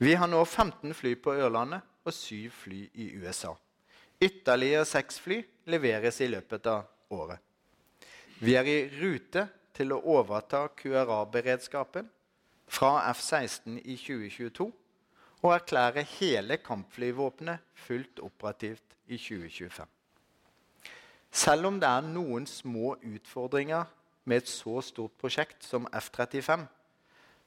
Vi 0.00 0.14
har 0.16 0.30
nå 0.30 0.40
15 0.44 0.94
fly 0.96 1.14
på 1.20 1.34
Ørlandet 1.36 1.84
og 2.06 2.14
7 2.14 2.50
fly 2.62 2.80
i 2.94 3.10
USA. 3.20 3.52
Ytterligere 4.20 4.86
6 4.88 5.20
fly 5.20 5.40
leveres 5.72 6.20
i 6.20 6.28
løpet 6.28 6.66
av 6.72 6.88
året. 7.12 7.38
Vi 8.40 8.54
er 8.56 8.68
i 8.68 8.78
rute 9.00 9.46
til 9.76 9.92
å 9.92 10.00
overta 10.16 10.66
QRA-beredskapen 10.76 12.08
fra 12.70 12.92
F-16 13.10 13.80
i 13.80 13.96
2022 14.00 14.70
og 15.40 15.54
erklære 15.54 16.04
hele 16.16 16.60
kampflyvåpenet 16.64 17.64
fullt 17.86 18.20
operativt 18.24 18.96
i 19.08 19.16
2025. 19.16 19.88
Selv 21.30 21.70
om 21.70 21.78
det 21.80 21.88
er 21.88 22.06
noen 22.10 22.46
små 22.50 22.96
utfordringer 23.06 23.86
med 24.26 24.42
et 24.42 24.50
så 24.50 24.80
stort 24.82 25.14
prosjekt 25.20 25.62
som 25.64 25.86
F-35, 25.94 26.66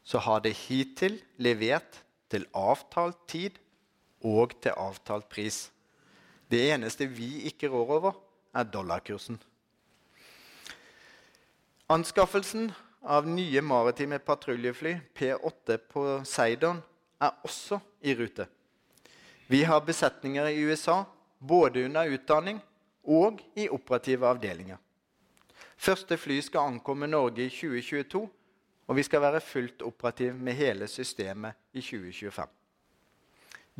så 0.03 0.19
har 0.23 0.43
det 0.43 0.55
hittil 0.65 1.19
levert 1.43 2.01
til 2.31 2.47
avtalt 2.55 3.19
tid 3.29 3.59
og 4.23 4.55
til 4.63 4.75
avtalt 4.79 5.27
pris. 5.31 5.67
Det 6.47 6.71
eneste 6.71 7.07
vi 7.07 7.43
ikke 7.49 7.69
rår 7.71 7.91
over, 7.97 8.15
er 8.53 8.67
dollarkursen. 8.69 9.39
Anskaffelsen 11.91 12.69
av 13.03 13.27
nye 13.27 13.61
maritime 13.61 14.19
patruljefly 14.23 14.93
P8 15.17 15.77
på 15.91 16.03
Seidon 16.27 16.79
er 17.19 17.33
også 17.43 17.79
i 18.01 18.13
rute. 18.15 18.45
Vi 19.47 19.63
har 19.67 19.83
besetninger 19.83 20.47
i 20.47 20.63
USA 20.63 21.03
både 21.39 21.85
under 21.85 22.07
utdanning 22.15 22.61
og 23.03 23.41
i 23.55 23.67
operative 23.69 24.27
avdelinger. 24.27 24.77
Første 25.77 26.17
fly 26.17 26.39
skal 26.39 26.73
ankomme 26.73 27.07
Norge 27.07 27.45
i 27.45 27.49
2022, 27.49 28.29
og 28.87 28.95
vi 28.95 29.03
skal 29.03 29.21
være 29.21 29.41
fullt 29.41 29.81
operative 29.81 30.33
med 30.33 30.53
hele 30.53 30.87
systemet 30.87 31.53
i 31.73 31.81
2025. 31.81 32.47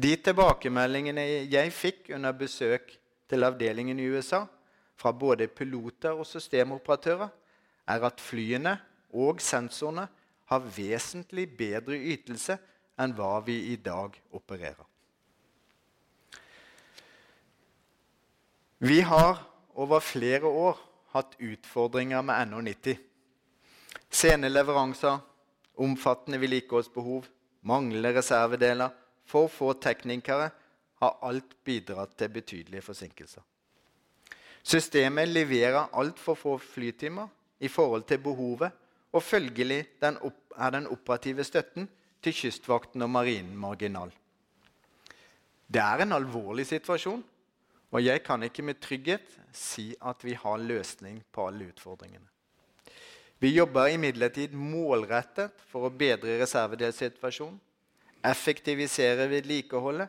De 0.04 0.16
tilbakemeldingene 0.26 1.24
jeg 1.52 1.74
fikk 1.74 2.10
under 2.16 2.34
besøk 2.34 2.96
til 3.30 3.44
avdelingen 3.44 4.00
i 4.00 4.10
USA, 4.10 4.44
fra 4.96 5.12
både 5.12 5.48
piloter 5.48 6.18
og 6.18 6.26
systemoperatører, 6.26 7.30
er 7.88 8.06
at 8.08 8.22
flyene 8.22 8.78
og 9.14 9.42
sensorene 9.42 10.08
har 10.46 10.66
vesentlig 10.78 11.48
bedre 11.58 11.98
ytelse 11.98 12.58
enn 13.00 13.14
hva 13.18 13.38
vi 13.46 13.58
i 13.74 13.76
dag 13.76 14.16
opererer. 14.32 14.93
Vi 18.86 19.02
har 19.02 19.38
over 19.80 20.02
flere 20.04 20.44
år 20.44 20.80
hatt 21.14 21.38
utfordringer 21.40 22.20
med 22.28 22.50
NH90. 22.50 22.98
Sene 24.12 24.50
leveranser, 24.50 25.22
omfattende 25.80 26.36
vedlikeholdsbehov, 26.42 27.30
manglende 27.64 28.12
reservedeler, 28.18 28.92
for 29.24 29.48
få 29.48 29.72
teknikere 29.80 30.50
har 31.00 31.16
alt 31.24 31.56
bidratt 31.64 32.18
til 32.20 32.36
betydelige 32.36 32.84
forsinkelser. 32.84 33.40
Systemet 34.68 35.32
leverer 35.32 35.96
altfor 35.96 36.36
få 36.36 36.60
flytimer 36.60 37.32
i 37.64 37.72
forhold 37.72 38.04
til 38.12 38.20
behovet, 38.20 38.72
og 39.16 39.24
følgelig 39.24 39.86
er 40.04 40.76
den 40.76 40.92
operative 40.92 41.48
støtten 41.48 41.88
til 42.20 42.36
Kystvakten 42.36 43.08
og 43.08 43.16
Marinen 43.16 43.56
marginal. 43.56 44.12
Det 45.72 45.82
er 45.82 46.04
en 46.04 46.20
alvorlig 46.20 46.68
situasjon, 46.68 47.24
og 47.94 48.02
jeg 48.02 48.24
kan 48.26 48.42
ikke 48.42 48.66
med 48.66 48.82
trygghet 48.82 49.36
si 49.54 49.92
at 50.02 50.24
vi 50.26 50.34
har 50.34 50.62
løsning 50.62 51.20
på 51.32 51.48
alle 51.48 51.70
utfordringene. 51.70 52.26
Vi 53.44 53.52
jobber 53.54 53.92
imidlertid 53.92 54.54
målrettet 54.56 55.60
for 55.70 55.86
å 55.86 55.94
bedre 55.94 56.40
reservedelssituasjonen, 56.42 57.60
effektivisere 58.24 59.28
vedlikeholdet 59.28 60.08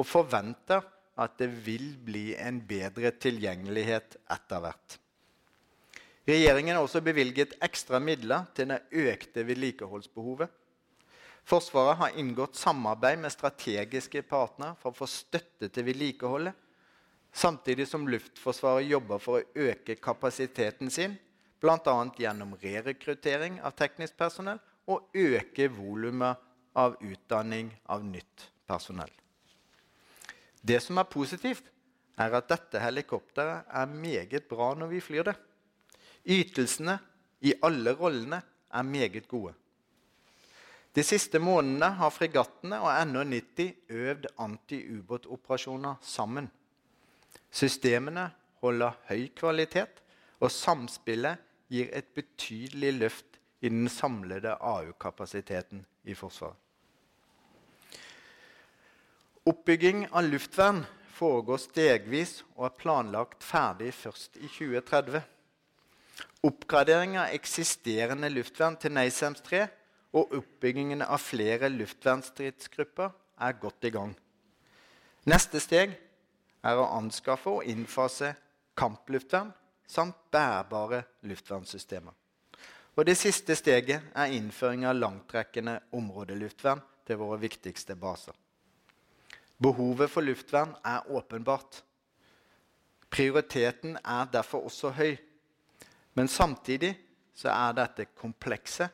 og 0.00 0.06
forventer 0.08 0.86
at 1.20 1.36
det 1.38 1.50
vil 1.66 1.92
bli 2.00 2.30
en 2.40 2.62
bedre 2.64 3.12
tilgjengelighet 3.20 4.16
etter 4.32 4.64
hvert. 4.64 4.96
Regjeringen 6.30 6.76
har 6.76 6.86
også 6.86 7.02
bevilget 7.04 7.52
ekstra 7.64 8.00
midler 8.00 8.48
til 8.56 8.70
det 8.72 8.80
økte 9.12 9.44
vedlikeholdsbehovet. 9.44 10.48
Forsvaret 11.44 11.98
har 12.00 12.18
inngått 12.20 12.58
samarbeid 12.60 13.20
med 13.20 13.34
strategiske 13.34 14.22
partnere 14.28 14.76
for 14.80 14.92
å 14.92 15.00
få 15.02 15.08
støtte 15.10 15.68
til 15.68 15.86
vedlikeholdet, 15.88 16.56
samtidig 17.32 17.88
som 17.88 18.08
Luftforsvaret 18.08 18.88
jobber 18.88 19.22
for 19.22 19.40
å 19.40 19.68
øke 19.70 19.96
kapasiteten 20.02 20.90
sin 20.90 21.16
bl.a. 21.60 21.96
gjennom 22.18 22.56
rerekruttering 22.62 23.60
av 23.60 23.76
teknisk 23.78 24.16
personell 24.18 24.60
og 24.90 25.10
øke 25.14 25.68
volumet 25.72 26.40
av 26.78 26.96
utdanning 27.04 27.70
av 27.90 28.04
nytt 28.04 28.48
personell. 28.66 29.12
Det 30.60 30.80
som 30.82 30.98
er 31.00 31.08
positivt, 31.08 31.64
er 32.20 32.34
at 32.36 32.50
dette 32.50 32.80
helikopteret 32.82 33.70
er 33.72 33.92
meget 33.92 34.48
bra 34.48 34.74
når 34.76 34.90
vi 34.92 35.00
flyr 35.00 35.30
det. 35.30 35.36
Ytelsene 36.28 36.98
i 37.48 37.54
alle 37.64 37.94
rollene 37.96 38.42
er 38.68 38.84
meget 38.84 39.28
gode. 39.28 39.54
De 40.92 41.04
siste 41.06 41.38
månedene 41.38 41.92
har 42.00 42.12
fregattene 42.12 42.80
og 42.82 42.90
NH90 43.06 43.94
øvd 43.94 44.26
anti-ubåtoperasjoner 44.42 46.00
sammen. 46.02 46.50
Systemene 47.50 48.30
holder 48.62 48.96
høy 49.08 49.28
kvalitet, 49.36 50.02
og 50.40 50.52
samspillet 50.54 51.40
gir 51.70 51.90
et 51.92 52.08
betydelig 52.16 52.92
løft 52.96 53.40
i 53.60 53.68
den 53.68 53.88
samlede 53.92 54.54
AU-kapasiteten 54.56 55.84
i 56.08 56.14
Forsvaret. 56.16 56.56
Oppbygging 59.50 60.06
av 60.12 60.26
luftvern 60.28 60.82
foregår 61.16 61.60
stegvis 61.60 62.40
og 62.56 62.66
er 62.68 62.76
planlagt 62.80 63.44
ferdig 63.44 63.92
først 63.96 64.36
i 64.36 64.48
2030. 64.48 65.20
Oppgradering 66.46 67.16
av 67.20 67.34
eksisterende 67.36 68.30
luftvern 68.32 68.76
til 68.80 68.94
NASAMS 68.96 69.42
3 69.48 69.64
og 70.16 70.34
oppbyggingen 70.38 71.04
av 71.04 71.20
flere 71.22 71.70
luftvernstridsgrupper 71.72 73.12
er 73.40 73.58
godt 73.60 73.88
i 73.88 73.92
gang. 73.94 74.14
Neste 75.28 75.60
steg 75.60 75.96
er 76.62 76.78
å 76.78 76.90
anskaffe 76.96 77.50
og 77.50 77.68
innfase 77.68 78.34
kampluftvern 78.78 79.52
samt 79.90 80.16
bærbare 80.32 81.02
luftvernsystemer. 81.26 82.12
Og 82.96 83.06
Det 83.06 83.16
siste 83.16 83.54
steget 83.56 84.02
er 84.14 84.32
innføring 84.34 84.84
av 84.86 84.98
langtrekkende 84.98 85.78
områdeluftvern 85.92 86.82
til 87.06 87.16
våre 87.16 87.40
viktigste 87.40 87.96
baser. 87.96 88.34
Behovet 89.62 90.10
for 90.10 90.24
luftvern 90.24 90.74
er 90.84 91.06
åpenbart. 91.08 91.82
Prioriteten 93.10 93.96
er 94.04 94.30
derfor 94.32 94.64
også 94.64 94.90
høy. 94.90 95.16
Men 96.14 96.28
samtidig 96.28 96.94
så 97.34 97.48
er 97.48 97.76
dette 97.76 98.04
komplekse 98.16 98.88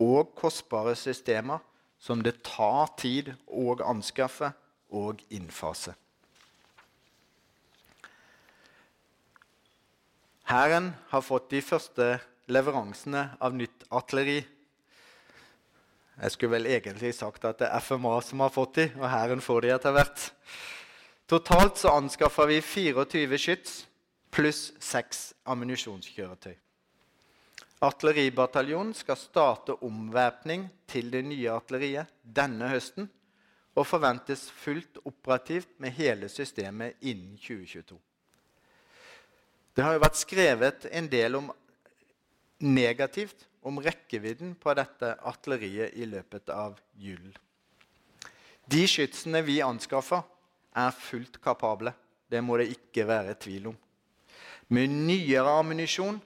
og 0.00 0.34
kostbare 0.36 0.94
systemer 0.96 1.58
som 1.98 2.22
det 2.22 2.40
tar 2.42 2.94
tid 2.98 3.32
å 3.46 3.76
anskaffe 3.84 4.52
og 4.96 5.20
innfase. 5.30 5.94
Hæren 10.50 10.88
har 11.08 11.22
fått 11.22 11.52
de 11.52 11.60
første 11.62 12.06
leveransene 12.50 13.20
av 13.38 13.52
nytt 13.54 13.84
artilleri. 13.94 14.40
Jeg 16.18 16.34
skulle 16.34 16.56
vel 16.56 16.66
egentlig 16.66 17.12
sagt 17.14 17.46
at 17.46 17.60
det 17.60 17.68
er 17.68 17.84
FMA 17.86 18.16
som 18.26 18.42
har 18.42 18.50
fått 18.50 18.80
de, 18.80 18.88
og 18.98 19.06
Hæren 19.12 19.44
får 19.46 19.62
de 19.62 19.70
etter 19.76 19.94
hvert. 19.94 20.24
Totalt 21.30 21.78
så 21.78 21.94
anskaffa 22.00 22.48
vi 22.50 22.58
24 22.66 23.40
skyts 23.44 23.78
pluss 24.34 24.64
6 24.82 25.22
ammunisjonskjøretøy. 25.54 26.58
Artilleribataljonen 27.86 28.90
skal 28.98 29.22
starte 29.22 29.78
omvæpning 29.86 30.66
til 30.90 31.14
det 31.14 31.22
nye 31.30 31.54
artilleriet 31.54 32.10
denne 32.26 32.74
høsten 32.74 33.06
og 33.78 33.86
forventes 33.86 34.48
fullt 34.50 34.98
operativt 35.06 35.76
med 35.78 35.94
hele 35.94 36.26
systemet 36.26 36.98
innen 37.06 37.38
2022. 37.38 38.02
Det 39.74 39.84
har 39.84 39.94
jo 39.94 40.02
vært 40.02 40.18
skrevet 40.18 40.88
en 40.90 41.08
del 41.10 41.38
om 41.38 41.50
negativt 42.60 43.46
om 43.62 43.78
rekkevidden 43.82 44.54
på 44.60 44.74
dette 44.76 45.14
artilleriet 45.28 45.96
i 46.00 46.08
løpet 46.08 46.50
av 46.52 46.78
julen. 46.98 47.32
De 48.70 48.84
skytsene 48.88 49.42
vi 49.44 49.60
anskaffer, 49.64 50.22
er 50.70 50.94
fullt 50.94 51.40
kapable. 51.42 51.90
Det 52.30 52.38
må 52.46 52.60
det 52.60 52.68
ikke 52.70 53.02
være 53.08 53.34
tvil 53.42 53.72
om. 53.72 53.78
Med 54.70 54.92
nyere 54.92 55.56
ammunisjon 55.58 56.20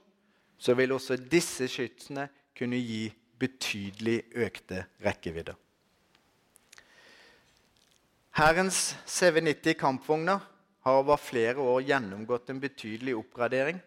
så 0.57 0.75
vil 0.77 0.93
også 0.93 1.17
disse 1.17 1.65
skytsene 1.71 2.27
kunne 2.55 2.77
gi 2.77 3.07
betydelig 3.41 4.19
økte 4.45 4.85
rekkevidder. 5.03 5.57
Hærens 8.37 8.93
CV90 9.07 9.73
kampvogner 9.79 10.43
har 10.85 11.01
over 11.01 11.17
flere 11.17 11.57
år 11.61 11.81
gjennomgått 11.87 12.51
en 12.53 12.61
betydelig 12.61 13.15
oppgradering, 13.17 13.79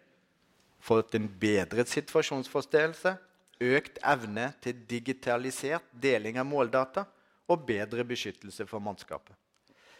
fått 0.83 1.15
en 1.15 1.29
bedret 1.39 1.87
situasjonsforståelse, 1.91 3.15
økt 3.59 3.99
evne 4.07 4.49
til 4.63 4.83
digitalisert 4.87 5.87
deling 5.91 6.39
av 6.39 6.47
måldata 6.47 7.05
og 7.49 7.65
bedre 7.67 8.05
beskyttelse 8.07 8.67
for 8.67 8.83
mannskapet. 8.83 9.33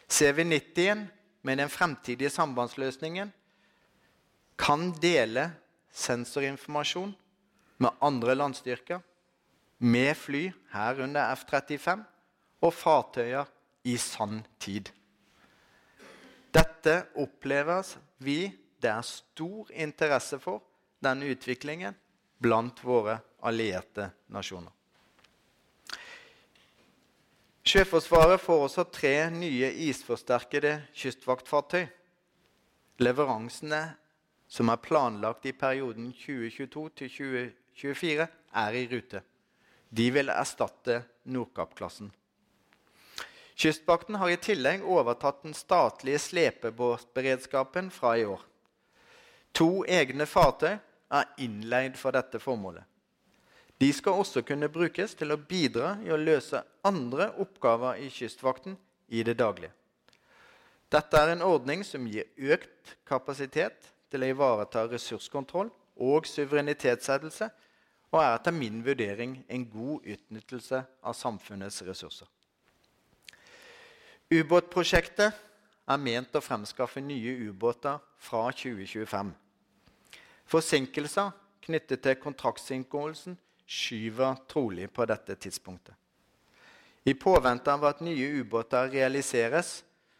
CV90-en 0.09 1.07
med 1.47 1.59
den 1.61 1.71
fremtidige 1.71 2.31
sambandsløsningen 2.33 3.31
kan 4.59 4.89
dele 4.99 5.49
sensorinformasjon 5.95 7.15
med 7.79 8.03
andre 8.03 8.35
landstyrker, 8.35 8.99
med 9.79 10.15
fly, 10.19 10.49
herunder 10.73 11.31
F-35, 11.31 12.01
og 12.59 12.73
fartøyer 12.75 13.47
i 13.87 13.95
sann 13.95 14.41
tid. 14.59 14.89
Dette 16.53 16.95
oppleves 17.21 17.97
vi 18.23 18.47
det 18.79 18.89
er 18.89 19.05
stor 19.05 19.69
interesse 19.75 20.39
for, 20.39 20.63
denne 21.03 21.29
utviklingen, 21.31 21.95
blant 22.39 22.79
våre 22.83 23.19
allierte 23.43 24.09
nasjoner. 24.31 24.71
Sjøforsvaret 27.69 28.41
får 28.41 28.63
også 28.65 28.85
tre 28.89 29.13
nye 29.35 29.67
isforsterkede 29.89 30.73
kystvaktfartøy. 30.95 31.83
Leveransene 33.03 33.81
som 34.49 34.71
er 34.73 34.81
planlagt 34.81 35.45
i 35.45 35.53
perioden 35.53 36.09
2022 36.15 36.87
2024, 36.97 38.25
er 38.57 38.79
i 38.79 38.87
rute. 38.89 39.21
De 39.89 40.07
vil 40.13 40.31
erstatte 40.33 41.03
Nordkapp-klassen. 41.29 42.09
Kystvakten 43.59 44.15
har 44.15 44.29
i 44.31 44.37
tillegg 44.39 44.85
overtatt 44.87 45.41
den 45.43 45.53
statlige 45.53 46.19
slepebåtberedskapen 46.23 47.89
fra 47.91 48.13
i 48.17 48.23
år. 48.25 48.39
To 49.51 49.83
egne 49.83 50.23
fartøy 50.29 50.77
er 51.11 51.33
innleid 51.43 51.97
for 51.99 52.15
dette 52.15 52.39
formålet. 52.39 52.85
De 53.83 53.89
skal 53.95 54.21
også 54.21 54.45
kunne 54.47 54.71
brukes 54.71 55.17
til 55.19 55.35
å 55.35 55.39
bidra 55.39 55.97
i 56.05 56.11
å 56.11 56.21
løse 56.21 56.63
andre 56.87 57.33
oppgaver 57.43 57.99
i 57.99 58.07
Kystvakten 58.11 58.79
i 59.11 59.25
det 59.27 59.35
daglige. 59.43 59.75
Dette 60.87 61.19
er 61.19 61.35
en 61.35 61.43
ordning 61.43 61.83
som 61.83 62.07
gir 62.07 62.31
økt 62.39 62.95
kapasitet 63.07 63.91
til 64.09 64.23
å 64.23 64.33
ivareta 64.37 64.87
ressurskontroll 64.87 65.67
og 65.99 66.31
suverenitetshevdelse, 66.31 67.51
og 68.09 68.23
er 68.23 68.33
etter 68.39 68.55
min 68.55 68.79
vurdering 68.87 69.41
en 69.51 69.67
god 69.69 70.07
utnyttelse 70.15 70.85
av 71.03 71.13
samfunnets 71.13 71.83
ressurser. 71.83 72.27
Ubåtprosjektet 74.29 75.37
er 75.89 75.97
ment 75.97 76.35
å 76.37 76.41
fremskaffe 76.45 77.01
nye 77.01 77.31
ubåter 77.49 77.97
fra 78.21 78.43
2025. 78.53 79.31
Forsinkelser 80.49 81.31
knyttet 81.65 82.03
til 82.05 82.19
kontraktsinngåelsen 82.21 83.39
skyver 83.65 84.37
trolig 84.51 84.85
på 84.93 85.07
dette 85.09 85.33
tidspunktet. 85.33 85.95
I 87.09 87.15
påvente 87.17 87.73
av 87.73 87.87
at 87.89 88.03
nye 88.05 88.27
ubåter 88.43 88.91
realiseres, 88.93 89.79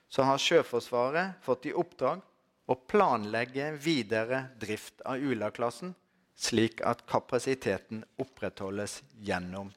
så 0.10 0.26
har 0.26 0.41
Sjøforsvaret 0.41 1.38
fått 1.45 1.68
i 1.70 1.76
oppdrag 1.78 2.24
å 2.66 2.80
planlegge 2.89 3.76
videre 3.78 4.47
drift 4.57 5.05
av 5.05 5.22
Ula-klassen, 5.22 5.93
slik 6.34 6.82
at 6.82 7.05
kapasiteten 7.05 8.01
opprettholdes 8.18 9.03
gjennom 9.22 9.70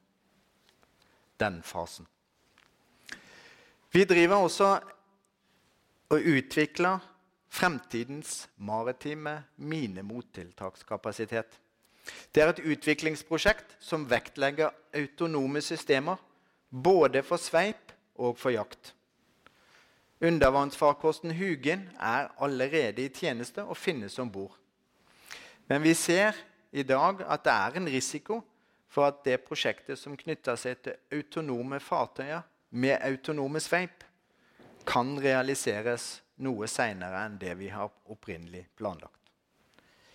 den 1.37 1.61
fasen. 1.61 2.09
Vi 3.93 4.05
driver 4.09 4.40
også 4.40 4.68
og 6.12 6.28
utvikler 6.36 7.01
fremtidens 7.53 8.49
maritime 8.57 9.43
minemottiltakskapasitet. 9.57 11.59
Det 12.34 12.43
er 12.43 12.55
et 12.55 12.62
utviklingsprosjekt 12.72 13.76
som 13.84 14.07
vektlegger 14.09 14.72
autonome 14.97 15.61
systemer 15.61 16.16
både 16.72 17.20
for 17.22 17.36
sveip 17.36 17.93
og 18.16 18.38
for 18.40 18.55
jakt. 18.55 18.95
Undervannsfarkosten 20.22 21.34
Hugin 21.36 21.84
er 22.01 22.30
allerede 22.40 23.05
i 23.05 23.12
tjeneste 23.12 23.64
og 23.64 23.76
finnes 23.76 24.18
om 24.18 24.30
bord. 24.32 24.57
Men 25.68 25.82
vi 25.82 25.93
ser 25.95 26.32
i 26.72 26.82
dag 26.82 27.20
at 27.28 27.45
det 27.45 27.53
er 27.53 27.76
en 27.76 27.93
risiko 27.93 28.40
for 28.88 29.09
at 29.09 29.20
det 29.24 29.43
prosjektet 29.45 29.99
som 29.99 30.16
knytter 30.16 30.57
seg 30.57 30.80
til 30.84 30.97
autonome 31.12 31.80
fartøyer, 31.80 32.43
med 32.75 32.99
autonome 33.05 33.61
sveip 33.61 34.05
kan 34.89 35.14
realiseres 35.20 36.23
noe 36.43 36.66
seinere 36.70 37.27
enn 37.27 37.39
det 37.41 37.53
vi 37.61 37.68
har 37.70 37.91
opprinnelig 38.11 38.64
planlagt. 38.79 39.18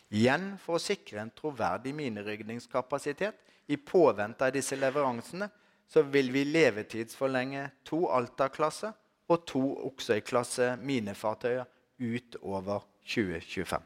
Igjen 0.10 0.54
for 0.62 0.78
å 0.78 0.82
sikre 0.82 1.22
en 1.22 1.34
troverdig 1.36 1.94
minerydningskapasitet 1.96 3.72
i 3.72 3.78
påvente 3.78 4.48
av 4.48 4.56
disse 4.56 4.78
leveransene 4.80 5.50
så 5.88 6.04
vil 6.04 6.32
vi 6.32 6.46
levetidsforlenge 6.48 7.68
to 7.88 8.06
Alta-klasse 8.12 8.94
og 9.28 9.44
to 9.48 9.64
Oksøy-klasse 9.90 10.76
minefartøyer 10.80 11.68
utover 12.00 12.88
2025. 13.08 13.84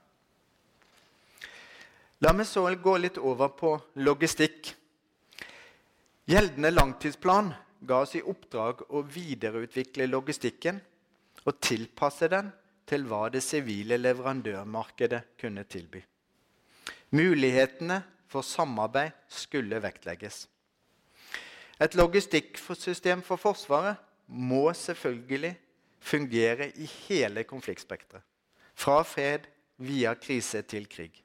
La 2.21 2.33
meg 2.37 2.45
så 2.45 2.67
gå 2.77 2.95
litt 3.01 3.17
over 3.17 3.49
på 3.57 3.73
logistikk. 4.05 4.75
Gjeldende 6.29 6.69
langtidsplan 6.69 7.49
ga 7.81 8.01
oss 8.05 8.15
i 8.15 8.21
oppdrag 8.21 8.85
å 8.89 9.01
videreutvikle 9.05 10.07
logistikken 10.09 10.79
og 11.45 11.59
tilpasse 11.63 12.29
den 12.31 12.51
til 12.87 13.05
hva 13.09 13.27
det 13.33 13.41
sivile 13.45 13.97
leverandørmarkedet 13.97 15.21
kunne 15.41 15.63
tilby. 15.65 16.01
Mulighetene 17.15 18.01
for 18.31 18.45
samarbeid 18.45 19.15
skulle 19.31 19.81
vektlegges. 19.83 20.45
Et 21.81 21.95
logistikksystem 21.97 23.23
for 23.25 23.41
Forsvaret 23.41 23.97
må 24.27 24.69
selvfølgelig 24.77 25.55
fungere 26.01 26.69
i 26.77 26.85
hele 27.07 27.43
konfliktspekteret. 27.43 28.21
Fra 28.75 29.01
fred 29.03 29.47
via 29.81 30.13
krise 30.15 30.61
til 30.61 30.87
krig. 30.89 31.17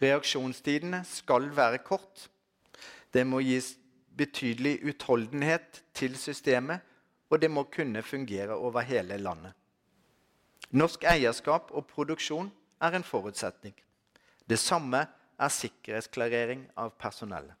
Reaksjonstidene 0.00 1.02
skal 1.04 1.50
være 1.54 1.82
kort. 1.84 2.28
Det 3.12 3.26
må 3.26 3.42
gis 3.44 3.74
betydelig 4.20 4.78
utholdenhet 4.84 5.82
til 5.96 6.16
systemet, 6.18 6.80
og 7.30 7.40
det 7.42 7.50
må 7.50 7.64
kunne 7.72 8.02
fungere 8.02 8.56
over 8.56 8.84
hele 8.84 9.16
landet. 9.16 9.52
Norsk 10.70 11.04
eierskap 11.08 11.70
og 11.74 11.86
produksjon 11.86 12.50
er 12.82 12.96
en 12.96 13.06
forutsetning. 13.06 13.74
Det 14.50 14.58
samme 14.58 15.06
er 15.40 15.48
sikkerhetsklarering 15.54 16.66
av 16.76 16.92
personellet. 17.00 17.56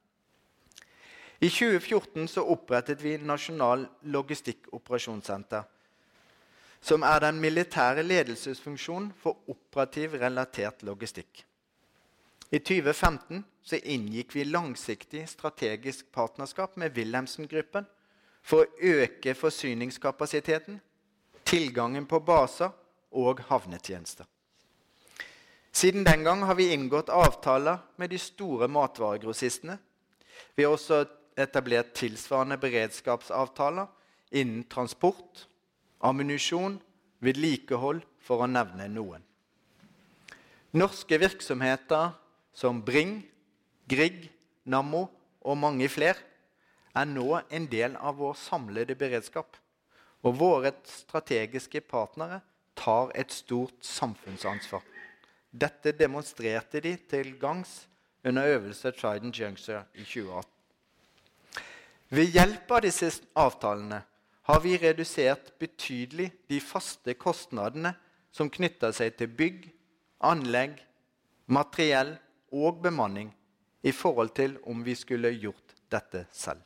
I 1.40 1.48
2014 1.48 2.28
så 2.28 2.44
opprettet 2.52 3.00
vi 3.00 3.16
Nasjonal 3.16 3.86
logistikkoperasjonssenter, 4.12 5.62
som 6.80 7.04
er 7.04 7.22
den 7.24 7.40
militære 7.40 8.04
ledelsesfunksjonen 8.04 9.12
for 9.22 9.40
operativ 9.48 10.18
relatert 10.20 10.84
logistikk. 10.84 11.46
I 12.50 12.58
2015 12.58 13.44
så 13.62 13.76
inngikk 13.76 14.34
vi 14.34 14.44
langsiktig 14.44 15.28
strategisk 15.30 16.08
partnerskap 16.12 16.74
med 16.76 16.96
Wilhelmsen-gruppen 16.96 17.86
for 18.42 18.64
å 18.64 18.96
øke 19.04 19.36
forsyningskapasiteten, 19.38 20.80
tilgangen 21.46 22.08
på 22.10 22.18
baser 22.26 22.72
og 23.14 23.42
havnetjenester. 23.46 24.26
Siden 25.70 26.02
den 26.04 26.24
gang 26.26 26.42
har 26.42 26.58
vi 26.58 26.72
inngått 26.74 27.12
avtaler 27.14 27.78
med 27.96 28.10
de 28.10 28.18
store 28.18 28.66
matvaregrossistene. 28.68 29.76
Vi 30.56 30.66
har 30.66 30.74
også 30.74 31.04
etablert 31.38 31.92
tilsvarende 31.94 32.58
beredskapsavtaler 32.58 33.86
innen 34.34 34.64
transport, 34.66 35.46
ammunisjon, 36.02 36.80
vedlikehold, 37.22 38.02
for 38.20 38.42
å 38.42 38.50
nevne 38.50 38.88
noen. 38.90 39.22
Norske 40.76 41.18
virksomheter 41.18 42.10
som 42.52 42.82
Bring, 42.84 43.22
Grieg, 43.88 44.28
Nammo 44.64 45.06
og 45.40 45.56
mange 45.58 45.88
flere 45.88 46.18
er 46.94 47.06
nå 47.08 47.40
en 47.50 47.66
del 47.70 47.96
av 47.96 48.18
vår 48.20 48.36
samlede 48.38 48.96
beredskap. 48.98 49.56
Og 50.22 50.36
våre 50.36 50.72
strategiske 50.84 51.80
partnere 51.80 52.40
tar 52.76 53.12
et 53.16 53.32
stort 53.32 53.76
samfunnsansvar. 53.84 54.82
Dette 55.50 55.92
demonstrerte 55.96 56.80
de 56.80 56.94
til 57.10 57.32
gangs 57.40 57.86
under 58.24 58.46
øvelse 58.46 58.92
Trident 58.92 59.38
Juncture 59.38 59.84
i 59.94 60.04
2018. 60.04 60.50
Ved 62.10 62.32
hjelp 62.34 62.70
av 62.74 62.82
disse 62.82 63.08
avtalene 63.38 64.02
har 64.50 64.60
vi 64.64 64.76
redusert 64.82 65.52
betydelig 65.62 66.30
de 66.50 66.58
faste 66.60 67.14
kostnadene 67.14 67.94
som 68.34 68.50
knytter 68.50 68.92
seg 68.94 69.14
til 69.18 69.30
bygg, 69.30 69.68
anlegg, 70.26 70.74
materiell 71.46 72.16
og 72.50 72.80
bemanning 72.82 73.30
i 73.82 73.92
forhold 73.92 74.34
til 74.36 74.56
om 74.68 74.82
vi 74.84 74.94
skulle 74.98 75.32
gjort 75.38 75.74
dette 75.90 76.26
selv. 76.32 76.62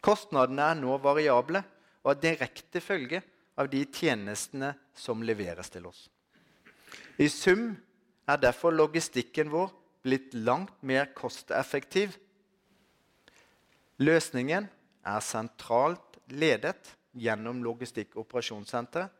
Kostnadene 0.00 0.70
er 0.72 0.80
nå 0.80 0.96
variable 1.02 1.62
og 2.02 2.14
er 2.14 2.22
direkte 2.22 2.80
følge 2.80 3.20
av 3.60 3.68
de 3.68 3.82
tjenestene 3.84 4.72
som 4.96 5.22
leveres 5.22 5.70
til 5.72 5.86
oss. 5.90 6.08
I 7.20 7.28
sum 7.28 7.74
er 8.30 8.40
derfor 8.40 8.72
logistikken 8.72 9.50
vår 9.52 9.70
blitt 10.02 10.32
langt 10.34 10.82
mer 10.86 11.10
kosteffektiv. 11.16 12.16
Løsningen 14.00 14.68
er 15.04 15.20
sentralt 15.24 16.16
ledet 16.32 16.94
gjennom 17.12 17.60
Logistikkoperasjonssenteret, 17.64 19.10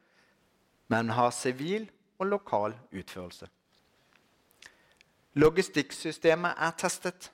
men 0.91 1.11
har 1.15 1.31
sivil 1.35 1.89
og 2.19 2.31
lokal 2.31 2.75
utførelse. 2.91 3.49
Logistikksystemet 5.35 6.59
er 6.59 6.73
testet. 6.79 7.31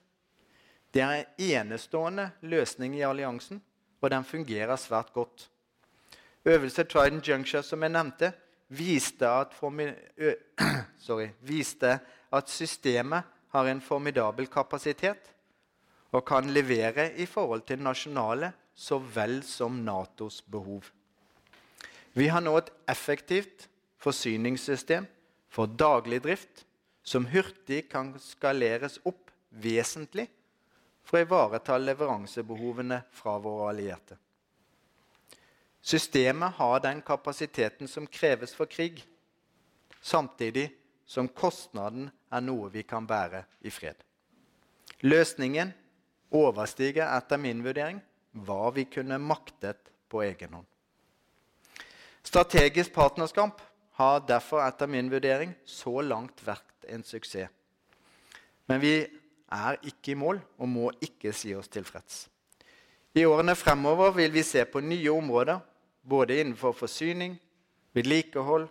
Det 0.93 1.03
er 1.03 1.13
en 1.13 1.25
enestående 1.39 2.31
løsning 2.41 2.97
i 2.97 3.05
alliansen, 3.05 3.63
og 4.01 4.11
den 4.11 4.25
fungerer 4.25 4.77
svært 4.77 5.13
godt. 5.13 5.49
Øvelse 6.45 6.85
Trident 6.85 7.29
Juncture 7.29 7.63
som 7.63 7.83
jeg 7.83 7.91
nevnte, 7.91 8.33
viste 8.69 9.29
at, 9.29 9.57
sorry, 11.07 11.29
viste 11.41 11.99
at 12.33 12.51
systemet 12.51 13.23
har 13.49 13.71
en 13.71 13.81
formidabel 13.81 14.47
kapasitet 14.47 15.33
og 16.13 16.25
kan 16.25 16.51
levere 16.51 17.15
i 17.17 17.27
forhold 17.27 17.63
til 17.67 17.83
nasjonale 17.83 18.53
så 18.75 18.99
vel 18.99 19.43
som 19.43 19.81
Natos 19.85 20.43
behov. 20.43 20.85
Vi 22.15 22.29
har 22.29 22.41
nå 22.41 22.57
et 22.59 22.71
effektivt 22.89 23.69
forsyningssystem 23.99 25.07
for 25.49 25.67
daglig 25.67 26.23
drift 26.25 26.66
som 27.07 27.27
hurtig 27.31 27.87
kan 27.91 28.11
skaleres 28.19 28.99
opp 29.07 29.31
vesentlig 29.63 30.27
for 31.07 31.21
å 31.21 31.27
ivareta 31.27 31.79
leveransebehovene 31.79 32.99
fra 33.15 33.37
våre 33.39 33.71
allierte. 33.71 34.19
Systemet 35.87 36.59
har 36.59 36.81
den 36.83 37.03
kapasiteten 37.07 37.87
som 37.87 38.09
kreves 38.11 38.57
for 38.59 38.67
krig, 38.67 39.05
samtidig 40.03 40.67
som 41.07 41.29
kostnaden 41.31 42.11
er 42.35 42.43
noe 42.43 42.73
vi 42.75 42.83
kan 42.83 43.07
bære 43.07 43.45
i 43.63 43.71
fred. 43.71 43.95
Løsningen 45.07 45.71
overstiger 46.35 47.07
etter 47.07 47.39
min 47.39 47.63
vurdering 47.63 48.01
hva 48.47 48.73
vi 48.75 48.89
kunne 48.91 49.21
maktet 49.23 49.93
på 50.11 50.25
egen 50.27 50.59
hånd. 50.59 50.67
Strategisk 52.27 52.91
partnerskap 52.97 53.63
har 54.01 54.25
derfor 54.27 54.65
etter 54.67 54.91
min 54.91 55.07
vurdering 55.13 55.55
så 55.63 56.01
langt 56.03 56.43
vært 56.43 56.76
en 56.93 57.05
suksess. 57.05 57.51
Men 58.67 58.81
vi 58.83 58.95
er 59.53 59.79
ikke 59.87 60.13
i 60.13 60.19
mål 60.19 60.41
og 60.59 60.69
må 60.69 60.91
ikke 61.03 61.33
si 61.33 61.55
oss 61.55 61.71
tilfreds. 61.71 62.27
I 63.17 63.25
årene 63.25 63.55
fremover 63.57 64.11
vil 64.17 64.33
vi 64.35 64.43
se 64.45 64.65
på 64.69 64.83
nye 64.85 65.13
områder, 65.13 65.59
både 66.09 66.41
innenfor 66.41 66.73
forsyning, 66.77 67.39
vedlikehold, 67.95 68.67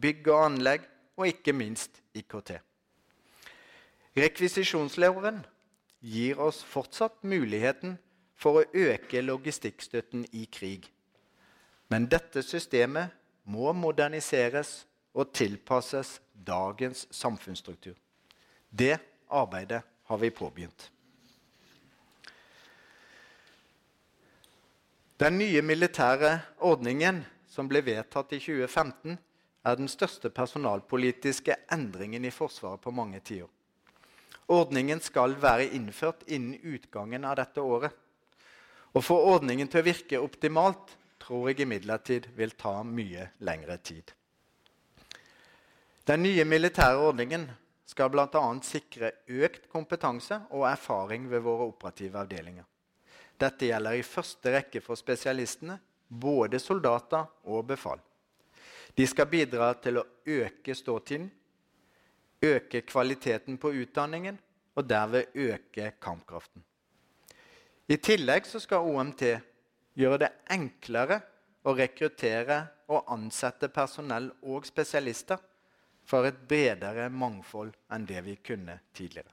bygg 0.00 0.28
og 0.28 0.44
anlegg 0.44 0.86
og 1.16 1.26
ikke 1.28 1.52
minst 1.52 2.00
IKT. 2.16 2.54
Rekvisisjonsloven 4.16 5.42
gir 6.00 6.40
oss 6.40 6.62
fortsatt 6.64 7.20
muligheten 7.22 7.98
for 8.40 8.62
å 8.62 8.64
øke 8.72 9.20
logistikkstøtten 9.22 10.24
i 10.32 10.46
krig. 10.50 10.88
Men 11.92 12.08
dette 12.08 12.42
systemet 12.46 13.12
må 13.44 13.72
moderniseres 13.76 14.86
og 15.14 15.32
tilpasses 15.34 16.20
dagens 16.32 17.06
samfunnsstruktur. 17.10 17.96
Det 18.70 18.98
arbeidet 19.28 19.82
har 20.06 20.18
vi 20.18 20.30
påbegynt. 20.30 20.90
Den 25.20 25.38
nye 25.38 25.62
militære 25.62 26.38
ordningen 26.64 27.24
som 27.50 27.68
ble 27.68 27.82
vedtatt 27.84 28.32
i 28.32 28.38
2015, 28.40 29.18
er 29.68 29.76
den 29.76 29.90
største 29.92 30.30
personalpolitiske 30.32 31.56
endringen 31.72 32.24
i 32.24 32.32
Forsvaret 32.32 32.80
på 32.80 32.92
mange 32.94 33.20
tiår. 33.20 33.50
Ordningen 34.50 35.02
skal 35.04 35.36
være 35.42 35.68
innført 35.76 36.24
innen 36.26 36.56
utgangen 36.62 37.26
av 37.28 37.36
dette 37.38 37.60
året. 37.60 37.92
Å 38.96 39.02
få 39.04 39.18
ordningen 39.34 39.68
til 39.70 39.82
å 39.82 39.86
virke 39.86 40.22
optimalt 40.22 40.96
tror 41.20 41.50
jeg 41.50 41.62
imidlertid 41.66 42.30
vil 42.38 42.56
ta 42.58 42.80
mye 42.82 43.28
lengre 43.46 43.76
tid. 43.76 44.14
Den 46.10 46.24
nye 46.24 46.42
militære 46.42 46.98
ordningen 47.06 47.44
skal 47.86 48.08
bl.a. 48.10 48.40
sikre 48.66 49.12
økt 49.30 49.68
kompetanse 49.70 50.40
og 50.50 50.64
erfaring 50.66 51.28
ved 51.30 51.44
våre 51.44 51.68
operative 51.70 52.18
avdelinger. 52.18 52.64
Dette 53.38 53.68
gjelder 53.68 53.94
i 53.94 54.02
første 54.02 54.50
rekke 54.56 54.80
for 54.82 54.98
spesialistene, 54.98 55.76
både 56.10 56.58
soldater 56.58 57.28
og 57.46 57.68
befal. 57.68 58.00
De 58.98 59.06
skal 59.06 59.28
bidra 59.30 59.68
til 59.78 60.00
å 60.00 60.04
øke 60.26 60.74
ståtiden, 60.74 61.28
øke 62.42 62.80
kvaliteten 62.88 63.60
på 63.62 63.70
utdanningen 63.84 64.40
og 64.74 64.88
derved 64.90 65.30
øke 65.38 65.92
kampkraften. 66.02 66.64
I 67.86 68.00
tillegg 68.02 68.50
skal 68.50 68.90
OMT 68.96 69.22
gjøre 69.94 70.24
det 70.24 70.32
enklere 70.58 71.20
å 71.62 71.76
rekruttere 71.78 72.64
og 72.90 73.06
ansette 73.14 73.70
personell 73.70 74.32
og 74.42 74.66
spesialister 74.66 75.38
for 76.10 76.26
et 76.26 76.40
bredere 76.50 77.06
mangfold 77.14 77.70
enn 77.94 78.06
det 78.08 78.24
vi 78.26 78.34
kunne 78.42 78.80
tidligere. 78.96 79.30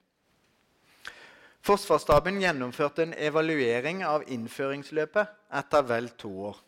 Forsvarsstaben 1.67 2.37
gjennomførte 2.39 3.03
en 3.03 3.15
evaluering 3.17 4.03
av 4.07 4.23
innføringsløpet 4.31 5.33
etter 5.59 5.87
vel 5.89 6.13
to 6.21 6.31
år. 6.51 6.61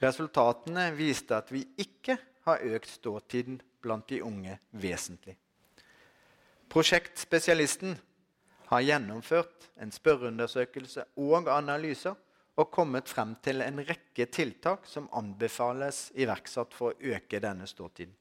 Resultatene 0.00 0.86
viste 0.96 1.36
at 1.36 1.50
vi 1.52 1.64
ikke 1.80 2.16
har 2.46 2.64
økt 2.76 2.88
ståtiden 2.94 3.58
blant 3.84 4.08
de 4.08 4.22
unge 4.24 4.56
vesentlig. 4.80 5.36
Prosjektspesialisten 6.72 7.98
har 8.70 8.86
gjennomført 8.86 9.68
en 9.80 9.92
spørreundersøkelse 9.92 11.04
og 11.20 11.50
analyser 11.52 12.16
og 12.56 12.70
kommet 12.72 13.10
frem 13.10 13.34
til 13.44 13.60
en 13.60 13.82
rekke 13.84 14.26
tiltak 14.32 14.88
som 14.88 15.10
anbefales 15.12 16.06
iverksatt 16.16 16.74
for 16.74 16.94
å 16.94 17.14
øke 17.14 17.42
denne 17.42 17.68
ståtiden. 17.68 18.14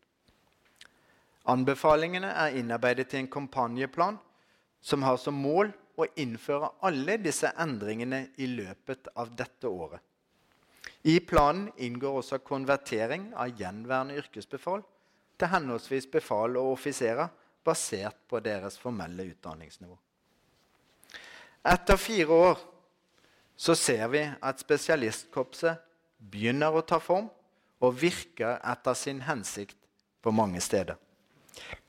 Anbefalingene 1.50 2.30
er 2.32 2.56
innarbeidet 2.60 3.10
til 3.12 3.24
en 3.24 3.32
kampanjeplan 3.32 4.20
som 4.84 5.04
har 5.04 5.18
som 5.20 5.36
mål 5.36 5.74
å 6.00 6.08
innføre 6.20 6.72
alle 6.88 7.18
disse 7.22 7.52
endringene 7.60 8.30
i 8.42 8.48
løpet 8.50 9.10
av 9.20 9.34
dette 9.36 9.68
året. 9.68 10.00
I 11.04 11.20
planen 11.20 11.68
inngår 11.78 12.22
også 12.22 12.40
konvertering 12.48 13.34
av 13.36 13.52
gjenværende 13.60 14.16
yrkesbefal 14.22 14.84
til 15.40 15.52
henholdsvis 15.52 16.08
befal 16.12 16.56
og 16.60 16.78
offiserer 16.78 17.28
basert 17.64 18.18
på 18.30 18.40
deres 18.44 18.80
formelle 18.80 19.28
utdanningsnivå. 19.34 19.96
Etter 21.64 22.00
fire 22.00 22.40
år 22.50 22.64
så 23.56 23.76
ser 23.76 24.08
vi 24.12 24.24
at 24.24 24.64
spesialistkorpset 24.64 25.80
begynner 26.32 26.76
å 26.76 26.84
ta 26.88 27.00
form 27.04 27.30
og 27.84 28.00
virker 28.00 28.60
etter 28.60 28.96
sin 28.96 29.22
hensikt 29.28 29.78
på 30.24 30.32
mange 30.32 30.60
steder. 30.64 30.96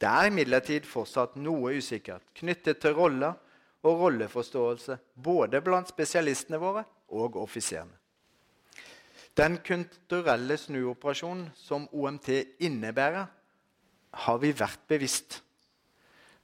Det 0.01 0.09
er 0.09 0.29
imidlertid 0.29 0.87
fortsatt 0.89 1.37
noe 1.41 1.75
usikkert 1.79 2.27
knyttet 2.37 2.83
til 2.83 2.97
roller 2.97 3.37
og 3.85 4.01
rolleforståelse 4.05 4.99
både 5.25 5.61
blant 5.65 5.89
spesialistene 5.93 6.61
våre 6.61 6.85
og 7.15 7.37
offiserene. 7.41 7.95
Den 9.35 9.59
kulturelle 9.67 10.57
snuoperasjonen 10.57 11.49
som 11.59 11.89
OMT 11.93 12.29
innebærer, 12.62 13.27
har 14.15 14.39
vi 14.39 14.53
vært 14.55 14.85
bevisst. 14.87 15.41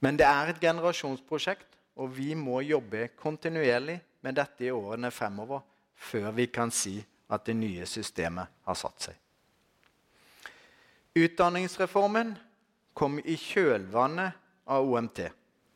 Men 0.03 0.17
det 0.19 0.27
er 0.27 0.51
et 0.51 0.59
generasjonsprosjekt, 0.61 1.69
og 2.03 2.17
vi 2.17 2.35
må 2.35 2.65
jobbe 2.67 3.13
kontinuerlig 3.21 4.01
med 4.25 4.35
dette 4.35 4.67
i 4.67 4.73
årene 4.75 5.13
fremover 5.15 5.63
før 6.01 6.33
vi 6.35 6.49
kan 6.51 6.73
si 6.75 6.97
at 7.31 7.45
det 7.47 7.55
nye 7.55 7.87
systemet 7.87 8.51
har 8.67 8.79
satt 8.79 9.07
seg. 9.07 9.17
Utdanningsreformen 11.21 12.35
kom 13.01 13.17
i 13.25 13.37
kjølvannet 13.41 14.37
av 14.69 14.85
OMT 14.85 15.23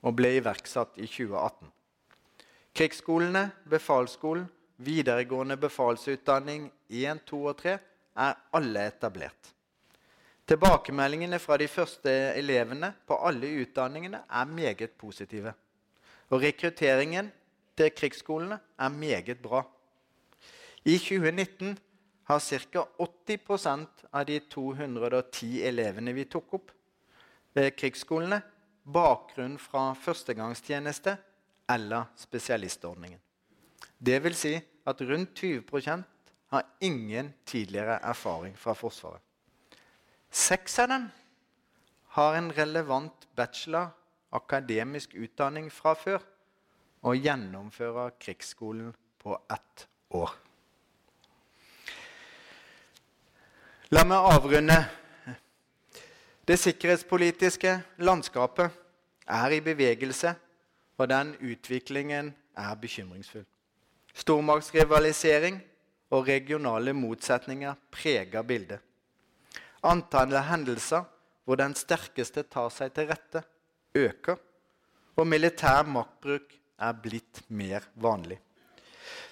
og 0.05 0.13
ble 0.19 0.35
iverksatt 0.37 0.99
i 1.01 1.07
2018. 1.09 1.71
Krigsskolene, 2.77 3.47
befalsskolen 3.71 4.45
videregående 4.85 5.57
befalsutdanning 5.57 6.67
1, 6.91 7.23
2 7.31 7.41
og 7.49 7.57
3 7.63 7.75
er 8.27 8.37
alle 8.59 8.83
etablert. 8.91 9.53
Tilbakemeldingene 10.45 11.41
fra 11.41 11.57
de 11.57 11.69
første 11.71 12.13
elevene 12.37 12.93
på 13.09 13.17
alle 13.25 13.49
utdanningene 13.63 14.21
er 14.29 14.51
meget 14.51 14.93
positive. 15.01 15.55
Og 16.29 16.45
rekrutteringen 16.45 17.33
til 17.79 17.93
krigsskolene 17.97 18.61
er 18.77 18.93
meget 18.93 19.41
bra. 19.41 19.65
I 20.85 20.99
2019 20.99 21.79
har 22.29 22.41
ca. 22.41 22.85
80% 23.01 24.09
av 24.13 24.27
de 24.29 24.41
210 24.53 25.63
elevene 25.65 26.13
vi 26.13 26.29
tok 26.29 26.59
opp 26.61 26.73
ved 27.55 27.71
krigsskolene, 27.79 28.41
bakgrunn 28.85 29.59
fra 29.59 29.93
førstegangstjeneste 29.97 31.17
eller 31.71 32.11
spesialistordningen. 32.17 33.21
Det 33.99 34.19
vil 34.25 34.35
si 34.37 34.55
at 34.87 35.01
rundt 35.01 35.39
20% 35.39 36.03
har 36.53 36.67
ingen 36.81 37.33
tidligere 37.47 37.99
erfaring 38.03 38.59
fra 38.59 38.75
Forsvaret. 38.77 39.23
Seks 40.31 40.79
av 40.79 40.89
dem 40.91 41.09
har 42.19 42.37
en 42.39 42.51
relevant 42.53 43.29
bachelor 43.37 43.93
akademisk 44.35 45.15
utdanning 45.15 45.71
fra 45.73 45.95
før 45.99 46.23
og 47.05 47.21
gjennomfører 47.21 48.17
krigsskolen 48.21 48.93
på 49.23 49.37
ett 49.53 49.87
år. 50.11 50.33
La 53.95 54.03
meg 54.09 54.31
avrunde. 54.35 54.79
Det 56.45 56.59
sikkerhetspolitiske 56.61 57.79
landskapet 58.05 58.71
er 59.27 59.55
i 59.57 59.61
bevegelse, 59.65 60.35
og 60.99 61.09
den 61.09 61.33
utviklingen 61.41 62.35
er 62.57 62.75
bekymringsfull. 62.77 63.47
Stormaktsrivalisering 64.15 65.57
og 66.11 66.29
regionale 66.29 66.93
motsetninger 66.93 67.75
preger 67.91 68.43
bildet. 68.43 68.79
Antallet 69.83 70.45
hendelser 70.45 71.09
hvor 71.45 71.57
den 71.61 71.75
sterkeste 71.77 72.45
tar 72.45 72.69
seg 72.73 72.93
til 72.93 73.09
rette, 73.09 73.43
øker, 73.97 74.37
og 75.17 75.27
militær 75.27 75.85
maktbruk 75.89 76.55
er 76.81 76.97
blitt 77.01 77.41
mer 77.49 77.89
vanlig. 77.95 78.39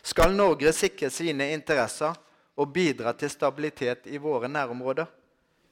Skal 0.02 0.32
Norge 0.36 0.72
sikre 0.72 1.10
sine 1.12 1.52
interesser 1.52 2.16
og 2.56 2.72
bidra 2.72 3.12
til 3.12 3.30
stabilitet 3.30 4.08
i 4.08 4.20
våre 4.20 4.48
nærområder, 4.48 5.06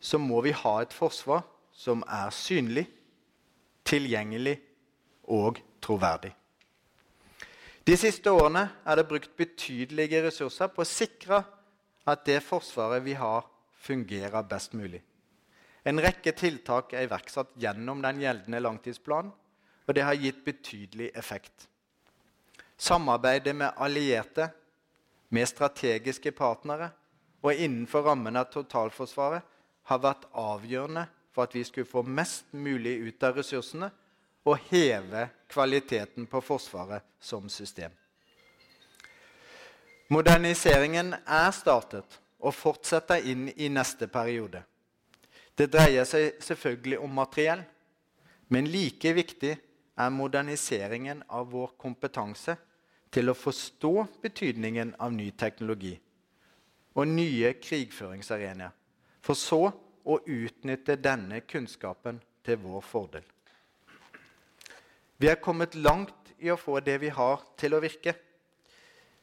så 0.00 0.18
må 0.18 0.40
vi 0.44 0.52
ha 0.56 0.74
et 0.82 0.94
forsvar 0.96 1.44
som 1.76 2.02
er 2.08 2.32
synlig, 2.34 2.86
tilgjengelig 3.84 4.56
og 5.30 5.60
troverdig. 5.82 6.32
De 7.86 7.96
siste 7.98 8.32
årene 8.32 8.66
er 8.84 9.00
det 9.00 9.08
brukt 9.08 9.32
betydelige 9.36 10.22
ressurser 10.26 10.70
på 10.72 10.84
å 10.84 10.88
sikre 10.88 11.40
at 12.08 12.24
det 12.28 12.40
forsvaret 12.44 13.04
vi 13.04 13.16
har, 13.18 13.46
fungerer 13.80 14.44
best 14.44 14.74
mulig. 14.76 15.00
En 15.88 16.00
rekke 16.00 16.34
tiltak 16.36 16.92
er 16.92 17.06
iverksatt 17.06 17.54
gjennom 17.60 18.02
den 18.04 18.20
gjeldende 18.20 18.60
langtidsplanen, 18.60 19.32
og 19.88 19.96
det 19.96 20.04
har 20.04 20.18
gitt 20.20 20.42
betydelig 20.44 21.08
effekt. 21.16 21.64
Samarbeidet 22.76 23.54
med 23.56 23.72
allierte, 23.80 24.50
med 25.30 25.48
strategiske 25.48 26.32
partnere 26.36 26.90
og 27.40 27.54
innenfor 27.54 28.04
rammen 28.04 28.36
av 28.36 28.50
totalforsvaret 28.52 29.46
har 29.90 30.02
vært 30.02 30.28
avgjørende 30.38 31.06
for 31.34 31.46
at 31.46 31.54
vi 31.54 31.64
skulle 31.66 31.88
få 31.88 32.02
mest 32.06 32.52
mulig 32.54 32.96
ut 33.08 33.26
av 33.26 33.38
ressursene 33.40 33.90
og 34.46 34.58
heve 34.70 35.26
kvaliteten 35.50 36.26
på 36.30 36.40
Forsvaret 36.42 37.04
som 37.20 37.48
system. 37.50 37.92
Moderniseringen 40.10 41.12
er 41.14 41.50
startet 41.54 42.18
og 42.40 42.54
fortsetter 42.56 43.26
inn 43.30 43.50
i 43.56 43.68
neste 43.70 44.08
periode. 44.10 44.62
Det 45.54 45.68
dreier 45.70 46.06
seg 46.08 46.40
selvfølgelig 46.42 46.98
om 47.04 47.12
materiell, 47.14 47.62
men 48.50 48.70
like 48.72 49.12
viktig 49.14 49.52
er 50.00 50.10
moderniseringen 50.14 51.22
av 51.28 51.50
vår 51.52 51.74
kompetanse 51.78 52.56
til 53.12 53.30
å 53.30 53.36
forstå 53.36 53.92
betydningen 54.22 54.94
av 54.98 55.12
ny 55.14 55.30
teknologi 55.38 55.92
og 56.98 57.06
nye 57.06 57.52
krigføringsarenaer, 57.62 58.72
for 59.20 59.38
så 59.38 59.68
å 60.04 60.16
utnytte 60.24 60.96
denne 61.00 61.42
kunnskapen 61.44 62.20
til 62.44 62.58
vår 62.62 62.84
fordel. 62.84 63.24
Vi 65.20 65.28
er 65.28 65.40
kommet 65.42 65.76
langt 65.76 66.32
i 66.40 66.48
å 66.50 66.56
få 66.56 66.78
det 66.80 66.96
vi 67.02 67.10
har, 67.12 67.42
til 67.60 67.76
å 67.76 67.82
virke. 67.82 68.14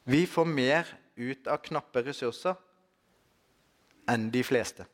Vi 0.06 0.22
får 0.30 0.46
mer 0.46 0.86
ut 1.18 1.50
av 1.50 1.58
knappe 1.64 2.04
ressurser 2.06 2.54
enn 4.08 4.28
de 4.30 4.44
fleste. 4.46 4.86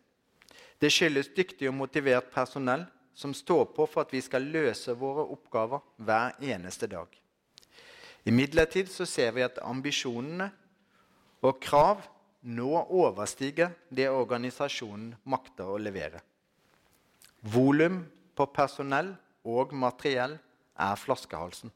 Det 0.80 0.90
skyldes 0.90 1.30
dyktig 1.36 1.68
og 1.68 1.76
motivert 1.76 2.32
personell 2.32 2.86
som 3.14 3.34
står 3.36 3.68
på 3.76 3.86
for 3.86 4.02
at 4.02 4.14
vi 4.14 4.22
skal 4.24 4.48
løse 4.50 4.96
våre 4.98 5.26
oppgaver 5.36 5.84
hver 6.02 6.34
eneste 6.42 6.88
dag. 6.90 7.06
Imidlertid 8.24 8.88
ser 8.88 9.34
vi 9.36 9.44
at 9.44 9.60
ambisjonene 9.62 10.48
og 11.44 11.60
krav 11.62 12.00
nå 12.44 12.70
overstiger 12.92 13.72
det 13.88 14.10
organisasjonen 14.12 15.14
makter 15.24 15.70
å 15.70 15.80
levere. 15.80 16.20
Volum 17.40 18.02
på 18.36 18.46
personell 18.52 19.14
og 19.44 19.72
materiell 19.76 20.36
er 20.80 21.00
flaskehalsen. 21.00 21.72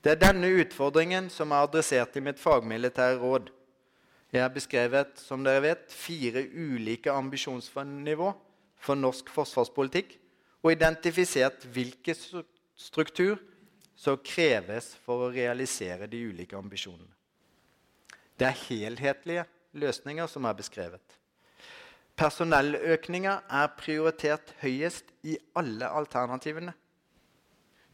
Det 0.00 0.14
er 0.14 0.22
denne 0.22 0.48
utfordringen 0.60 1.28
som 1.32 1.52
er 1.52 1.66
adressert 1.66 2.16
i 2.16 2.22
mitt 2.24 2.40
fagmilitære 2.40 3.18
råd. 3.20 3.50
Jeg 4.32 4.42
har 4.42 4.52
beskrevet 4.52 5.18
som 5.20 5.44
dere 5.44 5.62
vet, 5.64 5.84
fire 5.92 6.44
ulike 6.52 7.12
ambisjonsnivå 7.12 8.32
for 8.82 8.98
norsk 8.98 9.30
forsvarspolitikk 9.32 10.16
og 10.62 10.72
identifisert 10.74 11.64
hvilke 11.72 12.14
struktur 12.16 13.38
som 13.96 14.20
kreves 14.20 14.92
for 15.04 15.26
å 15.26 15.32
realisere 15.32 16.08
de 16.10 16.20
ulike 16.28 16.58
ambisjonene. 16.58 17.12
Det 18.36 18.46
er 18.46 18.64
helhetlige 18.66 19.44
løsninger 19.72 20.26
som 20.28 20.44
er 20.44 20.56
beskrevet. 20.56 21.16
Personelløkninga 22.16 23.38
er 23.52 23.72
prioritert 23.76 24.54
høyest 24.62 25.10
i 25.28 25.36
alle 25.56 25.88
alternativene. 25.88 26.72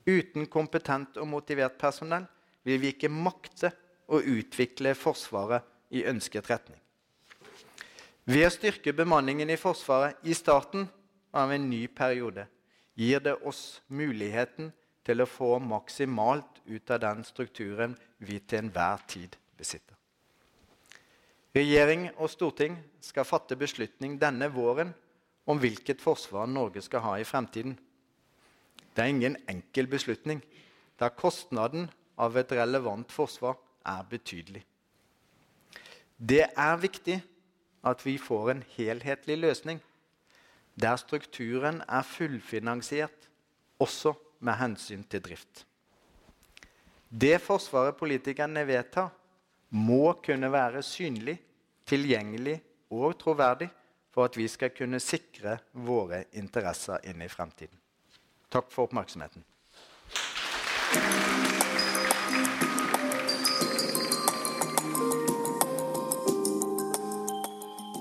Uten 0.07 0.47
kompetent 0.51 1.19
og 1.19 1.29
motivert 1.31 1.75
personell 1.79 2.27
vil 2.67 2.81
vi 2.83 2.93
ikke 2.95 3.11
makte 3.11 3.73
å 4.07 4.19
utvikle 4.19 4.95
Forsvaret 4.99 5.67
i 5.95 6.05
ønsket 6.07 6.51
retning. 6.51 6.79
Ved 8.25 8.47
å 8.47 8.53
styrke 8.55 8.95
bemanningen 8.95 9.51
i 9.51 9.59
Forsvaret 9.59 10.23
i 10.23 10.35
starten 10.39 10.87
av 11.35 11.51
en 11.51 11.67
ny 11.71 11.89
periode 11.91 12.47
gir 12.99 13.23
det 13.25 13.35
oss 13.43 13.81
muligheten 13.89 14.71
til 15.03 15.23
å 15.23 15.27
få 15.27 15.57
maksimalt 15.59 16.63
ut 16.67 16.95
av 16.95 17.03
den 17.03 17.25
strukturen 17.27 17.97
vi 18.23 18.39
til 18.39 18.63
enhver 18.63 19.03
tid 19.11 19.35
besitter. 19.59 19.97
Regjering 21.53 22.07
og 22.17 22.31
storting 22.33 22.79
skal 23.05 23.29
fatte 23.29 23.59
beslutning 23.61 24.17
denne 24.21 24.49
våren 24.55 24.95
om 25.45 25.59
hvilket 25.61 26.01
forsvar 26.01 26.47
Norge 26.49 26.81
skal 26.81 27.05
ha 27.05 27.17
i 27.21 27.27
fremtiden. 27.29 27.75
Det 28.97 29.03
er 29.03 29.13
ingen 29.13 29.37
enkel 29.49 29.89
beslutning, 29.91 30.41
da 30.97 31.11
kostnaden 31.13 31.91
av 32.17 32.37
et 32.41 32.53
relevant 32.57 33.13
forsvar 33.13 33.59
er 33.85 34.05
betydelig. 34.09 34.63
Det 36.17 36.47
er 36.47 36.77
viktig 36.81 37.19
at 37.85 38.05
vi 38.07 38.17
får 38.19 38.51
en 38.51 38.65
helhetlig 38.77 39.39
løsning. 39.39 39.81
der 40.81 40.97
strukturen 40.97 41.83
er 41.89 42.03
fullfinansiert, 42.03 43.29
også 43.79 44.15
med 44.41 44.53
hensyn 44.53 45.03
til 45.05 45.21
drift. 45.21 45.67
Det 47.21 47.41
Forsvaret 47.41 47.97
politikerne 47.97 48.67
vedtar, 48.67 49.11
må 49.73 50.13
kunne 50.25 50.51
være 50.53 50.83
synlig, 50.85 51.39
tilgjengelig 51.89 52.59
og 52.93 53.17
troverdig 53.21 53.71
for 54.13 54.29
at 54.29 54.37
vi 54.37 54.45
skal 54.49 54.75
kunne 54.77 55.01
sikre 55.01 55.57
våre 55.73 56.27
interesser 56.37 57.01
inn 57.09 57.25
i 57.25 57.31
fremtiden. 57.33 57.79
Takk 58.53 58.69
for 58.69 58.85
oppmerksomheten. 58.85 59.45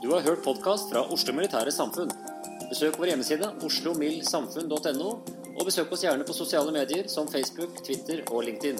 Du 0.01 0.11
har 0.11 0.25
hørt 0.27 0.43
podkast 0.43 0.91
fra 0.91 1.05
Oslo 1.07 1.33
Militære 1.37 1.71
Samfunn. 1.71 2.11
Besøk 2.67 2.97
vår 2.99 3.13
hjemmeside 3.13 3.47
oslomildsamfunn.no, 3.63 5.11
og 5.55 5.67
besøk 5.67 5.91
oss 5.95 6.03
gjerne 6.03 6.27
på 6.27 6.35
sosiale 6.35 6.73
medier 6.75 7.07
som 7.11 7.31
Facebook, 7.31 7.79
Twitter 7.85 8.25
og 8.27 8.43
LinkedIn. 8.47 8.79